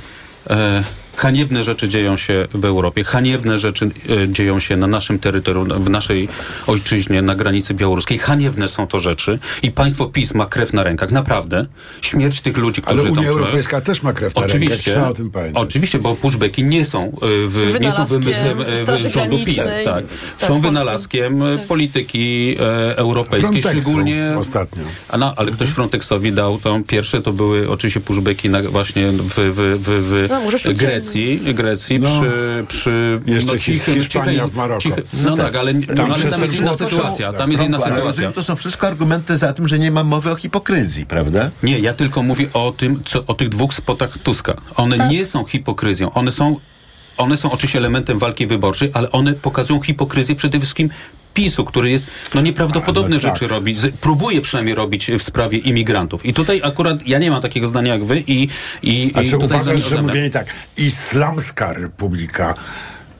E, 0.50 0.84
Haniebne 1.16 1.64
rzeczy 1.64 1.88
dzieją 1.88 2.16
się 2.16 2.48
w 2.54 2.64
Europie, 2.64 3.04
haniebne 3.04 3.58
rzeczy 3.58 3.90
e, 4.24 4.28
dzieją 4.28 4.60
się 4.60 4.76
na 4.76 4.86
naszym 4.86 5.18
terytorium, 5.18 5.84
w 5.84 5.90
naszej 5.90 6.28
ojczyźnie, 6.66 7.22
na 7.22 7.34
granicy 7.34 7.74
białoruskiej. 7.74 8.18
Haniebne 8.18 8.68
są 8.68 8.86
to 8.86 8.98
rzeczy 8.98 9.38
i 9.62 9.70
państwo 9.70 10.06
PiS 10.06 10.34
ma 10.34 10.46
krew 10.46 10.72
na 10.72 10.82
rękach, 10.82 11.10
naprawdę. 11.10 11.66
Śmierć 12.00 12.40
tych 12.40 12.56
ludzi, 12.56 12.82
którzy 12.82 13.00
Ale 13.00 13.10
Unia 13.10 13.22
tam... 13.22 13.30
Europejska 13.30 13.80
też 13.80 14.02
ma 14.02 14.12
krew 14.12 14.34
na 14.34 14.40
rękach, 14.40 14.56
Oczywiście, 14.56 14.90
trzeba 14.90 15.08
o 15.08 15.14
tym 15.14 15.30
pamiętać. 15.30 15.62
oczywiście, 15.62 15.98
bo 15.98 16.16
pushbacki 16.16 16.64
nie 16.64 16.84
są, 16.84 17.02
e, 17.02 17.10
w, 17.48 17.80
nie 17.80 17.92
są 17.92 18.04
wymysłem 18.04 18.58
e, 18.60 19.08
rządu 19.08 19.38
PiS. 19.44 19.56
Tak. 19.56 20.04
Tak, 20.38 20.48
są 20.48 20.60
wynalazkiem 20.60 21.42
polityki 21.68 22.56
e, 22.60 22.96
europejskiej, 22.96 23.62
Frontexu 23.62 23.80
szczególnie... 23.80 24.34
ostatnio. 24.38 24.82
A 25.08 25.18
no, 25.18 25.34
ale 25.36 25.52
ktoś 25.52 25.68
Frontexowi 25.68 26.32
dał 26.32 26.58
tą 26.58 26.84
pierwsze, 26.84 27.22
to 27.22 27.32
były 27.32 27.70
oczywiście 27.70 28.00
pushbacki 28.00 28.50
na, 28.50 28.62
właśnie 28.62 29.12
w, 29.12 29.28
w, 29.28 29.78
w, 29.80 29.88
w 29.88 30.26
No, 30.30 30.58
szybciej. 30.58 31.01
Grecji, 31.02 31.54
Grecji 31.54 32.00
No. 32.00 32.08
przy, 32.20 32.64
przy 32.68 33.20
Jeszcze 33.26 33.52
no, 33.52 33.58
cichym, 33.58 33.94
Hiszpania 33.94 34.32
cichej- 34.32 34.48
w 34.50 34.54
Maroko. 34.54 34.80
ciche- 34.80 35.02
No 35.12 35.30
no 35.30 35.36
tak. 35.36 35.46
tak, 35.46 35.56
ale, 35.56 35.74
Tam 35.74 36.08
no, 36.08 36.14
ale 36.14 36.24
tam 36.24 36.42
jest 36.42 36.58
inna 36.58 36.76
sytuacja. 36.76 37.28
tak. 37.30 37.38
Tam 37.40 37.52
jest 37.52 37.64
inna 37.64 37.80
sytuacja. 37.80 38.32
to 38.32 38.42
są 38.42 38.56
wszystko 38.56 38.86
argumenty 38.86 39.38
za 39.38 39.52
tym, 39.52 39.68
że 39.68 39.78
nie 39.78 39.90
ma 39.90 40.04
mowy 40.04 40.30
o 40.30 40.34
hipokryzji, 40.36 41.06
prawda? 41.06 41.50
Nie, 41.62 41.78
ja 41.78 41.92
tylko 41.94 42.22
mówię 42.22 42.46
o 42.52 42.72
tym, 42.76 43.02
co, 43.04 43.26
o 43.26 43.34
tych 43.34 43.48
dwóch 43.48 43.74
spotach 43.74 44.18
Tuska. 44.18 44.54
One 44.76 44.96
Tak. 44.98 45.10
nie 45.10 45.26
są 45.26 45.44
hipokryzją. 45.44 46.12
One 46.12 46.32
są, 46.32 46.56
one 47.16 47.36
są 47.36 47.50
oczywiście 47.52 47.78
elementem 47.78 48.18
walki 48.18 48.46
wyborczej, 48.46 48.90
ale 48.94 49.10
one 49.10 49.32
pokazują 49.32 49.82
hipokryzję 49.82 50.34
przede 50.34 50.58
wszystkim 50.58 50.88
PiSu, 51.34 51.64
który 51.64 51.90
jest, 51.90 52.06
no 52.34 52.40
nieprawdopodobne 52.40 53.16
no 53.16 53.22
tak. 53.22 53.32
rzeczy 53.32 53.48
robić, 53.48 53.78
z, 53.78 53.96
próbuje 53.96 54.40
przynajmniej 54.40 54.74
robić 54.74 55.10
w 55.18 55.22
sprawie 55.22 55.58
imigrantów. 55.58 56.26
I 56.26 56.34
tutaj 56.34 56.60
akurat 56.64 57.06
ja 57.06 57.18
nie 57.18 57.30
mam 57.30 57.42
takiego 57.42 57.66
zdania 57.66 57.92
jak 57.92 58.04
wy 58.04 58.22
i, 58.26 58.48
i, 58.82 59.10
A 59.14 59.22
i 59.22 59.34
uważasz, 59.34 59.88
że 59.88 60.02
mówienie 60.02 60.30
tak, 60.30 60.46
islamska 60.76 61.72
republika 61.72 62.54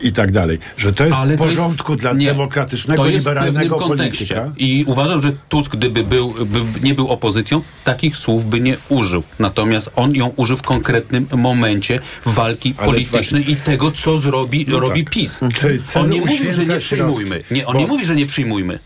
i 0.03 0.13
tak 0.13 0.33
dalej, 0.33 0.59
że 0.79 0.93
to 0.93 1.05
jest 1.05 1.17
Ale 1.17 1.35
w 1.35 1.39
to 1.39 1.45
jest- 1.45 1.57
porządku 1.57 1.97
dla 1.97 2.13
nie, 2.13 2.27
demokratycznego, 2.27 3.03
to 3.03 3.11
jest 3.11 3.25
w 3.25 3.29
liberalnego 3.29 3.77
kontekście. 3.77 4.35
polityka? 4.35 4.55
I 4.57 4.85
uważam, 4.87 5.23
że 5.23 5.33
Tusk, 5.49 5.77
gdyby 5.77 6.05
był, 6.05 6.31
by 6.47 6.61
nie 6.83 6.95
był 6.95 7.09
opozycją, 7.09 7.63
takich 7.85 8.17
słów 8.17 8.45
by 8.51 8.61
nie 8.61 8.77
użył. 8.89 9.23
Natomiast 9.39 9.91
on 9.97 10.15
ją 10.15 10.27
użył 10.37 10.57
w 10.57 10.63
konkretnym 10.63 11.27
momencie 11.37 12.01
walki 12.27 12.75
Ale 12.79 12.87
politycznej 12.87 13.51
i 13.51 13.57
tego, 13.57 13.91
co 13.91 14.19
zrobi, 14.19 14.67
No 14.69 14.81
robi 14.81 15.05
tak. 15.05 15.13
PiS. 15.13 15.41
Czyli 15.55 15.83
On 15.95 16.11
nie 16.11 16.21
mówi, 16.21 16.53
że 16.53 16.65
nie 16.65 16.79
przyjmujmy. 16.79 17.43
Nie, 17.51 17.67
on 17.67 17.75
Bo- 17.75 17.81
nie 17.81 17.87
mówi, 17.87 18.05
że 18.05 18.17
nie 18.17 18.27
przyjmujmy. 18.27 18.79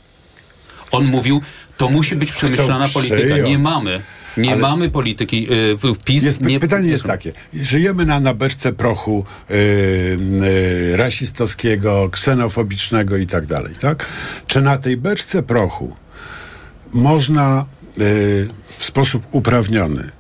On 0.91 1.05
mówił, 1.05 1.41
to 1.77 1.89
musi 1.89 2.17
być 2.17 2.33
przemyślana 2.33 2.89
polityka. 2.89 3.39
Nie 3.39 3.59
mamy. 3.59 4.03
Nie 4.37 4.53
Ale- 4.53 4.61
mamy 4.61 4.91
polityki. 4.91 5.49
Y, 5.53 5.77
PiS 6.05 6.23
Jest, 6.23 6.41
nie, 6.41 6.61
pytanie 6.61 6.89
jest 6.91 7.05
takie. 7.05 7.33
Żyjemy 7.55 8.05
na, 8.07 8.21
na 8.21 8.35
beczce 8.35 8.73
prochu 8.73 9.25
yy, 9.51 9.57
yy, 10.91 10.97
rasistowskiego, 10.97 12.09
ksenofobicznego 12.13 13.17
i 13.17 13.27
tak 13.27 13.47
dalej, 13.47 13.75
tak? 13.81 14.07
Czy 14.47 14.61
na 14.61 14.79
tej 14.79 14.97
beczce 14.97 15.43
prochu 15.43 15.97
można 16.93 17.65
yy, 17.99 18.05
w 18.79 18.85
sposób 18.85 19.23
uprawniony 19.31 20.11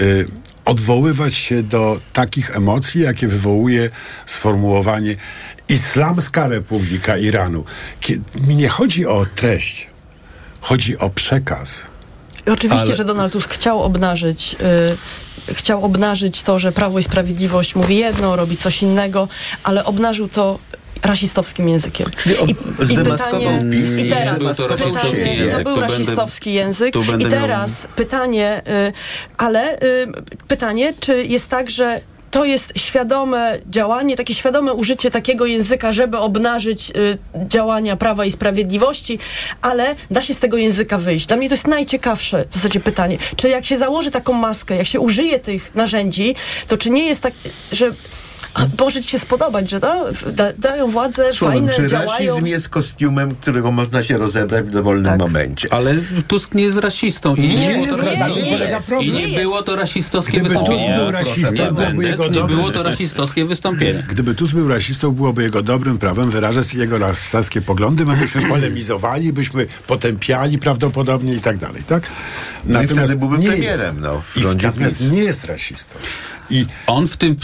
yy, 0.00 0.28
odwoływać 0.64 1.34
się 1.34 1.62
do 1.62 2.00
takich 2.12 2.56
emocji, 2.56 3.00
jakie 3.00 3.28
wywołuje 3.28 3.90
sformułowanie 4.26 5.16
Islamska 5.68 6.48
Republika 6.48 7.18
Iranu. 7.18 7.64
Kie- 8.00 8.20
Mi 8.48 8.56
nie 8.56 8.68
chodzi 8.68 9.06
o 9.06 9.26
treść, 9.34 9.86
chodzi 10.60 10.98
o 10.98 11.10
przekaz. 11.10 11.82
I 12.46 12.50
oczywiście, 12.50 12.86
Ale- 12.86 12.94
że 12.96 13.04
Donald 13.04 13.32
Tusk 13.32 13.54
chciał 13.54 13.82
obnażyć, 13.82 14.56
y, 15.50 15.54
chciał 15.54 15.84
obnażyć 15.84 16.42
to, 16.42 16.58
że 16.58 16.72
Prawo 16.72 16.98
i 16.98 17.02
Sprawiedliwość 17.02 17.74
mówi 17.74 17.96
jedno, 17.96 18.36
robi 18.36 18.56
coś 18.56 18.82
innego, 18.82 19.28
ale 19.64 19.84
obnażył 19.84 20.28
to 20.28 20.58
rasistowskim 21.02 21.68
językiem. 21.68 22.06
Czyli 22.16 22.38
ob- 22.38 22.50
zdemaskował 22.80 23.40
PiS 23.72 23.96
i 23.96 24.06
i 24.06 24.10
teraz 24.10 24.38
był 24.42 24.54
to 24.54 24.68
rasistowski 24.68 25.10
pytanie, 25.16 25.34
język. 25.36 25.52
to 25.58 25.64
był 25.64 25.74
Tu 25.74 25.80
będę- 25.80 25.96
rasistowski 25.96 26.52
język 26.54 26.96
i 26.96 26.98
miał- 26.98 27.30
teraz 27.30 27.88
pytanie, 27.96 28.62
y, 28.88 28.92
ale 29.38 29.74
y, 29.82 30.06
pytanie, 30.48 30.94
czy 31.00 31.24
jest 31.24 31.48
tak, 31.48 31.70
że 31.70 32.00
to 32.34 32.44
jest 32.44 32.72
świadome 32.76 33.58
działanie, 33.70 34.16
takie 34.16 34.34
świadome 34.34 34.72
użycie 34.72 35.10
takiego 35.10 35.46
języka, 35.46 35.92
żeby 35.92 36.18
obnażyć 36.18 36.90
y, 36.90 37.18
działania 37.48 37.96
Prawa 37.96 38.24
i 38.24 38.30
Sprawiedliwości, 38.30 39.18
ale 39.62 39.94
da 40.10 40.22
się 40.22 40.34
z 40.34 40.38
tego 40.38 40.56
języka 40.56 40.98
wyjść. 40.98 41.26
Dla 41.26 41.36
mnie 41.36 41.48
to 41.48 41.54
jest 41.54 41.66
najciekawsze 41.66 42.44
w 42.50 42.54
zasadzie 42.54 42.80
pytanie. 42.80 43.18
Czy 43.36 43.48
jak 43.48 43.64
się 43.64 43.78
założy 43.78 44.10
taką 44.10 44.32
maskę, 44.32 44.76
jak 44.76 44.86
się 44.86 45.00
użyje 45.00 45.38
tych 45.38 45.74
narzędzi, 45.74 46.34
to 46.68 46.76
czy 46.76 46.90
nie 46.90 47.06
jest 47.06 47.20
tak, 47.20 47.32
że 47.72 47.92
ci 49.02 49.08
się 49.08 49.18
spodobać, 49.18 49.70
że 49.70 49.80
da, 49.80 49.96
da, 50.32 50.44
dają 50.58 50.86
władzę, 50.90 51.32
Słowem, 51.34 51.56
fajne, 51.58 51.72
czy 51.74 51.86
działają. 51.86 52.10
rasizm 52.10 52.46
jest 52.46 52.68
kostiumem, 52.68 53.34
którego 53.34 53.72
można 53.72 54.02
się 54.02 54.18
rozebrać 54.18 54.64
w 54.66 54.70
dowolnym 54.70 55.04
Tak. 55.04 55.18
momencie? 55.18 55.72
Ale 55.72 55.94
Tusk 56.28 56.54
nie 56.54 56.64
jest 56.64 56.76
rasistą. 56.76 57.34
I 57.34 57.40
Nie, 57.40 57.48
nie, 57.48 57.70
jest 57.80 57.90
to 57.90 57.96
rasistą. 57.96 58.24
rasistowskie- 58.26 58.44
Nie 58.44 58.66
jest. 58.66 58.90
I 59.02 59.12
nie 59.12 59.22
jest. 59.22 59.34
było 59.34 59.62
to 59.62 59.76
rasistowskie 59.76 60.32
Gdyby 60.40 60.48
Tusk 60.54 60.60
wystąpienie. 60.60 60.96
był 60.98 61.10
rasistą, 61.10 61.52
nie 61.52 61.72
byłoby 61.72 62.04
jego 62.04 62.28
Nie 62.28 62.40
było 62.44 62.70
to 62.70 62.82
rasistowskie 62.82 63.44
wystąpienie. 63.44 64.04
Gdyby 64.08 64.34
Tusk 64.34 64.54
był 64.54 64.68
rasistą, 64.68 65.10
byłoby 65.10 65.42
jego 65.42 65.62
dobrym 65.62 65.98
prawem 65.98 66.30
wyrażać 66.30 66.74
jego 66.74 66.98
rasistowskie 66.98 67.62
poglądy, 67.62 68.06
my 68.06 68.16
byśmy 68.16 68.42
polemizowali, 68.54 69.32
byśmy 69.32 69.66
potępiali 69.86 70.58
prawdopodobnie 70.58 71.34
i 71.34 71.40
tak 71.40 71.56
dalej, 71.58 71.82
tak? 71.86 72.02
No 72.64 72.82
i 72.82 72.86
wtedy 72.88 73.16
byłby 73.16 73.38
premierem, 73.38 74.00
no, 74.00 74.20
w 74.20 74.36
I 74.36 74.40
rządzie 74.40 74.66
natomiast 74.66 75.10
nie 75.10 75.24
jest 75.24 75.44
rasistą. 75.44 75.94
I 76.50 76.66
On 76.86 77.08
w 77.08 77.16
tym, 77.16 77.36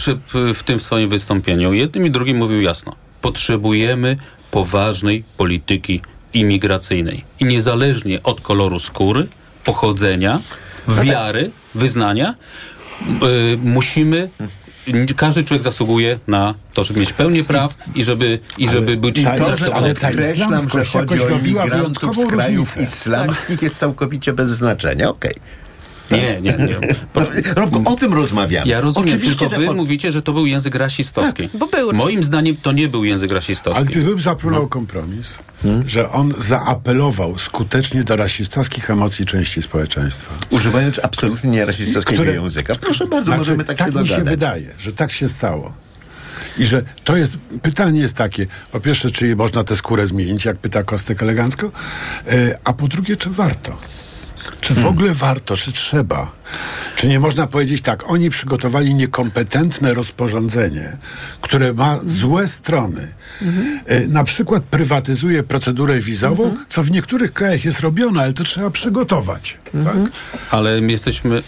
w 0.54 0.62
tym 0.62 0.80
swoim 0.80 1.08
wystąpieniu 1.08 1.72
jednym 1.72 2.06
i 2.06 2.10
drugim 2.10 2.36
mówił 2.36 2.62
jasno. 2.62 2.96
Potrzebujemy 3.20 4.16
poważnej 4.50 5.24
polityki 5.36 6.00
imigracyjnej. 6.34 7.24
I 7.40 7.44
niezależnie 7.44 8.22
od 8.22 8.40
koloru 8.40 8.78
skóry, 8.78 9.26
pochodzenia, 9.64 10.40
wiary, 10.88 11.50
wyznania, 11.74 12.34
y, 13.52 13.58
musimy 13.62 14.30
każdy 15.16 15.44
człowiek 15.44 15.62
zasługuje 15.62 16.18
na 16.26 16.54
to, 16.74 16.84
żeby 16.84 17.00
mieć 17.00 17.12
pełnię 17.12 17.44
praw 17.44 17.74
i 17.94 18.04
żeby, 18.04 18.38
i 18.58 18.68
żeby 18.68 18.96
być 18.96 19.18
I 19.18 19.24
to, 19.24 19.56
że 19.56 19.74
ale 19.74 19.94
ta 19.94 20.08
podkreślam, 20.08 20.68
że 20.68 20.84
chodzi 20.84 21.14
jakoś 21.14 21.20
o 21.20 21.38
imigrantów 21.38 22.16
z 22.16 22.26
krajów 22.26 22.76
różnicę. 22.76 22.82
islamskich 22.82 23.62
jest 23.62 23.76
całkowicie 23.76 24.32
bez 24.32 24.48
znaczenia. 24.48 25.08
Okej. 25.08 25.34
Nie, 26.16 26.40
nie, 26.40 26.66
nie. 26.66 26.76
Robku, 27.56 27.82
o 27.84 27.96
tym 27.96 28.14
rozmawiamy. 28.14 28.66
Ja 28.68 28.80
rozumiem, 28.80 29.08
Oczywiście, 29.14 29.48
tylko 29.50 29.66
wy 29.66 29.74
mówicie, 29.74 30.12
że 30.12 30.22
to 30.22 30.32
był 30.32 30.46
język 30.46 30.74
rasistowski. 30.74 31.48
bo 31.54 31.66
był. 31.66 31.92
Moim 31.92 32.22
zdaniem 32.22 32.56
to 32.62 32.72
nie 32.72 32.88
był 32.88 33.04
język 33.04 33.30
rasistowski. 33.32 33.78
Ale 33.82 33.86
gdybym 33.86 34.20
zapłynął 34.20 34.68
kompromis, 34.68 35.38
że 35.86 36.10
on 36.10 36.34
zaapelował 36.38 37.38
skutecznie 37.38 38.04
do 38.04 38.16
rasistowskich 38.16 38.90
emocji 38.90 39.26
części 39.26 39.62
społeczeństwa. 39.62 40.34
Używając 40.50 40.98
absolutnie 41.02 41.50
nierasistowskiego 41.50 42.22
Które- 42.22 42.34
języka. 42.42 42.74
Proszę 42.74 43.06
bardzo, 43.06 43.24
Znaczy, 43.26 43.38
możemy 43.38 43.64
tak, 43.64 43.76
tak 43.78 43.92
się 43.92 44.00
mi 44.00 44.08
się 44.08 44.14
dogadać. 44.14 44.30
wydaje, 44.30 44.66
że 44.78 44.92
tak 44.92 45.12
się 45.12 45.28
stało. 45.28 45.74
I 46.58 46.66
że 46.66 46.82
to 47.04 47.16
jest, 47.16 47.36
pytanie 47.62 48.00
jest 48.00 48.14
takie, 48.16 48.46
po 48.72 48.80
pierwsze, 48.80 49.10
czy 49.10 49.36
można 49.36 49.64
tę 49.64 49.76
skórę 49.76 50.06
zmienić, 50.06 50.44
jak 50.44 50.56
pyta 50.58 50.82
Kostek 50.82 51.22
elegancko, 51.22 51.72
e, 52.28 52.58
a 52.64 52.72
po 52.72 52.88
drugie, 52.88 53.16
czy 53.16 53.30
warto? 53.30 53.76
Czy 54.60 54.74
w 54.74 54.86
ogóle 54.86 55.14
warto, 55.14 55.56
czy 55.56 55.72
trzeba? 55.72 56.30
Czy 56.96 57.08
nie 57.08 57.20
można 57.20 57.46
powiedzieć 57.46 57.80
tak, 57.82 58.10
oni 58.10 58.30
przygotowali 58.30 58.94
niekompetentne 58.94 59.94
rozporządzenie, 59.94 60.96
które 61.40 61.72
ma 61.72 61.98
złe 62.04 62.48
strony. 62.48 63.08
E, 63.86 64.06
Na 64.08 64.24
przykład 64.24 64.62
prywatyzuje 64.62 65.42
procedurę 65.42 66.00
wizową, 66.00 66.54
co 66.68 66.82
w 66.82 66.90
niektórych 66.90 67.32
krajach 67.32 67.64
jest 67.64 67.80
robione, 67.80 68.22
ale 68.22 68.32
to 68.32 68.44
trzeba 68.44 68.70
przygotować. 68.70 69.58
Tak? 69.84 69.96
Ale 70.50 70.80
my 70.80 70.92
jesteśmy. 70.92 71.42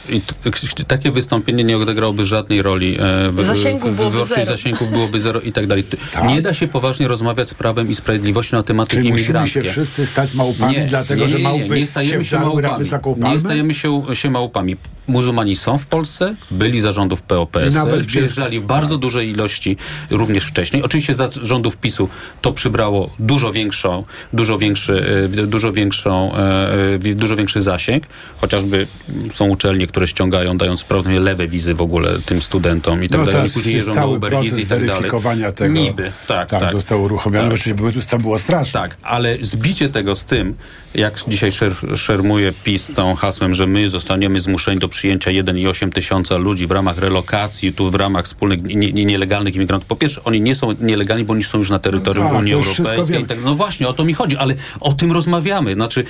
Takie 0.88 1.10
wystąpienie 1.12 1.64
nie 1.64 1.76
odegrałoby 1.76 2.24
żadnej 2.26 2.62
roli. 2.62 2.96
e, 3.00 3.30
W, 3.32 3.42
Zasięgu 3.42 3.88
w, 3.88 3.92
w 3.92 3.96
byłoby 3.96 4.12
wyborczej 4.12 4.44
zero. 4.44 4.56
zasięgów 4.56 4.90
byłoby 4.90 5.20
zero 5.20 5.40
i 5.40 5.52
tak 5.52 5.66
dalej. 5.66 5.84
Nie 6.26 6.42
da 6.42 6.54
się 6.54 6.68
poważnie 6.68 7.08
rozmawiać 7.08 7.48
z 7.48 7.54
prawem 7.54 7.90
i 7.90 7.94
sprawiedliwością 7.94 8.56
na 8.56 8.62
tematy 8.62 8.90
Czyli 8.96 9.10
musimy 9.10 9.20
imigranckie. 9.28 9.62
się 9.64 9.70
wszyscy 9.70 10.06
stać 10.06 10.34
małpami, 10.34 10.76
dlatego 10.88 11.28
że 11.28 11.38
małpy 11.38 11.78
nie 11.80 11.86
stajemy 11.86 12.24
się 12.24 12.30
się 12.30 12.36
wdarły 12.36 12.62
na 12.62 12.68
małpami. 12.68 12.84
wysoką 12.84 13.11
Nie 13.18 13.40
stajemy 13.40 13.74
się, 13.74 14.02
się 14.14 14.30
małpami. 14.30 14.76
Muzułmani 15.08 15.56
są 15.56 15.78
w 15.78 15.86
Polsce, 15.86 16.34
byli 16.50 16.80
za 16.80 16.92
rządów 16.92 17.20
w 17.20 17.22
przyjeżdżali 18.06 18.60
w 18.60 18.66
bardzo 18.66 18.98
dużej 18.98 19.30
ilości 19.30 19.76
również 20.10 20.44
wcześniej. 20.44 20.82
Oczywiście 20.82 21.14
za 21.14 21.28
rządów 21.42 21.76
PiSu 21.76 22.08
to 22.40 22.52
przybrało 22.52 23.10
dużo 23.18 23.52
większą, 23.52 24.04
dużo 24.32 24.58
większy, 24.58 25.28
e, 25.38 25.46
dużo 25.46 25.72
większą, 25.72 26.34
e, 26.34 26.74
e, 26.94 27.14
dużo 27.14 27.36
większy 27.36 27.62
zasięg, 27.62 28.04
chociażby 28.40 28.86
są 29.32 29.48
uczelnie, 29.48 29.86
które 29.86 30.06
ściągają, 30.06 30.56
dając 30.56 30.84
prawdopodobnie 30.84 31.20
lewe 31.20 31.46
wizy 31.48 31.74
w 31.74 31.80
ogóle 31.80 32.18
tym 32.26 32.42
studentom 32.42 33.04
i 33.04 33.08
tak 33.08 33.18
No 33.18 33.26
dalej. 33.26 33.34
Teraz 33.34 33.52
później 33.52 33.74
jest 33.74 33.86
jeżdżą 33.86 34.00
do 34.00 34.06
cały 34.06 34.16
Uber 34.16 34.34
Eats 34.34 34.48
proces 34.48 34.64
i 34.64 34.66
tak 34.66 34.78
dalej. 34.78 34.88
weryfikowania 34.88 35.52
tego. 35.52 35.74
Niby, 35.74 36.12
tak, 36.28 36.50
tak, 36.50 36.60
tak. 36.60 36.72
został 36.72 37.02
uruchomiony, 37.02 37.44
Tak. 37.44 37.52
oczywiście 37.52 37.74
były, 37.74 37.92
to 38.10 38.18
było 38.18 38.38
straszne. 38.38 38.80
Tak, 38.80 38.96
ale 39.02 39.36
zbicie 39.40 39.88
tego 39.88 40.16
z 40.16 40.24
tym, 40.24 40.54
jak 40.94 41.20
dzisiaj 41.28 41.52
szer, 41.52 41.72
szermuje 41.96 42.52
PiS 42.64 42.90
tą 42.94 43.14
hasłem, 43.14 43.54
że 43.54 43.66
my 43.66 43.90
zostaniemy 43.90 44.40
zmuszeni 44.40 44.80
do 44.80 44.88
przyjęcia 44.88 45.30
1,8 45.30 45.92
tysiąca 45.92 46.36
ludzi 46.36 46.66
w 46.66 46.70
ramach 46.70 46.98
relokacji, 46.98 47.72
tu 47.72 47.90
w 47.90 47.94
ramach 47.94 48.24
wspólnych 48.24 48.62
nie, 48.62 48.92
nie, 48.92 49.04
nielegalnych 49.04 49.56
imigrantów. 49.56 49.88
Po 49.88 49.96
pierwsze, 49.96 50.24
oni 50.24 50.40
nie 50.40 50.54
są 50.54 50.74
nielegalni, 50.80 51.24
bo 51.24 51.32
oni 51.32 51.42
są 51.42 51.58
już 51.58 51.70
na 51.70 51.78
terytorium 51.78 52.26
tak, 52.26 52.36
Unii 52.36 52.52
Europejskiej. 52.52 53.26
tak, 53.26 53.38
no 53.44 53.54
właśnie, 53.54 53.88
o 53.88 53.92
to 53.92 54.04
mi 54.04 54.14
chodzi, 54.14 54.36
ale 54.36 54.54
o 54.80 54.92
tym 54.92 55.12
rozmawiamy. 55.12 55.74
Znaczy, 55.74 56.04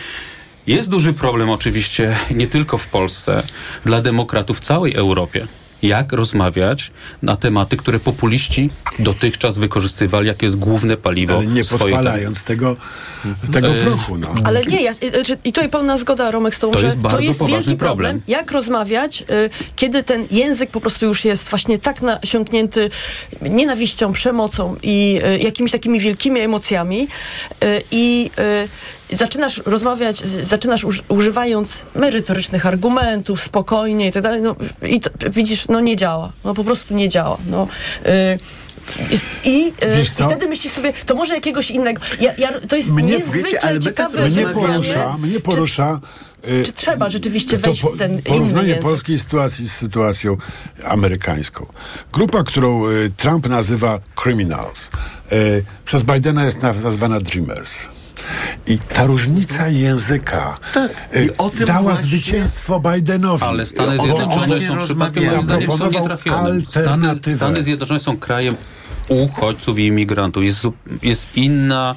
jest 0.67 0.91
duży 0.91 1.13
problem 1.13 1.51
oczywiście 1.51 2.17
nie 2.31 2.47
tylko 2.47 2.79
w 2.79 2.87
Polsce, 2.87 3.43
dla 3.85 4.01
demokratów 4.01 4.59
w 4.59 4.61
całej 4.61 4.95
Europie. 4.95 5.47
Jak 5.83 6.13
rozmawiać 6.13 6.91
na 7.23 7.37
tematy, 7.37 7.77
które 7.77 8.01
populiści 8.01 8.71
dotychczas 8.99 9.59
wykorzystywali, 9.59 10.27
jakie 10.27 10.47
jest 10.47 10.59
główne 10.59 10.97
paliwo 10.97 11.35
Ale 11.37 11.47
nie 11.47 11.65
swojej 11.65 11.95
podpalając 11.97 12.45
tego, 12.45 12.77
tego 13.53 13.69
E, 13.69 13.81
prochu. 13.81 14.19
No. 14.19 14.35
Ale 14.45 14.65
nie, 14.65 14.83
ja, 14.83 14.91
y, 14.93 14.97
i 15.45 15.53
tutaj 15.53 15.69
pełna 15.69 15.97
zgoda, 15.97 16.31
Romek, 16.31 16.55
z 16.55 16.59
tobą, 16.59 16.73
To 16.73 16.79
że 16.79 16.87
jest 16.87 17.03
to 17.03 17.21
jest 17.21 17.39
wielki 17.47 17.65
problem. 17.65 17.77
problem. 17.79 18.23
Jak 18.29 18.53
rozmawiać, 18.53 19.23
y, 19.23 19.51
kiedy 19.77 20.03
ten 20.03 20.27
język 20.31 20.71
po 20.71 20.81
prostu 20.81 21.07
już 21.07 21.25
jest 21.25 21.49
właśnie 21.49 21.79
tak 21.79 22.03
nasiąknięty 22.03 22.91
nienawiścią, 23.43 24.13
przemocą 24.13 24.77
i 24.83 25.21
y, 25.25 25.39
jakimiś 25.39 25.73
takimi 25.73 26.01
wielkimi 26.01 26.41
emocjami 26.41 27.09
y, 27.65 27.83
i 27.91 28.31
y, 28.39 28.69
zaczynasz 29.17 29.63
rozmawiać, 29.67 30.23
zaczynasz 30.43 30.85
uż, 30.85 31.03
używając 31.09 31.83
merytorycznych 31.95 32.67
argumentów, 32.67 33.41
spokojnie 33.43 34.09
i 34.09 34.13
tak 34.13 34.23
dalej, 34.23 34.43
no 34.43 34.57
i 34.89 35.01
to, 35.01 35.11
widzisz, 35.31 35.69
no 35.69 35.81
nie 35.81 35.97
działa, 35.97 36.33
no 36.45 36.55
po 36.55 36.65
prostu 36.65 36.95
nie 36.95 37.09
działa. 37.09 37.37
No, 37.51 37.69
y, 38.07 38.39
i, 39.45 39.49
i, 39.49 39.73
y, 40.01 40.05
wtedy 40.05 40.49
myślisz 40.49 40.73
sobie, 40.73 40.93
to 41.07 41.15
może 41.15 41.35
jakiegoś 41.35 41.71
innego. 41.71 42.03
Ja, 42.21 42.35
ja, 42.39 42.61
to 42.69 42.77
jest 42.77 42.91
Mnie- 42.91 43.03
niezwykle 43.13 43.43
wiecie, 43.43 43.65
ale 43.65 43.79
ciekawe 43.79 44.31
Mnie 44.31 44.47
porusza, 44.47 45.19
mnie 45.19 45.41
porusza 45.41 46.01
y, 46.49 46.63
Czy 46.65 46.73
trzeba 46.73 47.11
rzeczywiście 47.11 47.59
to 47.59 47.65
wejść 47.67 47.83
w 47.83 47.99
ten 47.99 48.13
inny 48.13 48.23
porównanie 48.23 48.69
język? 48.69 48.83
polskiej 48.83 49.19
sytuacji 49.19 49.69
z 49.69 49.73
sytuacją 49.73 50.37
amerykańską. 50.85 51.67
Grupa, 52.13 52.43
którą 52.43 52.89
y, 52.89 53.11
Trump 53.17 53.49
nazywa 53.49 53.99
criminals, 54.23 54.91
y, 55.33 55.65
przez 55.85 56.03
Bidena 56.03 56.45
jest 56.45 56.59
naz- 56.59 56.83
nazwana 56.85 57.21
dreamers. 57.21 57.87
I 58.67 58.79
ta 58.79 59.05
różnica 59.05 59.69
języka 59.69 60.59
y, 61.17 61.25
i 61.25 61.37
o 61.39 61.51
tym 61.51 61.67
dała 61.67 61.83
właśnie- 61.83 62.07
zwycięstwo 62.07 62.81
Bidenowi. 62.81 63.45
Ale 63.45 63.67
Stany 63.67 64.01
O- 64.01 64.05
Zjednoczone 64.05 64.55
on 64.55 64.63
są 64.63 64.79
przypadkiem 64.79 65.25
zaproponował. 65.25 66.09
Stany. 66.69 67.21
Stany 67.37 67.63
Zjednoczone 67.63 68.01
są 68.01 68.19
krajem 68.19 68.57
uchodźców 69.09 69.79
i 69.79 69.87
imigrantów. 69.87 70.45
Jest, 70.45 70.63
jest 71.03 71.27
inna... 71.37 71.95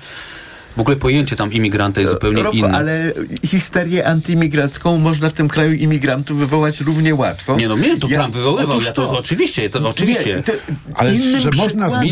W 0.78 0.80
ogóle 0.80 0.98
pojęcie 0.98 1.36
tam 1.36 1.54
imigranta 1.54 2.00
jest 2.02 2.14
zupełnie 2.14 2.44
Robo, 2.44 2.58
inne. 2.58 2.72
ale 2.78 3.14
histerię 3.46 4.08
antyimigracką 4.08 4.98
można 4.98 5.30
w 5.30 5.34
tym 5.34 5.48
kraju 5.48 5.74
imigrantów 5.74 6.38
wywołać 6.40 6.82
równie 6.82 7.16
łatwo. 7.16 7.56
Nie 7.56 7.68
no, 7.68 7.76
mnie 7.76 8.00
to 8.00 8.08
Ja- 8.08 8.18
Trump 8.20 8.34
wywoływał, 8.36 8.72
Otóż 8.76 8.86
ja 8.86 8.92
to, 8.92 9.18
oczywiście, 9.18 9.70
to 9.70 9.90
oczywiście. 9.90 10.36
Nie, 10.36 10.44
to 10.44 10.52
Ale 10.96 11.16
innym 11.16 11.42
że 11.42 11.50
można 11.56 11.86
myślę, 11.86 12.06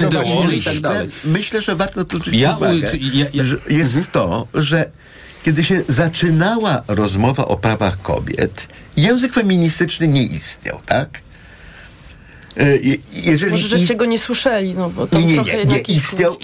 i 0.58 0.62
tak 0.62 0.80
dalej. 0.80 1.10
Myślę, 1.26 1.62
że 1.62 1.76
warto 1.76 2.06
tu 2.06 2.18
zwrócić 2.18 2.42
Ja- 2.42 2.56
uwagę, 2.56 2.92
ja- 3.14 3.26
ja- 3.34 3.44
że 3.44 3.58
jest 3.70 4.12
to, 4.12 4.48
że 4.54 4.90
kiedy 5.46 5.64
się 5.64 5.84
zaczynała 5.88 6.82
rozmowa 6.88 7.46
o 7.46 7.58
prawach 7.58 8.02
kobiet, 8.02 8.68
język 8.98 9.34
feministyczny 9.34 10.08
nie 10.08 10.24
istniał, 10.24 10.80
tak? 10.86 11.22
E, 12.58 12.78
je- 12.78 12.98
Jeżeli 13.14 13.52
Może 13.52 13.68
żeście 13.68 13.96
go 13.96 14.06
nie 14.06 14.20
słyszeli, 14.20 14.74
no 14.74 14.90
bo 14.90 15.08
to 15.08 15.20
nie, 15.20 15.26
nie, 15.26 15.44
nie, 15.44 15.66
nie 15.66 15.80
istniał. 15.80 16.38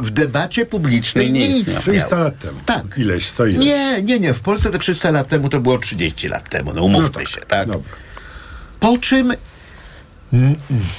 W, 0.00 0.06
w 0.06 0.10
debacie 0.10 0.66
publicznej 0.66 1.32
Nie, 1.32 1.40
nie, 1.40 1.46
istniał. 1.58 1.76
istniał. 1.78 1.94
300 1.96 2.16
lat 2.18 2.38
temu. 2.38 2.58
Tak. 2.66 2.84
Ileś, 2.96 3.32
to 3.32 3.46
ileś. 3.46 3.66
Nie, 3.66 4.02
nie, 4.02 4.20
nie. 4.20 4.34
W 4.34 4.40
Polsce 4.40 4.70
to 4.70 4.78
300 4.78 5.10
lat 5.10 5.28
temu 5.28 5.48
to 5.48 5.60
było 5.60 5.78
30 5.78 6.28
lat 6.28 6.50
temu. 6.50 6.72
No 6.74 6.82
umówmy 6.84 7.08
No 7.08 7.14
tak, 7.14 7.28
się, 7.28 7.40
tak? 7.40 7.68
dobra. 7.68 7.92
Po 8.80 8.98
czym 8.98 9.32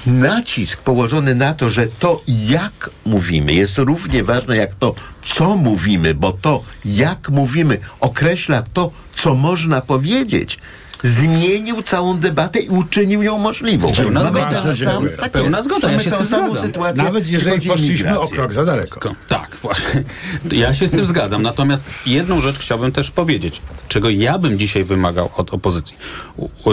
nacisk 0.05 0.82
położony 0.82 1.36
na 1.36 1.53
to, 1.53 1.70
że 1.70 1.88
to 1.88 2.22
jak 2.28 2.89
mówimy 3.05 3.53
jest 3.53 3.78
równie 3.78 4.24
ważne 4.24 4.57
jak 4.57 4.76
to, 4.76 4.95
co 5.24 5.55
mówimy, 5.57 6.13
bo 6.13 6.32
to 6.32 6.63
jak 6.86 7.30
mówimy 7.30 7.78
określa 7.99 8.61
to, 8.74 8.91
co 9.16 9.34
można 9.36 9.82
powiedzieć. 9.82 10.57
Zmienił 11.06 11.82
całą 11.82 12.18
debatę 12.20 12.60
i 12.60 12.70
uczynił 12.70 13.24
ją 13.24 13.38
możliwą. 13.38 13.93
Pełna 13.93 14.24
Mamy 14.24 14.39
zgoda. 14.39 14.62
tę 14.62 14.62
samą- 14.62 14.76
Dziękuję. 14.76 15.18
tak 15.18 15.32
Pełna 15.32 15.58
jest. 15.58 15.70
zgoda, 15.70 15.88
ja 15.88 15.91
Mamy 15.93 16.03
się 16.03 16.10
z 16.10 16.14
tą 16.14 16.18
tym 16.20 16.28
samą 16.28 16.51
zgadzam. 16.51 16.68
sytuację, 16.68 17.03
Nawet 17.03 17.28
jeżeli 17.28 17.68
poszliśmy 17.70 18.20
o 18.20 18.28
krok 18.28 18.53
za 18.53 18.66
daleko. 18.66 19.16
Tak, 19.28 19.58
właśnie. 19.62 20.03
Ja 20.51 20.74
się 20.74 20.88
z 20.88 20.91
tym 20.91 21.08
zgadzam. 21.08 21.41
Natomiast 21.41 21.89
jedną 22.06 22.41
rzecz 22.41 22.60
chciałbym 22.60 22.91
też 22.91 23.12
powiedzieć, 23.12 23.62
czego 23.88 24.10
ja 24.10 24.38
bym 24.38 24.60
dzisiaj 24.60 24.84
wymagał 24.84 25.30
od 25.36 25.53
opozycji. 25.53 25.95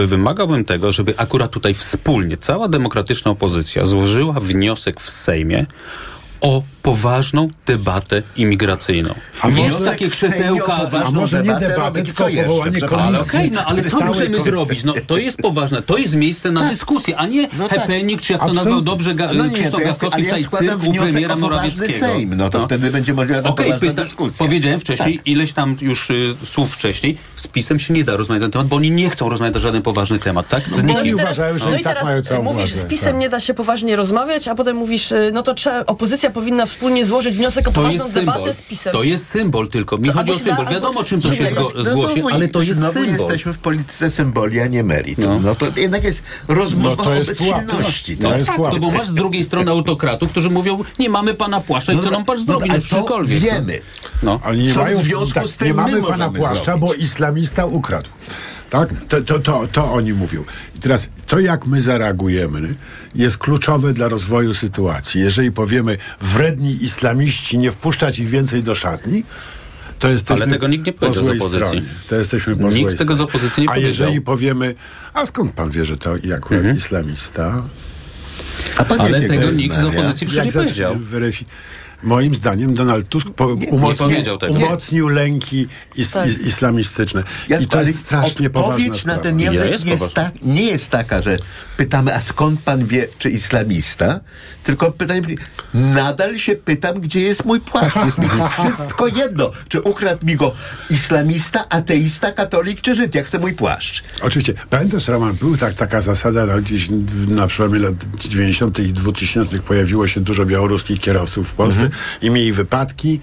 Wymagałbym 0.07 0.65
tego, 0.65 0.93
żeby 0.93 1.15
akurat 1.17 1.51
tutaj 1.51 1.75
wspólnie 1.75 2.37
cała 2.37 2.69
demokratyczna 2.69 3.31
opozycja 3.31 3.87
złożyła 3.87 4.33
wniosek 4.41 5.01
w 5.01 5.11
Sejmie 5.11 5.67
o 6.41 6.63
poważną 6.83 7.49
debatę 7.67 8.23
imigracyjną. 8.37 9.15
A 9.41 9.49
Jest 9.49 9.61
może 9.61 9.85
takie 9.91 10.09
krzesełka... 10.09 10.91
A 11.07 11.11
może 11.11 11.43
nie 11.43 11.55
debatę 11.55 12.03
tylko 12.03 12.25
powołanie 12.25 12.73
przepraszam. 12.73 12.99
Ale 13.09 13.19
komisji. 13.19 13.39
okej, 13.39 13.51
no 13.51 13.65
ale 13.65 13.83
co 13.83 14.01
możemy 14.01 14.37
kom- 14.37 14.45
zrobić? 14.45 14.85
No 14.85 14.95
to 15.07 15.17
jest 15.17 15.37
poważne, 15.37 15.83
to 15.83 15.97
jest 15.99 16.15
miejsce 16.15 16.51
na 16.51 16.69
dyskusję, 16.69 17.17
a 17.17 17.27
nie 17.27 17.49
No 17.59 17.69
tak. 17.69 17.79
happening, 17.79 18.23
czy 18.23 18.33
jak 18.33 18.41
to 18.41 18.47
Absolutnie. 18.47 18.65
nazwał 18.71 18.81
dobrze 18.81 19.15
Ga- 19.15 19.35
No 19.37 19.47
nie, 19.47 19.51
Krzysztof 19.53 19.81
to 19.81 19.87
ja 19.87 19.93
wczoraj 19.93 20.25
cyrk 20.27 20.85
u 20.89 20.93
premiera 20.95 21.37
Morawieckiego. 21.37 21.93
Sejm, 22.07 22.35
no 22.37 22.51
to 22.51 22.67
wtedy 22.67 22.91
będzie 22.91 23.13
Okej, 23.13 23.43
poważna 23.43 23.79
pyta- 23.79 24.05
dyskusja. 24.05 24.47
Powiedziałem 24.47 24.81
wcześniej, 24.81 25.21
ileś 25.25 25.53
tam 25.53 25.77
już 25.81 26.11
y, 26.11 26.35
słów 26.45 26.75
wcześniej, 26.75 27.17
z 27.37 27.47
PiSem 27.47 27.79
się 27.81 27.95
nie 27.95 28.05
da 28.05 28.17
rozmawiać 28.17 28.41
na 28.41 28.45
ten 28.47 28.53
temat, 28.53 28.67
bo 28.67 28.77
oni 28.77 28.91
nie 28.91 29.11
chcą 29.11 29.29
rozmawiać 29.29 29.55
na 29.55 29.61
żaden 29.61 29.83
poważny 29.83 30.19
temat, 30.19 30.49
tak? 30.49 30.63
Z 30.65 30.69
Bo 30.71 30.77
nikim. 30.77 30.97
oni 30.97 31.09
i 31.09 31.13
teraz, 31.17 31.25
uważają, 31.33 31.59
że 31.59 31.65
no 31.71 31.77
i 31.77 31.81
tak 31.83 31.93
teraz 31.93 32.05
mają 32.09 32.23
całą 32.23 32.43
mówisz, 32.43 32.71
z 32.71 32.85
PiSem 32.85 33.09
tak. 33.13 33.17
nie 33.21 33.29
da 33.29 33.41
się 33.41 33.55
poważnie 33.55 33.97
rozmawiać, 33.97 34.49
a 34.49 34.55
potem 34.55 34.77
mówisz, 34.77 35.13
y, 35.13 35.31
no 35.35 35.43
to 35.43 35.55
opozycja 35.87 36.31
powinna 36.31 36.67
wspólnie 36.73 37.07
złożyć 37.07 37.37
wniosek 37.37 37.69
o 37.69 37.71
To 37.71 37.75
poważną 37.75 38.05
jest 38.05 38.13
symbol. 38.17 38.35
debatę 38.35 38.53
z 38.53 38.63
PiSem. 38.63 38.93
To 38.93 39.03
jest 39.03 39.27
symbol 39.29 39.69
tylko. 39.69 39.97
Mi 39.97 40.09
To 40.09 40.13
chodzi 40.13 40.31
o 40.33 40.35
da, 40.35 40.41
symbol. 40.41 40.67
Wiadomo, 40.67 41.05
czym 41.05 41.21
to 41.21 41.35
się 41.35 41.45
zgo- 41.45 41.73
No 41.77 41.85
zgłosi, 41.85 42.21
znowu- 42.21 42.29
ale 42.35 42.49
to 42.49 42.63
jest 42.63 42.77
znowu 42.81 42.93
symbol. 42.93 43.13
jesteśmy 43.13 43.53
w 43.53 43.59
polityce 43.59 44.11
symboli, 44.11 44.61
a 44.61 44.67
nie 44.67 44.85
meritum. 44.85 45.25
No. 45.25 45.41
No, 45.41 45.55
to 45.55 45.67
jednak 45.77 46.05
jest 46.05 46.23
rozmowa 46.49 46.97
No 46.97 47.05
to 47.05 47.11
o 47.11 47.15
jest 47.15 47.39
pułapka. 47.39 47.63
bezsilności. 47.67 48.17
No 48.21 48.29
tak? 48.29 48.39
jest 48.39 48.47
Tak, 48.49 48.57
pułapka. 48.57 48.79
no 48.81 48.87
bo 48.87 48.93
masz 48.99 49.07
z 49.07 49.15
drugiej 49.15 49.45
strony 49.45 49.71
autokratów, 49.71 50.31
którzy 50.31 50.51
mówią, 50.51 50.79
nie 50.99 51.09
mamy 51.11 51.35
pana 51.35 51.61
płaszcza 51.61 51.93
i 51.93 52.01
co 52.01 52.11
nam 52.11 52.25
pan 52.25 52.41
zrobi, 52.41 52.69
no, 52.69 52.75
ale 52.75 52.83
to 52.83 52.89
cokolwiek. 52.89 53.39
wiemy. 53.43 53.79
No. 54.23 54.41
Oni 54.45 54.63
nie 54.63 54.75
Co 54.75 54.81
w 54.81 54.83
mają, 54.83 54.99
związku 55.03 55.35
tak, 55.35 55.49
z 55.49 55.57
tym 55.57 55.69
nie 55.69 55.75
my 55.75 55.83
mamy 55.83 56.03
pana 56.03 56.31
płaszcza, 56.31 56.77
bo 56.77 56.95
islamista 56.95 57.67
ukradł. 57.67 58.09
Tak? 58.73 58.89
To, 59.09 59.21
to, 59.21 59.39
to, 59.39 59.69
to 59.73 59.93
oni 59.93 60.13
mówią. 60.13 60.45
I 60.77 60.79
teraz 60.79 61.09
to, 61.27 61.41
jak 61.41 61.67
my 61.67 61.81
zareagujemy, 61.81 62.75
jest 63.15 63.39
kluczowe 63.39 63.93
dla 63.93 64.09
rozwoju 64.09 64.55
sytuacji. 64.55 65.21
Jeżeli 65.21 65.53
powiemy, 65.53 65.97
wredni 66.21 66.85
islamiści, 66.85 67.59
nie 67.59 67.71
wpuszczać 67.71 68.19
ich 68.19 68.29
więcej 68.29 68.63
do 68.63 68.75
szatni, 68.75 69.25
to 69.99 70.09
jesteśmy 70.09 70.43
Ale 70.45 70.53
tego 70.53 70.69
nikt 70.69 70.87
nie 70.87 70.93
po 70.93 70.99
powiedział 70.99 71.25
z 71.25 71.29
opozycji. 71.29 71.59
stronie. 71.61 71.83
To 72.09 72.17
jesteśmy 72.17 72.57
po 72.57 72.69
Nikt 72.71 72.99
tego 72.99 73.17
z 73.17 73.21
opozycji 73.21 73.63
nie 73.63 73.69
A 73.69 73.73
powiedział. 73.73 73.89
jeżeli 73.91 74.21
powiemy, 74.21 74.75
a 75.15 75.27
skąd 75.27 75.53
pan 75.53 75.71
wie, 75.71 75.85
że 75.85 75.97
to 75.97 76.11
akurat 76.35 76.61
Mhm. 76.61 76.77
islamista? 76.79 77.63
A 78.77 78.85
pan 78.85 79.01
Ale 79.01 79.21
tego 79.21 79.51
nikt 79.51 79.77
z 79.77 79.85
opozycji 79.85 80.27
przecież 80.27 80.47
nie 80.47 80.53
powiedział. 80.53 80.95
weryfi- 80.97 81.45
moim 82.03 82.35
zdaniem 82.35 82.75
Donald 82.75 83.09
Tusk 83.09 83.31
po, 83.31 83.55
nie 83.55 83.67
umocnił, 83.69 84.39
tego. 84.39 84.53
umocnił 84.53 85.09
lęki 85.09 85.67
is, 85.97 86.11
Tak. 86.11 86.29
is, 86.29 86.39
islamistyczne. 86.39 87.23
I 87.49 87.53
Jacku, 87.53 87.69
to 87.69 87.83
jest 87.83 88.05
strasznie 88.05 88.51
poważna 88.51 88.75
Odpowiedź 88.75 89.05
na 89.05 89.13
sprawa. 89.13 89.21
ten 89.21 89.41
Ja 89.41 89.53
język 89.53 89.71
jest 89.73 89.85
nie, 89.85 89.91
jest 89.93 90.15
ta, 90.15 90.31
nie 90.43 90.63
jest 90.63 90.91
taka, 90.91 91.23
że 91.23 91.39
pytamy, 91.77 92.15
a 92.15 92.21
skąd 92.21 92.61
pan 92.61 92.87
wie, 92.87 93.09
czy 93.19 93.31
islamista? 93.31 94.21
Tylko 94.65 94.93
pytanie, 94.93 95.23
nadal 95.75 96.39
się 96.39 96.57
pytam, 96.57 97.01
gdzie 97.01 97.21
jest 97.21 97.45
mój 97.45 97.61
płaszcz. 97.61 97.97
Jest 97.97 98.19
mi 98.19 98.29
wszystko 98.51 99.07
jedno. 99.07 99.51
Czy 99.69 99.81
ukradł 99.81 100.27
mi 100.27 100.37
go 100.37 100.55
islamista, 100.91 101.69
ateista, 101.69 102.33
katolik 102.33 102.81
czy 102.81 102.95
Żyd? 102.95 103.15
Jak 103.15 103.27
chce 103.27 103.39
mój 103.39 103.55
płaszcz. 103.55 104.03
Oczywiście. 104.23 104.55
Pamiętasz, 104.71 105.09
Roman, 105.09 105.35
był 105.35 105.57
tak, 105.57 105.75
taka 105.75 106.01
zasada, 106.01 106.47
no, 106.47 106.63
gdzieś 106.63 106.89
na 107.29 107.47
przełomie 107.47 107.79
lat 107.79 107.95
90. 108.19 108.79
i 108.79 108.93
2000 108.93 109.59
pojawiło 109.59 110.09
się 110.09 110.21
dużo 110.21 110.47
białoruskich 110.47 111.01
kierowców 111.01 111.49
w 111.49 111.55
Polsce 111.55 111.89
i 112.23 112.31
mieli 112.31 112.53
wypadki 112.53 113.21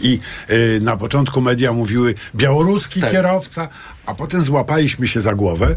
i 0.00 0.20
y, 0.50 0.80
na 0.82 0.96
początku 0.96 1.40
media 1.40 1.72
mówiły 1.72 2.14
białoruski 2.34 3.02
kierowca, 3.02 3.68
a 4.06 4.14
potem 4.14 4.42
złapaliśmy 4.42 5.08
się 5.08 5.20
za 5.20 5.34
głowę. 5.34 5.76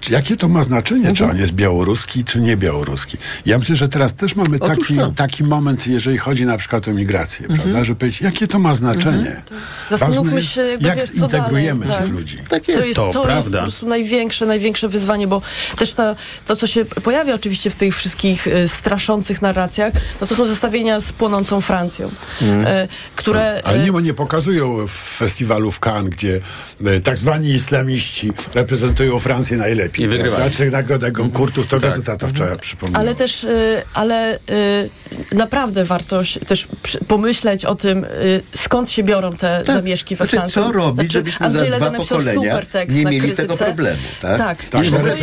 Czy 0.00 0.12
Jakie 0.12 0.36
to 0.36 0.48
ma 0.48 0.62
znaczenie, 0.62 1.12
czy 1.12 1.24
on 1.24 1.36
jest 1.36 1.52
białoruski, 1.52 2.24
czy 2.24 2.40
nie 2.40 2.56
białoruski? 2.56 3.16
Ja 3.46 3.58
myślę, 3.58 3.76
że 3.76 3.88
teraz 3.88 4.14
też 4.14 4.36
mamy 4.36 4.58
taki, 4.58 4.96
to. 4.96 5.12
taki 5.16 5.44
moment, 5.44 5.86
jeżeli 5.86 6.18
chodzi 6.18 6.46
na 6.46 6.56
przykład 6.58 6.88
o 6.88 6.92
migrację, 6.92 7.48
prawda? 7.48 7.84
Że 7.84 7.94
powiedzieć, 7.94 8.20
jakie 8.20 8.46
to 8.46 8.58
ma 8.58 8.74
znaczenie? 8.74 9.42
Zastanówmy 9.90 10.22
Ważne 10.22 10.34
jest, 10.40 10.48
się, 10.52 10.62
jakby, 10.62 10.88
jak 10.88 10.96
wiesz, 10.96 11.10
co 11.10 11.14
zintegrujemy 11.14 11.86
dalej. 11.86 12.02
tych 12.02 12.10
Tak. 12.10 12.18
ludzi. 12.18 12.38
Tak 12.48 12.64
To 12.64 12.72
jest. 12.72 12.86
jest, 12.86 12.96
To 12.96 13.10
to 13.12 13.18
jest 13.18 13.28
prawda. 13.28 13.58
po 13.58 13.62
prostu 13.62 13.86
największe, 13.86 14.46
największe 14.46 14.88
wyzwanie, 14.88 15.26
bo 15.26 15.42
też 15.78 15.92
ta, 15.92 16.16
to, 16.46 16.56
co 16.56 16.66
się 16.66 16.84
pojawia 16.84 17.34
oczywiście 17.34 17.70
w 17.70 17.76
tych 17.76 17.96
wszystkich 17.96 18.48
e, 18.48 18.68
straszących 18.68 19.42
narracjach, 19.42 19.92
no 20.20 20.26
to 20.26 20.34
są 20.34 20.46
zestawienia 20.46 21.00
z 21.00 21.12
płonącą 21.12 21.60
Francją, 21.60 22.10
e, 22.42 22.88
które... 23.16 23.60
Ale 23.64 23.82
e, 23.82 23.90
nie, 23.90 24.02
nie 24.02 24.14
pokazują 24.14 24.86
w 24.86 24.90
festiwalu 24.90 25.70
w 25.70 25.80
Cannes, 25.86 26.10
gdzie 26.10 26.40
e, 26.86 27.00
tak 27.00 27.18
zwani 27.18 27.48
islamiści 27.48 28.32
reprezentują 28.54 29.18
Francję 29.18 29.56
najlepiej. 29.56 29.89
I 29.98 30.06
wygrywają. 30.06 30.36
prawda? 30.36 30.56
Czy 30.56 30.70
nagrodę 30.70 31.12
Goncourtów, 31.12 31.66
to 31.66 31.80
gazeta 31.80 32.16
to 32.16 32.28
wczoraj 32.28 32.58
przypomniała. 32.58 33.00
Ale 33.04 33.14
też, 33.14 33.44
y, 33.44 33.82
ale 33.94 34.36
y, 34.36 34.90
naprawdę 35.32 35.84
warto 35.84 36.20
też 36.46 36.68
pomyśleć 37.08 37.64
o 37.64 37.74
tym, 37.74 38.04
y, 38.04 38.42
skąd 38.54 38.90
się 38.90 39.02
biorą 39.02 39.32
te 39.32 39.62
zamieszki 39.66 40.16
we 40.16 40.24
Znaczy, 40.24 40.36
Francji. 40.36 40.54
co 40.54 40.72
robić, 40.72 41.12
żebyśmy 41.12 41.46
Andrzej 41.46 41.70
za 41.70 41.76
dwa 41.76 41.90
pokolenia 41.90 42.60
nie 42.88 43.02
na 43.02 43.10
mieli 43.10 43.20
krytyce. 43.20 43.42
tego 43.42 43.56
problemu, 43.56 43.98
tak? 44.20 44.38
Tak. 44.38 44.64
Tak, 44.64 44.80
I 44.82 44.90
przykład 44.90 45.16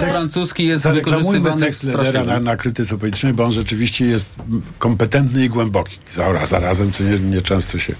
tekst. 0.00 0.10
francuski 0.10 0.66
jest 0.66 0.82
Zareklamujmy 0.82 1.40
wykorzystywany 1.40 1.66
tekst 1.66 1.84
Ledera 1.84 2.04
strasznie. 2.04 2.32
na, 2.32 2.40
na 2.40 2.56
krytyce 2.56 2.98
politycznej, 2.98 3.32
bo 3.32 3.44
on 3.44 3.52
rzeczywiście 3.52 4.04
jest 4.06 4.26
kompetentny 4.78 5.44
i 5.44 5.48
głęboki. 5.48 5.98
Zaraz, 6.12 6.48
zarazem, 6.48 6.92
co 6.92 7.04
nie, 7.04 7.18
nie 7.18 7.42
często 7.42 7.78
się 7.78 7.94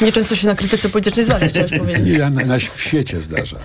Nieczęsto 0.00 0.36
się 0.36 0.46
na 0.46 0.54
krytyce 0.54 0.88
politycznej 0.88 1.24
zdarza, 1.24 1.46
chciałeś 1.46 1.70
powiedzieć. 1.78 2.06
nie, 2.06 2.18
na, 2.18 2.44
na, 2.46 2.58
w 2.58 2.80
świecie 2.80 3.20
zdarza. 3.20 3.56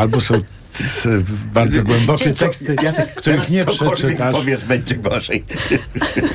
Albo 0.00 0.20
są 0.20 0.34
c- 0.72 1.22
bardzo 1.54 1.82
głębokie 1.82 2.32
teksty, 2.32 2.76
Jacek, 2.82 3.14
których 3.14 3.50
nie 3.50 3.64
przeczytasz. 3.64 4.34
powiesz, 4.36 4.64
będzie 4.64 4.94
gorzej. 4.94 5.44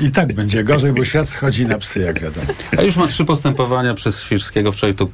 I 0.01 0.11
tak 0.11 0.33
będzie 0.33 0.63
gorzej, 0.63 0.93
bo 0.93 1.05
świat 1.05 1.29
schodzi 1.29 1.65
na 1.65 1.77
psy, 1.77 1.99
jak 1.99 2.19
wiadomo. 2.19 2.47
A 2.77 2.81
już 2.81 2.95
ma 2.95 3.07
trzy 3.07 3.25
postępowania 3.25 3.93
przez 3.93 4.21
Świrskiego. 4.21 4.71
Wczoraj 4.71 4.95
to 4.95 5.07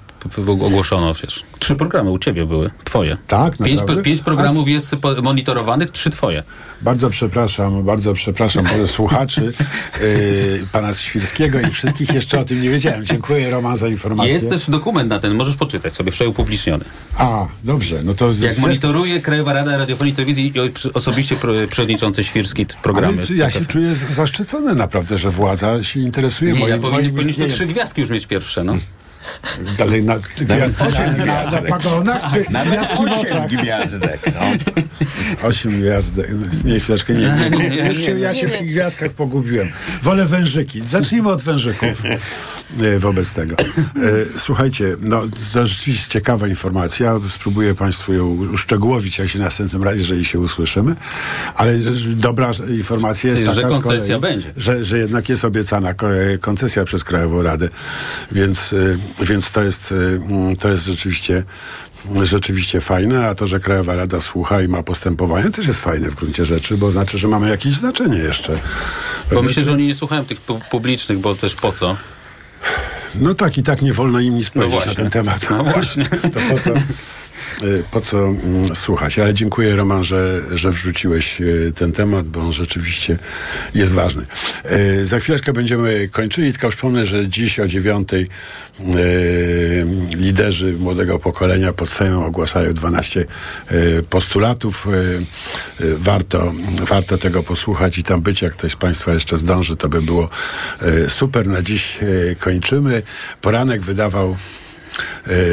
ogłoszono, 0.48 1.14
wiesz. 1.14 1.44
Trzy 1.60 1.76
programy 1.76 2.12
u 2.12 2.20
ciebie 2.20 2.46
były, 2.46 2.72
twoje. 2.84 3.18
Tak, 3.28 3.58
Pięć, 3.58 3.80
naprawdę? 3.80 4.04
pięć 4.04 4.22
programów 4.22 4.68
jest 4.68 4.96
monitorowanych, 5.22 5.92
trzy 5.92 6.10
twoje. 6.10 6.44
Bardzo 6.82 7.10
przepraszam, 7.10 7.84
bardzo 7.84 8.14
przepraszam 8.14 8.66
słuchaczy 8.86 9.42
yy, 10.02 10.68
pana 10.72 10.94
Świrskiego 10.94 11.60
i 11.60 11.66
wszystkich 11.72 12.14
jeszcze 12.14 12.40
o 12.40 12.46
tym 12.46 12.62
nie 12.62 12.70
wiedziałem. 12.70 13.06
Dziękuję 13.06 13.50
Roman 13.50 13.78
za 13.78 13.88
informację. 13.88 14.34
Jest 14.34 14.50
też 14.50 14.70
dokument 14.70 15.10
na 15.10 15.20
ten, 15.20 15.34
możesz 15.36 15.56
poczytać 15.56 15.94
sobie, 15.94 16.12
wczoraj 16.12 16.32
upubliczniony. 16.32 16.86
A, 17.18 17.48
dobrze, 17.64 18.00
no 18.04 18.14
to 18.14 18.28
Jak 18.28 18.36
zresztą- 18.36 18.62
monitoruje 19.12 19.22
Krajowa 19.22 19.54
Rada 19.54 19.78
Radiofonii 19.78 20.14
i 20.14 20.16
Telewizji 20.16 20.54
i 20.56 20.92
osobiście 20.94 21.38
przewodniczący 21.70 22.24
Świrski 22.24 22.66
programy. 22.84 23.22
Ale 23.30 23.38
ja 23.38 23.52
się 23.52 23.66
czuję 23.66 23.96
zaszczycony 23.96 24.76
naprawdę, 24.76 25.18
że 25.18 25.30
władza 25.30 25.84
się 25.84 26.00
interesuje 26.00 26.54
Nie, 26.54 26.60
moim, 26.60 26.72
ja 26.72 26.78
powinien, 26.78 27.04
moim 27.04 27.16
powinniśmy 27.16 27.48
trzy 27.48 27.66
gwiazdki 27.66 28.02
już 28.02 28.10
mieć 28.10 28.26
pierwsze, 28.26 28.64
no. 28.64 28.78
Ale 29.82 30.02
na, 30.02 30.20
gwiazdki 30.38 30.84
na, 31.18 31.26
na, 31.26 31.52
na 31.52 31.62
pagonach 31.62 32.34
czy 32.34 32.46
Nawet 32.52 32.70
gwiazdki 32.70 32.96
w 32.98 33.00
osiem 33.00 33.38
oczach? 33.38 33.48
gwiazdek, 33.48 34.20
no. 34.36 35.48
Osiem 35.48 35.82
gwiazdek. 35.82 36.30
Nie, 36.66 36.80
chwileczkę, 36.80 37.14
nie, 37.14 37.20
nie, 37.20 37.58
Nie, 37.58 37.70
nie, 37.70 37.88
Już 37.88 37.98
się, 37.98 38.14
nie, 38.16 38.20
ja 38.22 38.34
się 38.36 38.48
w 38.48 38.52
tych 38.58 38.68
gwiazdkach 38.68 39.10
pogubiłem. 39.12 39.70
Wolę 40.02 40.26
wężyki. 40.26 40.82
Zacznijmy 40.92 41.30
od 41.30 41.42
wężyków 41.42 42.04
e, 42.82 43.00
wobec 43.00 43.34
tego. 43.34 43.56
E, 43.60 43.66
Słuchajcie, 44.38 44.96
no 45.02 45.22
to 45.54 45.68
rzeczywiście 45.68 46.10
ciekawa 46.10 46.48
informacja. 46.48 47.20
Spróbuję 47.30 47.76
Państwu 47.76 48.14
ją 48.14 48.28
uszczegółowić, 48.54 49.20
jak 49.20 49.30
się 49.30 49.40
następnym 49.40 49.84
razie, 49.84 50.00
jeżeli 50.00 50.26
się 50.26 50.40
usłyszymy. 50.40 50.96
Ale 51.56 51.78
dobra 52.06 52.52
informacja 52.78 53.30
jest 53.30 53.44
Że 53.44 53.56
taka 53.56 53.72
z 53.72 53.74
koncesja 53.74 54.20
kolei, 54.20 54.34
będzie. 54.34 54.52
Że, 54.58 54.86
że 54.86 54.98
jednak 54.98 55.30
jest 55.30 55.46
obiecana 55.46 55.94
ko- 55.94 56.08
koncesja 56.40 56.84
przez 56.84 57.04
Krajową 57.04 57.44
Radę. 57.44 57.70
Więc, 58.32 58.74
y, 58.74 58.98
więc 59.20 59.52
to 59.52 59.64
jest, 59.64 59.92
y, 59.92 59.96
mm, 59.96 60.56
to 60.56 60.70
jest 60.70 60.86
rzeczywiście, 60.86 61.44
rzeczywiście 62.24 62.82
fajne, 62.82 63.28
a 63.28 63.36
to, 63.36 63.48
że 63.48 63.60
Krajowa 63.60 63.96
Rada 63.96 64.20
słucha 64.20 64.62
i 64.62 64.68
ma 64.68 64.84
postępowanie, 64.84 65.50
też 65.50 65.68
jest 65.68 65.80
fajne 65.80 66.10
w 66.12 66.16
gruncie 66.16 66.46
rzeczy, 66.46 66.78
bo 66.78 66.92
znaczy, 66.92 67.18
że 67.18 67.28
mamy 67.28 67.50
jakieś 67.50 67.74
znaczenie 67.74 68.18
jeszcze. 68.18 68.60
Bo 69.34 69.42
myślę, 69.42 69.66
że 69.66 69.74
oni 69.74 69.88
nie 69.88 69.96
słuchają 69.96 70.26
tych 70.26 70.42
pu- 70.42 70.60
publicznych, 70.72 71.20
bo 71.20 71.36
też 71.36 71.56
po 71.56 71.72
co? 71.72 71.96
No 73.16 73.34
tak 73.34 73.58
i 73.58 73.64
tak 73.64 73.82
nie 73.82 73.94
wolno 73.94 74.20
im 74.20 74.38
nic 74.38 74.50
powiedzieć 74.50 74.74
na 74.74 74.84
właśnie. 74.84 74.96
ten 74.96 75.10
temat. 75.10 75.50
No 75.50 75.64
właśnie. 75.64 76.06
To 76.34 76.40
po 76.50 76.60
co, 76.60 76.72
po 77.92 78.02
co 78.02 78.18
mm, 78.18 78.76
słuchać? 78.76 79.20
Ale 79.20 79.34
dziękuję 79.34 79.76
Roman, 79.76 80.04
że, 80.04 80.42
że 80.54 80.72
wrzuciłeś 80.72 81.42
y, 81.42 81.74
ten 81.76 81.92
temat, 81.92 82.28
bo 82.28 82.40
on 82.40 82.54
rzeczywiście 82.54 83.20
jest 83.76 83.94
ważny. 83.94 84.26
Y, 84.72 85.06
Za 85.06 85.20
chwileczkę 85.20 85.54
będziemy 85.54 86.08
kończyli, 86.08 86.52
tylko 86.52 86.70
przypomnę, 86.70 87.06
że 87.06 87.28
dziś 87.28 87.60
o 87.60 87.68
dziewiątej 87.68 88.28
y, 88.80 89.86
liderzy 90.16 90.74
młodego 90.74 91.20
pokolenia 91.20 91.74
pod 91.74 91.90
Sejmem 91.90 92.24
ogłaszają 92.24 92.74
12 92.74 93.26
y, 93.72 94.04
postulatów. 94.10 94.88
Y, 94.88 94.92
y, 95.86 95.98
Warto, 95.98 96.54
warto 96.88 97.18
tego 97.18 97.44
posłuchać 97.44 97.98
i 97.98 98.04
tam 98.04 98.22
być. 98.22 98.42
Jak 98.42 98.52
ktoś 98.52 98.72
z 98.72 98.76
Państwa 98.76 99.14
jeszcze 99.14 99.38
zdąży, 99.38 99.76
to 99.76 99.90
by 99.90 100.02
było 100.02 100.30
y, 100.82 101.10
super. 101.10 101.48
Na 101.48 101.62
dziś 101.62 102.00
y, 102.04 102.36
kończymy. 102.40 103.02
Poranek 103.42 103.82
wydawał 103.82 104.38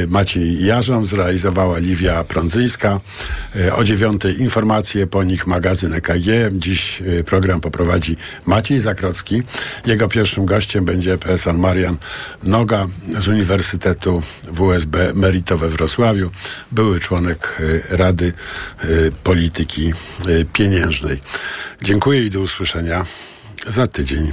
Maciej 0.09 0.65
Jarzą, 0.67 1.07
zrealizowała 1.07 1.79
Liwia 1.79 2.25
Prądzyńska. 2.25 3.01
E, 3.57 3.77
O 3.77 3.85
dziewiątej 3.85 4.41
informacje, 4.41 5.07
po 5.07 5.25
nich 5.25 5.47
magazyn 5.47 5.95
EKG. 5.95 6.27
Dziś 6.53 7.03
e, 7.03 7.25
program 7.25 7.61
poprowadzi 7.61 8.17
Maciej 8.47 8.81
Zakrocki. 8.81 9.43
Jego 9.87 10.09
pierwszym 10.09 10.47
gościem 10.47 10.85
będzie 10.85 11.19
PSL 11.19 11.59
Marian 11.59 11.97
Noga 12.45 12.87
z 13.19 13.29
Uniwersytetu 13.29 14.23
WSB 14.53 15.13
Merito 15.15 15.59
we 15.59 15.69
Wrocławiu. 15.69 16.31
Były 16.73 17.01
członek 17.01 17.59
e, 17.91 17.97
Rady 17.97 18.33
e, 18.79 18.87
Polityki 19.25 19.93
e, 19.93 20.45
Pieniężnej. 20.53 21.21
Dziękuję 21.83 22.23
i 22.23 22.31
do 22.31 22.41
usłyszenia 22.41 23.05
za 23.69 23.87
tydzień. 23.87 24.33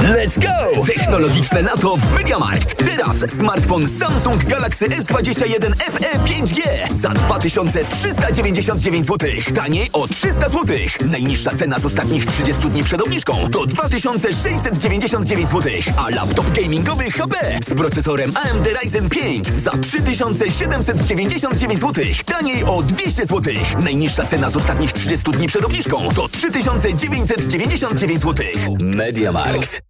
Let's 0.00 0.38
go! 0.38 0.84
Technologiczne 0.86 1.62
lato 1.62 1.96
w 1.96 2.12
MediaMarkt. 2.12 2.76
Teraz 2.76 3.16
smartfon 3.36 3.88
Samsung 3.98 4.44
Galaxy 4.44 4.88
S21 4.88 5.74
FE 5.76 6.18
5G 6.18 6.62
za 7.00 7.08
2399 7.08 9.06
zł. 9.06 9.30
Taniej 9.54 9.90
o 9.92 10.08
300 10.08 10.48
zł. 10.48 10.76
Najniższa 11.06 11.56
cena 11.56 11.78
z 11.78 11.84
ostatnich 11.84 12.26
30 12.26 12.68
dni 12.68 12.84
przed 12.84 13.02
obniżką 13.02 13.50
to 13.50 13.66
2699 13.66 15.48
zł. 15.48 15.72
A 15.96 16.10
laptop 16.10 16.50
gamingowy 16.50 17.10
HP 17.10 17.36
z 17.68 17.74
procesorem 17.74 18.32
AMD 18.36 18.68
Ryzen 18.82 19.08
5 19.08 19.56
za 19.56 19.70
3799 19.70 21.80
zł. 21.80 22.04
Taniej 22.26 22.64
o 22.64 22.82
200 22.82 23.26
zł. 23.26 23.54
Najniższa 23.80 24.26
cena 24.26 24.50
z 24.50 24.56
ostatnich 24.56 24.92
30 24.92 25.30
dni 25.30 25.46
przed 25.46 25.64
obniżką 25.64 26.08
to 26.14 26.28
3999 26.28 28.20
zł. 28.20 28.46
MediaMarkt. 28.80 29.89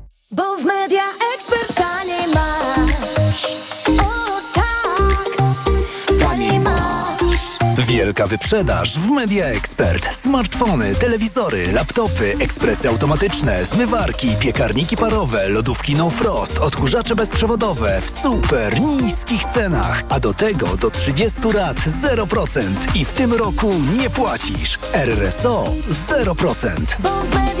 Bo 0.31 0.57
w 0.57 0.65
media 0.65 1.03
ekspert 1.35 1.75
taniej 1.75 2.27
masz. 2.33 3.45
O 3.99 4.41
tak, 4.53 5.37
taniej 6.19 6.59
masz. 6.59 7.21
Wielka 7.77 8.27
wyprzedaż 8.27 8.99
w 8.99 9.09
Media 9.09 9.45
Expert. 9.45 10.15
Smartfony, 10.15 10.95
telewizory, 10.95 11.71
laptopy, 11.71 12.35
ekspresy 12.39 12.89
automatyczne, 12.89 13.65
zmywarki, 13.65 14.35
piekarniki 14.39 14.97
parowe, 14.97 15.49
lodówki 15.49 15.95
No 15.95 16.09
Frost, 16.09 16.59
odkurzacze 16.59 17.15
bezprzewodowe 17.15 18.01
w 18.01 18.09
super 18.09 18.81
niskich 18.81 19.45
cenach. 19.45 20.03
A 20.09 20.19
do 20.19 20.33
tego 20.33 20.77
do 20.77 20.91
30 20.91 21.41
lat 21.53 21.77
0% 21.77 22.61
i 22.95 23.05
w 23.05 23.13
tym 23.13 23.33
roku 23.33 23.73
nie 23.99 24.09
płacisz. 24.09 24.79
RSO 24.93 25.73
0%. 26.09 26.75
Bo 26.99 27.09
w 27.09 27.35
media. 27.35 27.60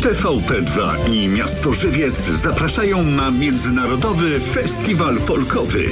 TVP2 0.00 1.08
i 1.12 1.28
Miasto 1.28 1.72
Żywiec 1.72 2.16
zapraszają 2.26 3.02
na 3.02 3.30
Międzynarodowy 3.30 4.40
Festiwal 4.40 5.18
Folkowy. 5.18 5.84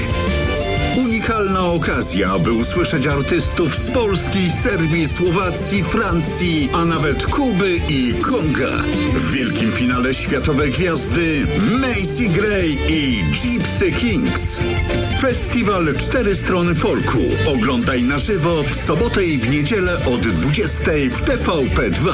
Unikalna 0.96 1.60
okazja, 1.60 2.38
by 2.38 2.52
usłyszeć 2.52 3.06
artystów 3.06 3.78
z 3.78 3.90
Polski, 3.90 4.50
Serbii, 4.62 5.08
Słowacji, 5.08 5.84
Francji, 5.84 6.68
a 6.72 6.84
nawet 6.84 7.26
Kuby 7.26 7.80
i 7.88 8.14
Konga. 8.14 8.82
W 9.14 9.30
wielkim 9.30 9.72
finale 9.72 10.14
światowe 10.14 10.68
gwiazdy 10.68 11.46
Macy 11.80 12.28
Gray 12.28 12.78
i 12.88 13.24
Gypsy 13.42 13.92
Kings. 13.92 14.60
Festiwal 15.20 15.94
Cztery 15.98 16.34
Strony 16.34 16.74
Folku. 16.74 17.22
Oglądaj 17.46 18.02
na 18.02 18.18
żywo 18.18 18.62
w 18.62 18.74
sobotę 18.74 19.24
i 19.24 19.38
w 19.38 19.48
niedzielę 19.48 19.92
od 20.06 20.20
20 20.20 20.90
w 21.10 21.22
TVP2. 21.24 22.12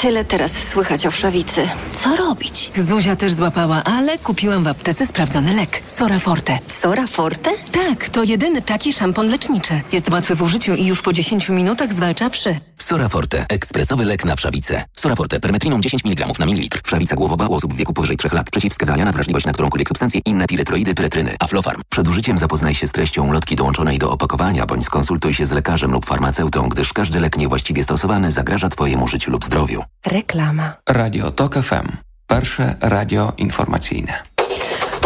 Tyle 0.00 0.24
teraz 0.24 0.52
słychać 0.52 1.06
o 1.06 1.10
wszawicy. 1.10 1.68
Co 1.92 2.16
robić? 2.16 2.70
Zuzia 2.76 3.16
też 3.16 3.32
złapała, 3.32 3.84
ale 3.84 4.18
kupiłam 4.18 4.64
w 4.64 4.68
aptece 4.68 5.06
sprawdzony 5.06 5.54
lek. 5.54 5.82
Sora 5.86 6.18
Forte. 6.18 6.58
Sora 6.80 7.06
Forte? 7.06 7.50
Tak, 7.72 8.08
to 8.08 8.24
jedyny 8.24 8.62
taki 8.62 8.92
szampon 8.92 9.28
leczniczy. 9.28 9.80
Jest 9.92 10.10
łatwy 10.10 10.34
w 10.34 10.42
użyciu 10.42 10.74
i 10.74 10.86
już 10.86 11.02
po 11.02 11.12
10 11.12 11.48
minutach 11.48 11.92
zwalcza 11.92 12.28
wszy. 12.28 12.56
Sora 12.82 13.08
Forte. 13.08 13.46
Ekspresowy 13.48 14.04
lek 14.04 14.24
na 14.24 14.36
wszawicę. 14.36 14.84
Sora 14.96 15.16
Forte. 15.16 15.40
Permetriną 15.40 15.80
10 15.80 16.04
mg 16.04 16.26
na 16.38 16.46
mililitr. 16.46 16.80
Wszawica 16.84 17.16
głowowa 17.16 17.46
u 17.46 17.54
osób 17.54 17.74
w 17.74 17.76
wieku 17.76 17.92
powyżej 17.92 18.16
3 18.16 18.28
lat. 18.32 18.50
Przeciwwskazania 18.50 19.04
na 19.04 19.12
wrażliwość 19.12 19.46
na 19.46 19.52
którąkolwiek 19.52 19.88
substancję. 19.88 20.20
Inne 20.24 20.46
piretroidy, 20.46 20.94
pyretryny. 20.94 21.36
Aflofarm. 21.40 21.80
Przed 21.88 22.08
użyciem 22.08 22.38
zapoznaj 22.38 22.74
się 22.74 22.86
z 22.86 22.92
treścią 22.92 23.32
lotki 23.32 23.56
dołączonej 23.56 23.98
do 23.98 24.10
opakowania, 24.10 24.66
bądź 24.66 24.84
skonsultuj 24.84 25.34
się 25.34 25.46
z 25.46 25.52
lekarzem 25.52 25.92
lub 25.92 26.06
farmaceutą, 26.06 26.68
gdyż 26.68 26.92
każdy 26.92 27.20
lek 27.20 27.36
niewłaściwie 27.36 27.84
stosowany 27.84 28.32
zagraża 28.32 28.68
Twojemu 28.68 29.08
życiu 29.08 29.30
lub 29.30 29.44
zdrowiu. 29.44 29.84
Reklama. 30.06 30.72
Radio 30.88 31.30
TOK 31.30 31.54
FM. 31.54 31.88
Pierwsze 32.26 32.76
radio 32.80 33.32
informacyjne. 33.38 34.29